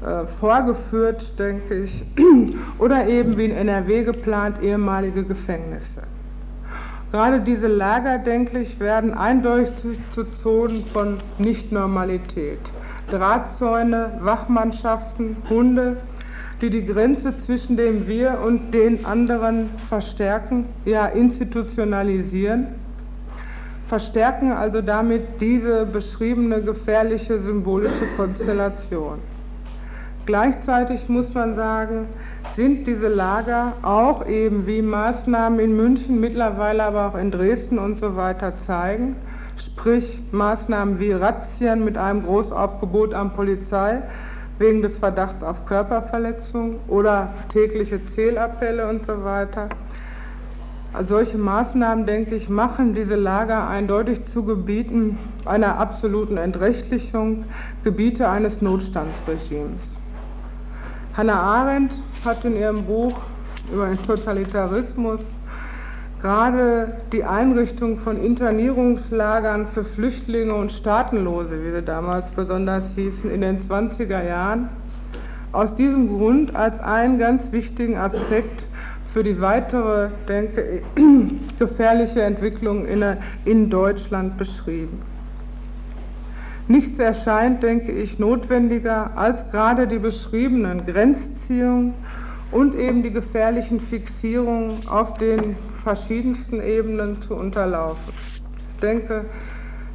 äh, 0.05 0.27
vorgeführt, 0.27 1.39
denke 1.39 1.85
ich, 1.85 2.05
oder 2.79 3.07
eben 3.07 3.37
wie 3.37 3.47
in 3.47 3.53
NRW 3.53 4.05
geplant 4.05 4.63
ehemalige 4.63 5.25
Gefängnisse. 5.25 6.03
Gerade 7.13 7.41
diese 7.41 7.67
Lager, 7.67 8.19
denke 8.19 8.61
ich, 8.61 8.79
werden 8.79 9.15
eindeutig 9.15 9.99
zu 10.13 10.25
Zonen 10.31 10.87
von 10.87 11.19
Nichtnormalität. 11.39 12.61
Drahtzäune, 13.11 14.13
Wachmannschaften, 14.21 15.37
Hunde, 15.49 15.97
die 16.61 16.71
die 16.71 16.85
Grenze 16.85 17.37
zwischen 17.37 17.77
dem 17.77 18.07
Wir 18.07 18.39
und 18.45 18.73
den 18.73 19.05
anderen 19.07 19.71
verstärken, 19.89 20.67
ja 20.85 21.07
institutionalisieren. 21.07 22.69
verstärken 23.87 24.53
also 24.53 24.83
damit 24.83 25.41
diese 25.41 25.85
beschriebene 25.85 26.63
gefährliche 26.63 27.41
symbolische 27.41 28.07
Konstellation. 28.17 29.19
Gleichzeitig 30.27 31.09
muss 31.09 31.35
man 31.35 31.57
sagen, 31.57 32.07
sind 32.53 32.87
diese 32.87 33.09
Lager 33.09 33.73
auch 33.83 34.27
eben 34.29 34.65
wie 34.69 34.81
Maßnahmen 34.81 35.59
in 35.59 35.75
München, 35.77 36.21
mittlerweile 36.21 36.85
aber 36.85 37.09
auch 37.09 37.17
in 37.17 37.33
Dresden 37.33 37.81
und 37.81 37.99
so 37.99 38.15
weiter 38.15 38.57
zeigen, 38.57 39.17
sprich 39.57 40.23
Maßnahmen 40.31 41.01
wie 41.01 41.11
Razzien 41.11 41.85
mit 41.85 41.99
einem 41.99 42.23
Großaufgebot 42.23 43.13
an 43.13 43.33
Polizei 43.33 44.03
wegen 44.61 44.83
des 44.83 44.99
Verdachts 44.99 45.43
auf 45.43 45.65
Körperverletzung 45.65 46.81
oder 46.87 47.33
tägliche 47.49 48.05
Zählappelle 48.05 48.89
und 48.89 49.03
so 49.03 49.25
weiter. 49.25 49.71
Solche 51.07 51.39
Maßnahmen, 51.39 52.05
denke 52.05 52.35
ich, 52.35 52.51
machen 52.51 52.95
diese 52.95 53.17
Lager 53.17 53.67
eindeutig 53.67 54.23
zu 54.25 54.45
Gebieten 54.45 55.19
einer 55.47 55.79
absoluten 55.79 56.37
Entrechtlichung, 56.37 57.45
Gebiete 57.85 58.29
eines 58.29 58.61
Notstandsregimes. 58.61 59.97
Hannah 61.17 61.41
Arendt 61.41 61.95
hat 62.25 62.45
in 62.45 62.57
ihrem 62.57 62.85
Buch 62.85 63.17
über 63.73 63.87
den 63.87 64.03
Totalitarismus 64.03 65.21
gerade 66.21 66.97
die 67.13 67.25
Einrichtung 67.25 67.99
von 67.99 68.23
Internierungslagern 68.23 69.67
für 69.67 69.85
Flüchtlinge 69.85 70.55
und 70.55 70.73
Staatenlose, 70.73 71.65
wie 71.65 71.73
sie 71.73 71.83
damals 71.83 72.31
besonders 72.31 72.95
hießen, 72.95 73.31
in 73.31 73.41
den 73.41 73.61
20er 73.61 74.23
Jahren, 74.23 74.69
aus 75.53 75.75
diesem 75.75 76.09
Grund 76.09 76.55
als 76.55 76.79
einen 76.79 77.19
ganz 77.19 77.53
wichtigen 77.53 77.97
Aspekt 77.97 78.67
für 79.13 79.23
die 79.25 79.41
weitere, 79.41 80.09
denke 80.29 80.83
ich, 80.97 81.03
gefährliche 81.59 82.23
Entwicklung 82.23 82.87
in, 82.87 83.71
Deutschland 83.71 84.37
beschrieben. 84.37 85.03
Nichts 86.69 87.01
erscheint, 87.01 87.65
denke 87.65 87.91
ich, 87.91 88.21
notwendiger 88.21 89.11
als 89.17 89.51
gerade 89.51 89.89
die 89.89 89.99
beschriebenen 89.99 90.87
Grenzziehungen 90.87 91.95
und 92.53 92.77
eben 92.77 93.03
die 93.03 93.11
gefährlichen 93.11 93.81
Fixierungen 93.81 94.87
auf 94.89 95.15
den 95.15 95.57
verschiedensten 95.81 96.63
Ebenen 96.63 97.21
zu 97.21 97.35
unterlaufen. 97.35 98.13
Ich 98.29 98.41
denke, 98.81 99.25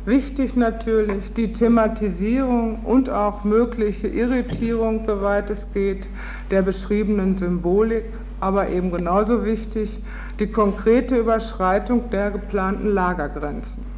wichtig 0.05 0.55
natürlich 0.55 1.33
die 1.33 1.51
Thematisierung 1.51 2.79
und 2.83 3.09
auch 3.09 3.43
mögliche 3.43 4.07
Irritierung, 4.07 5.03
soweit 5.05 5.49
es 5.49 5.67
geht, 5.73 6.07
der 6.51 6.61
beschriebenen 6.61 7.37
Symbolik, 7.37 8.05
aber 8.39 8.69
eben 8.69 8.91
genauso 8.91 9.45
wichtig 9.45 9.99
die 10.39 10.47
konkrete 10.47 11.17
Überschreitung 11.17 12.09
der 12.09 12.31
geplanten 12.31 12.89
Lagergrenzen. 12.89 13.94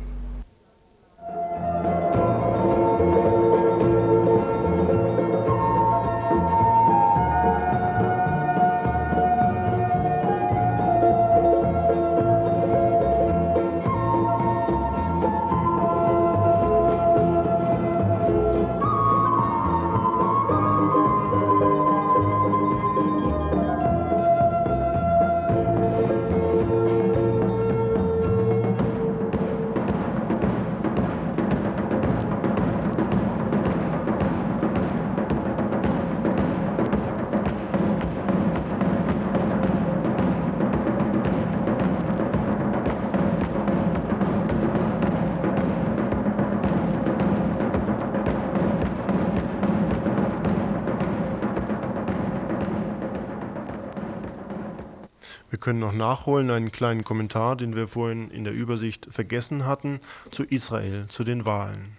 Können 55.56 55.80
noch 55.80 55.94
nachholen 55.94 56.52
einen 56.52 56.74
kleinen 56.74 57.06
Kommentar, 57.06 57.56
den 57.56 57.76
wir 57.76 57.88
vorhin 57.88 58.30
in 58.32 58.44
der 58.44 58.52
Übersicht 58.52 59.08
vergessen 59.10 59.66
hatten, 59.66 60.02
zu 60.30 60.44
Israel, 60.44 61.08
zu 61.08 61.24
den 61.24 61.46
Wahlen. 61.46 61.98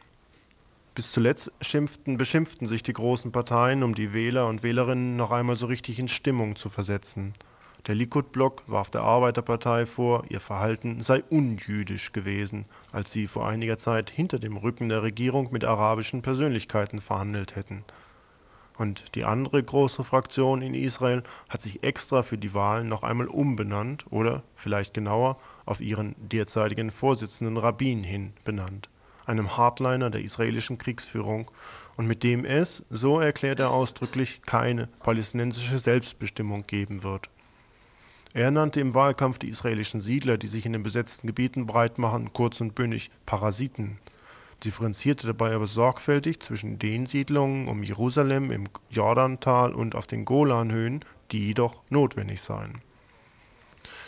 Bis 0.95 1.13
zuletzt 1.13 1.51
schimpften, 1.63 2.19
beschimpften 2.19 2.67
sich 2.67 2.83
die 2.83 2.93
großen 2.93 3.33
Parteien, 3.33 3.83
um 3.83 3.95
die 3.95 4.13
Wähler 4.13 4.49
und 4.49 4.63
Wählerinnen 4.63 5.17
noch 5.17 5.31
einmal 5.31 5.57
so 5.57 5.67
richtig 5.67 5.99
in 5.99 6.09
Stimmung 6.09 6.57
zu 6.57 6.69
versetzen. 6.69 7.35
Der 7.87 7.95
Likud-Block 7.95 8.65
warf 8.67 8.91
der 8.91 9.03
Arbeiterpartei 9.03 9.87
vor, 9.87 10.25
ihr 10.29 10.41
Verhalten 10.41 11.01
sei 11.01 11.23
unjüdisch 11.31 12.13
gewesen, 12.13 12.67
als 12.93 13.13
sie 13.13 13.29
vor 13.29 13.49
einiger 13.49 13.79
Zeit 13.79 14.11
hinter 14.11 14.39
dem 14.39 14.57
Rücken 14.57 14.91
der 14.91 15.03
Regierung 15.03 15.53
mit 15.53 15.65
arabischen 15.65 16.21
Persönlichkeiten 16.21 17.01
verhandelt 17.01 17.57
hätten. 17.57 17.85
Und 18.79 19.17
die 19.17 19.25
andere 19.25 19.61
große 19.61 20.05
Fraktion 20.05 20.63
in 20.63 20.73
Israel 20.73 21.25
hat 21.49 21.63
sich 21.63 21.83
extra 21.83 22.23
für 22.23 22.39
die 22.39 22.55
Wahlen 22.55 22.89
noch 22.89 23.03
einmal 23.03 23.27
umbenannt 23.27 24.07
oder 24.11 24.45
vielleicht 24.55 24.95
genauer 24.95 25.37
auf 25.67 25.81
ihren 25.81 26.15
derzeitigen 26.19 26.93
Vorsitzenden 26.93 27.57
Rabbin 27.57 28.05
hin 28.05 28.33
benannt, 28.45 28.89
einem 29.27 29.57
Hardliner 29.57 30.11
der 30.11 30.23
israelischen 30.23 30.79
Kriegsführung 30.79 31.51
und 31.97 32.07
mit 32.07 32.23
dem 32.23 32.45
es, 32.45 32.85
so 32.89 33.19
erklärt 33.19 33.59
er 33.59 33.73
ausdrücklich, 33.73 34.43
keine 34.47 34.87
palästinensische 35.01 35.81
Selbstbestimmung 35.81 36.65
geben 36.69 37.03
wird. 37.03 37.29
Er 38.33 38.53
nannte 38.53 38.79
im 38.79 38.95
Wahlkampf 38.95 39.39
die 39.39 39.49
israelischen 39.49 40.01
Siedler, 40.01 40.39
die 40.39 40.47
sich 40.47 40.65
in 40.65 40.73
den 40.73 40.85
besetzten 40.85 41.27
Gebieten 41.27 41.67
breit 41.67 41.99
machen, 41.99 42.33
kurz 42.33 42.61
und 42.61 42.77
bündig 42.77 43.11
Parasiten 43.27 43.99
differenzierte 44.65 45.27
dabei 45.27 45.55
aber 45.55 45.67
sorgfältig 45.67 46.41
zwischen 46.41 46.79
den 46.79 47.07
Siedlungen 47.07 47.69
um 47.69 47.83
Jerusalem 47.83 48.51
im 48.51 48.65
Jordantal 48.91 49.73
und 49.73 49.95
auf 49.95 50.07
den 50.07 50.25
Golanhöhen, 50.25 51.05
die 51.31 51.47
jedoch 51.47 51.83
notwendig 51.91 52.41
seien. 52.41 52.81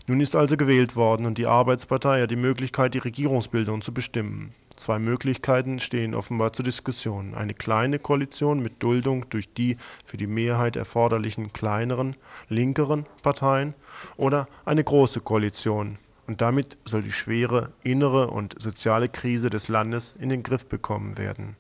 Nun 0.07 0.21
ist 0.21 0.35
also 0.35 0.57
gewählt 0.57 0.97
worden 0.97 1.27
und 1.27 1.39
die 1.39 1.47
Arbeitspartei 1.47 2.23
hat 2.23 2.31
die 2.31 2.37
Möglichkeit, 2.37 2.95
die 2.95 2.99
Regierungsbildung 2.99 3.83
zu 3.83 3.95
bestimmen. 3.95 4.53
Zwei 4.77 4.99
Möglichkeiten 4.99 5.79
stehen 5.79 6.15
offenbar 6.15 6.55
zur 6.55 6.65
Diskussion. 6.65 7.35
Eine 7.35 7.53
kleine 7.53 7.99
Koalition 7.99 8.61
mit 8.61 8.83
Duldung 8.83 9.29
durch 9.29 9.53
die 9.53 9.77
für 10.05 10.17
die 10.17 10.27
Mehrheit 10.27 10.75
erforderlichen 10.75 11.53
kleineren, 11.53 12.17
linkeren 12.49 13.05
Parteien 13.23 13.75
oder 14.17 14.49
eine 14.65 14.83
große 14.83 15.21
Koalition 15.21 15.99
und 16.31 16.41
damit 16.41 16.79
soll 16.85 17.03
die 17.03 17.11
schwere 17.11 17.73
innere 17.83 18.29
und 18.29 18.55
soziale 18.63 19.09
Krise 19.09 19.51
des 19.51 19.67
Landes 19.67 20.15
in 20.17 20.29
den 20.29 20.45
Griff 20.45 20.65
bekommen 20.65 21.19
werden. 21.19 21.57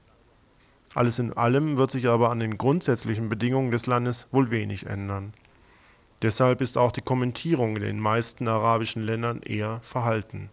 Alles 0.95 1.19
in 1.19 1.33
allem 1.33 1.77
wird 1.77 1.91
sich 1.91 2.07
aber 2.07 2.31
an 2.31 2.39
den 2.39 2.57
grundsätzlichen 2.57 3.29
Bedingungen 3.29 3.73
des 3.73 3.89
Landes 3.89 4.29
wohl 4.31 4.53
wenig 4.53 4.87
ändern. 4.87 5.33
Deshalb 6.23 6.61
ist 6.61 6.79
auch 6.79 6.93
die 6.93 7.01
Kommentierung 7.01 7.75
in 7.75 7.83
den 7.83 7.99
meisten 7.99 8.47
arabischen 8.47 9.03
Ländern 9.03 9.43
eher 9.43 9.81
verhalten. 9.83 10.51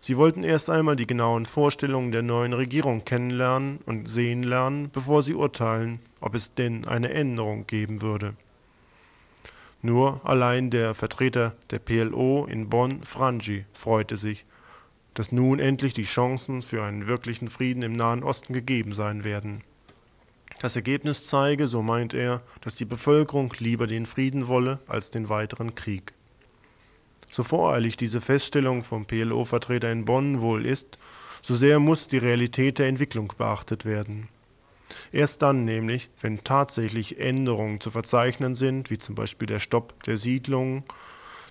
Sie 0.00 0.16
wollten 0.16 0.42
erst 0.42 0.70
einmal 0.70 0.96
die 0.96 1.06
genauen 1.06 1.44
Vorstellungen 1.44 2.12
der 2.12 2.22
neuen 2.22 2.54
Regierung 2.54 3.04
kennenlernen 3.04 3.80
und 3.84 4.08
sehen 4.08 4.42
lernen, 4.42 4.88
bevor 4.90 5.22
sie 5.22 5.34
urteilen, 5.34 6.00
ob 6.22 6.34
es 6.34 6.54
denn 6.54 6.86
eine 6.86 7.10
Änderung 7.10 7.66
geben 7.66 8.00
würde. 8.00 8.36
Nur 9.84 10.22
allein 10.24 10.70
der 10.70 10.94
Vertreter 10.94 11.54
der 11.68 11.78
PLO 11.78 12.46
in 12.46 12.70
Bonn, 12.70 13.04
Frangi, 13.04 13.66
freute 13.74 14.16
sich, 14.16 14.46
dass 15.12 15.30
nun 15.30 15.58
endlich 15.58 15.92
die 15.92 16.04
Chancen 16.04 16.62
für 16.62 16.82
einen 16.82 17.06
wirklichen 17.06 17.50
Frieden 17.50 17.82
im 17.82 17.94
Nahen 17.94 18.22
Osten 18.22 18.54
gegeben 18.54 18.94
sein 18.94 19.24
werden. 19.24 19.62
Das 20.62 20.74
Ergebnis 20.74 21.26
zeige, 21.26 21.68
so 21.68 21.82
meint 21.82 22.14
er, 22.14 22.40
dass 22.62 22.76
die 22.76 22.86
Bevölkerung 22.86 23.52
lieber 23.58 23.86
den 23.86 24.06
Frieden 24.06 24.48
wolle 24.48 24.78
als 24.86 25.10
den 25.10 25.28
weiteren 25.28 25.74
Krieg. 25.74 26.14
So 27.30 27.42
voreilig 27.42 27.98
diese 27.98 28.22
Feststellung 28.22 28.84
vom 28.84 29.04
PLO-Vertreter 29.04 29.92
in 29.92 30.06
Bonn 30.06 30.40
wohl 30.40 30.64
ist, 30.64 30.96
so 31.42 31.54
sehr 31.54 31.78
muss 31.78 32.06
die 32.06 32.16
Realität 32.16 32.78
der 32.78 32.88
Entwicklung 32.88 33.34
beachtet 33.36 33.84
werden. 33.84 34.30
Erst 35.12 35.42
dann 35.42 35.64
nämlich, 35.64 36.10
wenn 36.20 36.44
tatsächlich 36.44 37.18
Änderungen 37.18 37.80
zu 37.80 37.90
verzeichnen 37.90 38.54
sind, 38.54 38.90
wie 38.90 38.98
zum 38.98 39.14
Beispiel 39.14 39.46
der 39.46 39.60
Stopp 39.60 40.02
der 40.04 40.16
Siedlungen, 40.16 40.84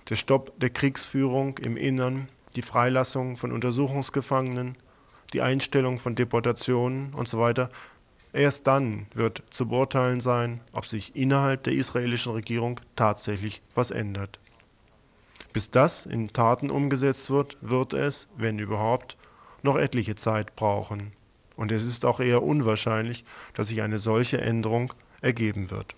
der 0.08 0.16
Stopp 0.16 0.52
der 0.60 0.70
Kriegsführung 0.70 1.58
im 1.58 1.76
Innern, 1.76 2.28
die 2.56 2.62
Freilassung 2.62 3.36
von 3.36 3.52
Untersuchungsgefangenen, 3.52 4.76
die 5.32 5.42
Einstellung 5.42 5.98
von 5.98 6.14
Deportationen 6.14 7.12
usw., 7.14 7.52
so 7.56 7.68
erst 8.32 8.66
dann 8.66 9.06
wird 9.14 9.42
zu 9.50 9.68
beurteilen 9.68 10.20
sein, 10.20 10.60
ob 10.72 10.86
sich 10.86 11.16
innerhalb 11.16 11.62
der 11.64 11.72
israelischen 11.72 12.32
Regierung 12.32 12.80
tatsächlich 12.96 13.62
was 13.74 13.90
ändert. 13.90 14.38
Bis 15.52 15.70
das 15.70 16.04
in 16.04 16.28
Taten 16.28 16.70
umgesetzt 16.70 17.30
wird, 17.30 17.56
wird 17.60 17.92
es, 17.92 18.26
wenn 18.36 18.58
überhaupt, 18.58 19.16
noch 19.62 19.76
etliche 19.76 20.16
Zeit 20.16 20.56
brauchen. 20.56 21.12
Und 21.56 21.72
es 21.72 21.84
ist 21.84 22.04
auch 22.04 22.20
eher 22.20 22.42
unwahrscheinlich, 22.42 23.24
dass 23.54 23.68
sich 23.68 23.82
eine 23.82 23.98
solche 23.98 24.40
Änderung 24.40 24.92
ergeben 25.20 25.70
wird. 25.70 25.94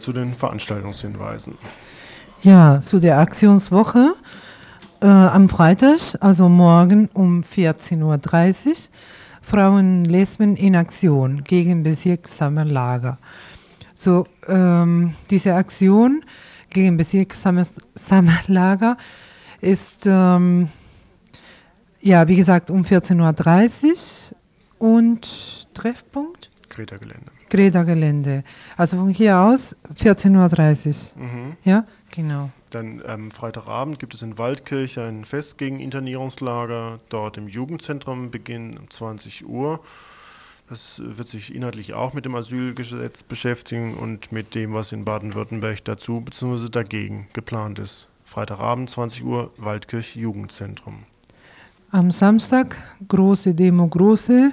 zu 0.00 0.12
den 0.12 0.34
Veranstaltungshinweisen. 0.34 1.54
Ja, 2.42 2.80
zu 2.80 3.00
der 3.00 3.18
Aktionswoche 3.18 4.14
äh, 5.00 5.06
am 5.06 5.48
Freitag, 5.48 5.98
also 6.20 6.48
morgen 6.48 7.08
um 7.12 7.42
14.30 7.42 8.68
Uhr, 8.68 8.74
Frauen 9.42 10.04
Lesben 10.04 10.56
in 10.56 10.74
Aktion 10.74 11.44
gegen 11.44 11.82
Bezirkssammerlager. 11.82 13.18
So, 13.94 14.26
ähm, 14.48 15.14
diese 15.28 15.54
Aktion 15.54 16.24
gegen 16.70 16.96
Bezirkssammerlager 16.96 18.96
ist, 19.60 20.06
ähm, 20.06 20.70
ja, 22.00 22.26
wie 22.26 22.36
gesagt, 22.36 22.70
um 22.70 22.84
14.30 22.84 24.32
Uhr 24.78 24.96
und 24.96 25.68
Treffpunkt? 25.74 26.50
Greta-Gelände. 26.70 27.39
Greta-Gelände. 27.50 28.44
Also 28.76 28.96
von 28.96 29.10
hier 29.10 29.38
aus 29.38 29.76
14.30 29.94 31.16
Uhr. 31.16 31.22
Mhm. 31.22 31.56
Ja, 31.64 31.84
genau. 32.10 32.50
Dann 32.70 33.02
ähm, 33.06 33.30
Freitagabend 33.30 33.98
gibt 33.98 34.14
es 34.14 34.22
in 34.22 34.38
Waldkirch 34.38 34.98
ein 34.98 35.24
Fest 35.24 35.58
gegen 35.58 35.80
Internierungslager. 35.80 37.00
Dort 37.08 37.36
im 37.36 37.48
Jugendzentrum 37.48 38.30
beginnt 38.30 38.78
um 38.78 38.90
20 38.90 39.46
Uhr. 39.46 39.80
Das 40.68 41.02
wird 41.04 41.26
sich 41.26 41.52
inhaltlich 41.52 41.94
auch 41.94 42.14
mit 42.14 42.24
dem 42.24 42.36
Asylgesetz 42.36 43.24
beschäftigen 43.24 43.94
und 43.94 44.30
mit 44.30 44.54
dem, 44.54 44.72
was 44.72 44.92
in 44.92 45.04
Baden-Württemberg 45.04 45.84
dazu 45.84 46.20
bzw. 46.20 46.68
dagegen 46.68 47.26
geplant 47.32 47.80
ist. 47.80 48.08
Freitagabend 48.24 48.88
20 48.88 49.24
Uhr 49.24 49.50
Waldkirch 49.56 50.14
Jugendzentrum. 50.14 51.02
Am 51.90 52.12
Samstag 52.12 52.76
große 53.08 53.52
Demo, 53.52 53.88
große. 53.88 54.52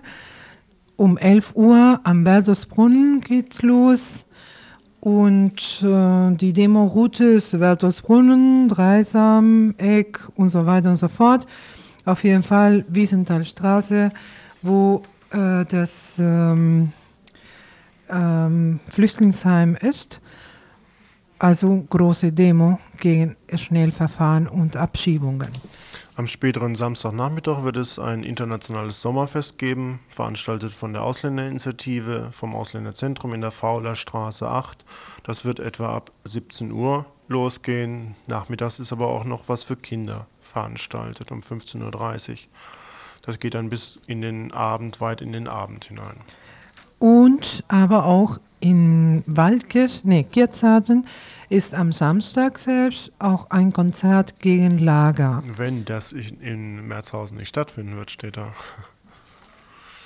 Um 0.97 1.15
11 1.17 1.55
Uhr 1.55 1.99
am 2.03 2.23
Bertelsbrunnen 2.23 3.21
geht 3.21 3.61
los. 3.61 4.25
Und 4.99 5.83
äh, 5.83 6.35
die 6.35 6.53
Demo-Route 6.53 7.23
ist 7.23 7.51
Bertelsbrunnen, 7.51 8.67
Dreisam, 8.67 9.75
Eck 9.77 10.27
und 10.35 10.49
so 10.49 10.65
weiter 10.65 10.89
und 10.89 10.95
so 10.95 11.07
fort. 11.07 11.45
Auf 12.03 12.23
jeden 12.23 12.41
Fall 12.41 12.83
Wiesenthalstraße, 12.89 14.09
wo 14.63 15.03
äh, 15.29 15.65
das 15.65 16.15
ähm, 16.17 16.91
ähm, 18.09 18.79
Flüchtlingsheim 18.89 19.77
ist. 19.79 20.19
Also 21.37 21.85
große 21.91 22.31
Demo 22.31 22.79
gegen 22.99 23.35
Schnellverfahren 23.53 24.47
und 24.47 24.75
Abschiebungen. 24.75 25.49
Am 26.18 26.26
späteren 26.26 26.74
Samstagnachmittag 26.74 27.63
wird 27.63 27.78
es 27.78 27.99
ein 27.99 28.24
internationales 28.24 29.03
Sommerfest 29.03 29.59
geben, 29.59 29.99
veranstaltet 30.09 30.72
von 30.72 30.91
der 30.91 31.03
Ausländerinitiative 31.03 32.30
vom 32.32 32.55
Ausländerzentrum 32.55 33.36
in 33.36 33.41
der 33.41 33.51
Fauler 33.51 33.95
Straße 33.95 34.49
8. 34.49 34.84
Das 35.22 35.45
wird 35.45 35.59
etwa 35.59 35.95
ab 35.95 36.11
17 36.24 36.72
Uhr 36.72 37.05
losgehen. 37.28 38.15
Nachmittags 38.26 38.80
ist 38.80 38.91
aber 38.91 39.09
auch 39.09 39.26
noch 39.26 39.47
was 39.47 39.63
für 39.63 39.76
Kinder 39.76 40.26
veranstaltet 40.41 41.32
um 41.32 41.41
15.30 41.41 42.32
Uhr. 42.32 42.38
Das 43.22 43.38
geht 43.38 43.53
dann 43.53 43.70
bis 43.70 43.99
in 44.07 44.22
den 44.22 44.51
Abend, 44.51 44.99
weit 44.99 45.22
in 45.22 45.34
den 45.34 45.47
Abend 45.47 45.86
hinein. 45.86 46.18
Und 46.97 47.63
aber 47.68 48.05
auch 48.05 48.39
in 48.59 49.23
Waldkirch, 49.27 50.03
nee, 50.03 50.23
Kirchzarten, 50.23 51.05
ist 51.49 51.73
am 51.73 51.91
Samstag 51.91 52.57
selbst 52.57 53.11
auch 53.19 53.49
ein 53.51 53.71
Konzert 53.71 54.39
gegen 54.39 54.79
Lager. 54.79 55.43
Wenn 55.45 55.85
das 55.85 56.11
in, 56.11 56.41
in 56.41 56.87
Merzhausen 56.87 57.37
nicht 57.37 57.49
stattfinden 57.49 57.95
wird, 57.95 58.11
steht 58.11 58.37
da. 58.37 58.49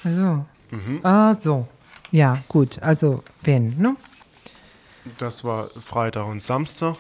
Also, 0.04 0.46
Mhm. 0.72 1.00
ah, 1.04 1.34
so. 1.34 1.68
Ja, 2.12 2.38
gut, 2.48 2.82
also 2.82 3.24
wenn, 3.44 3.78
ne? 3.78 3.96
Das 5.18 5.44
war 5.44 5.70
Freitag 5.70 6.26
und 6.28 6.42
Samstag. 6.42 6.96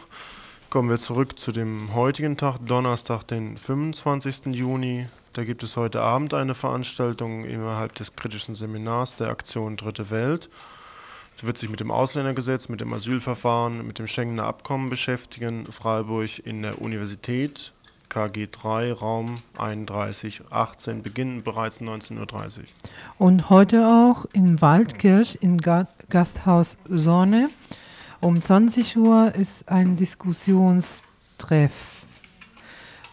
Kommen 0.70 0.90
wir 0.90 1.00
zurück 1.00 1.38
zu 1.38 1.52
dem 1.52 1.94
heutigen 1.94 2.38
Tag, 2.38 2.58
Donnerstag, 2.66 3.24
den 3.24 3.58
25. 3.58 4.48
Juni. 4.48 5.06
Da 5.34 5.44
gibt 5.44 5.64
es 5.64 5.78
heute 5.78 6.02
Abend 6.02 6.34
eine 6.34 6.56
Veranstaltung 6.56 7.46
innerhalb 7.46 7.96
des 7.96 8.16
kritischen 8.16 8.56
Seminars 8.56 9.16
der 9.16 9.30
Aktion 9.30 9.78
Dritte 9.78 10.10
Welt. 10.10 10.50
Sie 11.42 11.48
wird 11.48 11.58
sich 11.58 11.72
mit 11.72 11.80
dem 11.80 11.90
Ausländergesetz, 11.90 12.70
mit 12.70 12.82
dem 12.82 12.94
Asylverfahren, 12.94 13.88
mit 13.88 13.98
dem 13.98 14.06
Schengener 14.06 14.44
Abkommen 14.44 14.92
beschäftigen. 14.92 15.66
Freiburg 15.66 16.38
in 16.46 16.62
der 16.62 16.80
Universität, 16.80 17.74
KG 18.10 18.48
3, 18.52 18.94
Raum 18.94 19.42
31, 19.58 20.44
18, 20.52 21.02
beginnen 21.02 21.42
bereits 21.42 21.82
19.30 21.82 22.60
Uhr. 22.60 22.66
Und 23.18 23.50
heute 23.50 23.88
auch 23.88 24.26
in 24.34 24.62
Waldkirch 24.62 25.40
im 25.42 25.58
Ga 25.58 25.88
Gasthaus 26.12 26.78
Sonne. 26.88 27.50
Um 28.20 28.40
20 28.40 28.98
Uhr 28.98 29.34
ist 29.34 29.68
ein 29.68 29.96
Diskussionstreff 29.96 32.06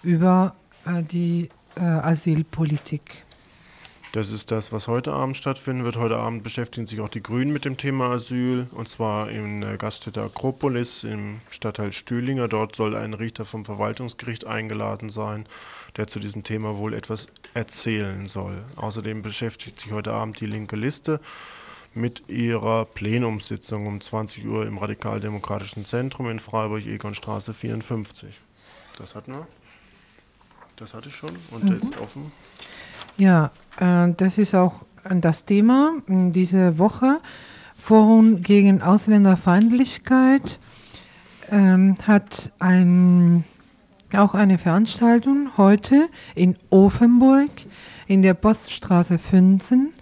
über 0.02 0.54
äh, 0.84 1.02
die 1.02 1.48
äh, 1.76 1.80
Asylpolitik. 1.80 3.24
Das 4.12 4.30
ist 4.30 4.50
das, 4.50 4.72
was 4.72 4.88
heute 4.88 5.12
Abend 5.12 5.36
stattfinden 5.36 5.84
wird. 5.84 5.96
Heute 5.96 6.16
Abend 6.16 6.42
beschäftigen 6.42 6.86
sich 6.86 6.98
auch 7.00 7.10
die 7.10 7.22
Grünen 7.22 7.52
mit 7.52 7.66
dem 7.66 7.76
Thema 7.76 8.08
Asyl 8.08 8.66
und 8.70 8.88
zwar 8.88 9.28
in 9.28 9.60
der 9.60 9.76
Gaststätte 9.76 10.22
Akropolis 10.22 11.04
im 11.04 11.42
Stadtteil 11.50 11.92
Stühlinger. 11.92 12.48
Dort 12.48 12.74
soll 12.74 12.96
ein 12.96 13.12
Richter 13.12 13.44
vom 13.44 13.66
Verwaltungsgericht 13.66 14.46
eingeladen 14.46 15.10
sein, 15.10 15.44
der 15.96 16.06
zu 16.06 16.20
diesem 16.20 16.42
Thema 16.42 16.78
wohl 16.78 16.94
etwas 16.94 17.28
erzählen 17.52 18.26
soll. 18.28 18.64
Außerdem 18.76 19.20
beschäftigt 19.20 19.78
sich 19.78 19.92
heute 19.92 20.12
Abend 20.14 20.40
die 20.40 20.46
linke 20.46 20.76
Liste 20.76 21.20
mit 21.92 22.30
ihrer 22.30 22.86
Plenumssitzung 22.86 23.86
um 23.86 24.00
20 24.00 24.46
Uhr 24.46 24.64
im 24.64 24.78
Radikaldemokratischen 24.78 25.84
Zentrum 25.84 26.30
in 26.30 26.38
Freiburg, 26.38 26.86
Egonstraße 26.86 27.52
54. 27.52 28.34
Das 28.96 29.14
hatten 29.14 29.32
wir. 29.32 29.46
Das 30.76 30.94
hatte 30.94 31.10
ich 31.10 31.14
schon 31.14 31.36
und 31.50 31.68
der 31.68 31.76
ist 31.76 31.98
offen. 31.98 32.32
Ja, 33.18 33.50
äh, 33.80 34.12
das 34.16 34.38
ist 34.38 34.54
auch 34.54 34.82
äh, 35.02 35.16
das 35.16 35.44
Thema 35.44 35.94
in 36.06 36.30
dieser 36.30 36.78
Woche. 36.78 37.20
Forum 37.76 38.42
gegen 38.42 38.80
Ausländerfeindlichkeit 38.80 40.60
ähm, 41.50 41.96
hat 42.06 42.52
ein, 42.60 43.42
auch 44.14 44.34
eine 44.34 44.56
Veranstaltung 44.56 45.50
heute 45.56 46.08
in 46.36 46.56
Offenburg 46.70 47.50
in 48.06 48.22
der 48.22 48.34
Poststraße 48.34 49.18
15, 49.18 49.92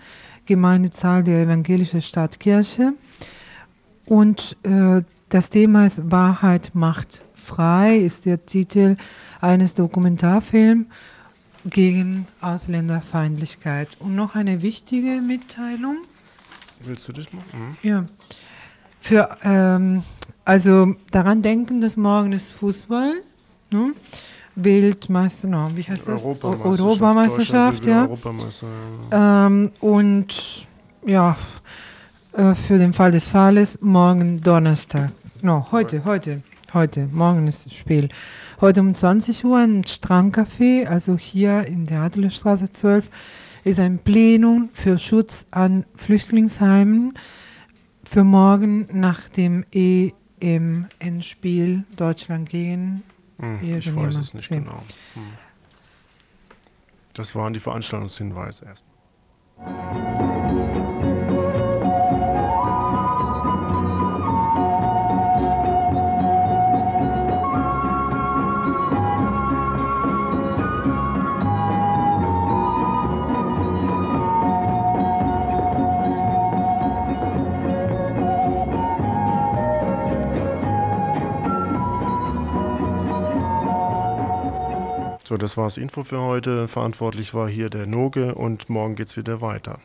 Gemeindezahl 0.45 1.25
der 1.25 1.43
Evangelischen 1.43 2.03
Stadtkirche. 2.03 2.93
Und 4.05 4.59
äh, 4.63 5.03
das 5.31 5.49
Thema 5.49 5.87
ist 5.87 6.11
Wahrheit 6.11 6.73
macht 6.75 7.23
frei, 7.35 7.97
ist 7.97 8.27
der 8.27 8.45
Titel 8.45 8.97
eines 9.41 9.75
Dokumentarfilms 9.75 10.87
gegen 11.71 12.27
Ausländerfeindlichkeit. 12.41 13.89
Und 13.99 14.15
noch 14.15 14.35
eine 14.35 14.63
wichtige 14.63 15.21
Mitteilung. 15.21 15.99
Willst 16.85 17.09
du 17.09 17.13
das 17.13 17.33
machen? 17.33 17.77
Ja. 17.83 18.07
Für, 19.01 19.37
ähm, 19.43 20.03
also 20.45 20.95
daran 21.11 21.43
denken, 21.43 21.81
dass 21.81 21.97
morgen 21.97 22.33
ist 22.33 22.53
Fußball. 22.53 23.15
Ne? 23.71 23.93
Weltmeister, 24.57 25.49
no, 25.49 25.69
wie 25.75 25.83
heißt 25.83 26.09
das? 26.09 26.25
Europameisterschaft. 26.25 26.81
Europameisterschaft, 26.81 27.87
ja. 27.87 28.03
Europameister, 28.03 28.67
ja. 29.13 29.47
Ähm, 29.47 29.71
und 29.81 30.67
ja, 31.05 31.37
äh, 32.33 32.55
für 32.55 32.79
den 32.79 32.93
Fall 32.93 33.13
des 33.13 33.27
Falles 33.27 33.79
morgen 33.83 34.39
Donnerstag. 34.39 35.13
No, 35.43 35.67
heute, 35.73 36.05
heute, 36.05 36.43
heute, 36.73 37.07
morgen 37.13 37.47
ist 37.47 37.67
das 37.67 37.75
Spiel. 37.75 38.09
Heute 38.61 38.81
um 38.81 38.95
20 38.95 39.45
Uhr 39.45 39.63
im 39.63 39.83
Strandcafé, 39.83 40.87
also 40.87 41.19
hier 41.19 41.67
in 41.67 41.85
der 41.85 42.01
Adlerstraße 42.01 42.73
12, 42.73 43.11
ist 43.65 43.79
ein 43.79 43.99
Plenum 43.99 44.71
für 44.73 44.99
Schutz 44.99 45.45
an 45.51 45.85
Flüchtlingsheimen 45.95 47.13
für 48.05 48.25
morgen 48.25 48.89
nach 48.93 49.29
dem 49.29 49.67
EM-Endspiel 49.73 51.85
Deutschland 51.97 52.49
gegen 52.49 53.03
Hm, 53.39 53.59
ich 53.63 53.95
weiß 53.95 54.17
es 54.17 54.35
nicht 54.35 54.49
genau. 54.49 54.83
Hm. 55.15 55.23
Das 57.13 57.35
waren 57.35 57.53
die 57.53 57.61
Veranstaltungshinweise 57.61 58.65
erstmal. 58.65 58.97
So, 85.27 85.37
das 85.37 85.57
war 85.57 85.65
das 85.65 85.77
Info 85.77 86.05
für 86.05 86.21
heute. 86.21 86.69
Verantwortlich 86.69 87.35
war 87.35 87.49
hier 87.49 87.69
der 87.69 87.85
Noge 87.89 88.37
und 88.37 88.71
morgen 88.71 88.95
geht's 88.95 89.17
wieder 89.17 89.41
weiter. 89.41 89.81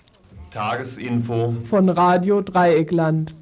Tagesinfo 0.51 1.55
Von 1.67 1.89
Radio 1.89 2.41
Dreieckland. 2.41 3.33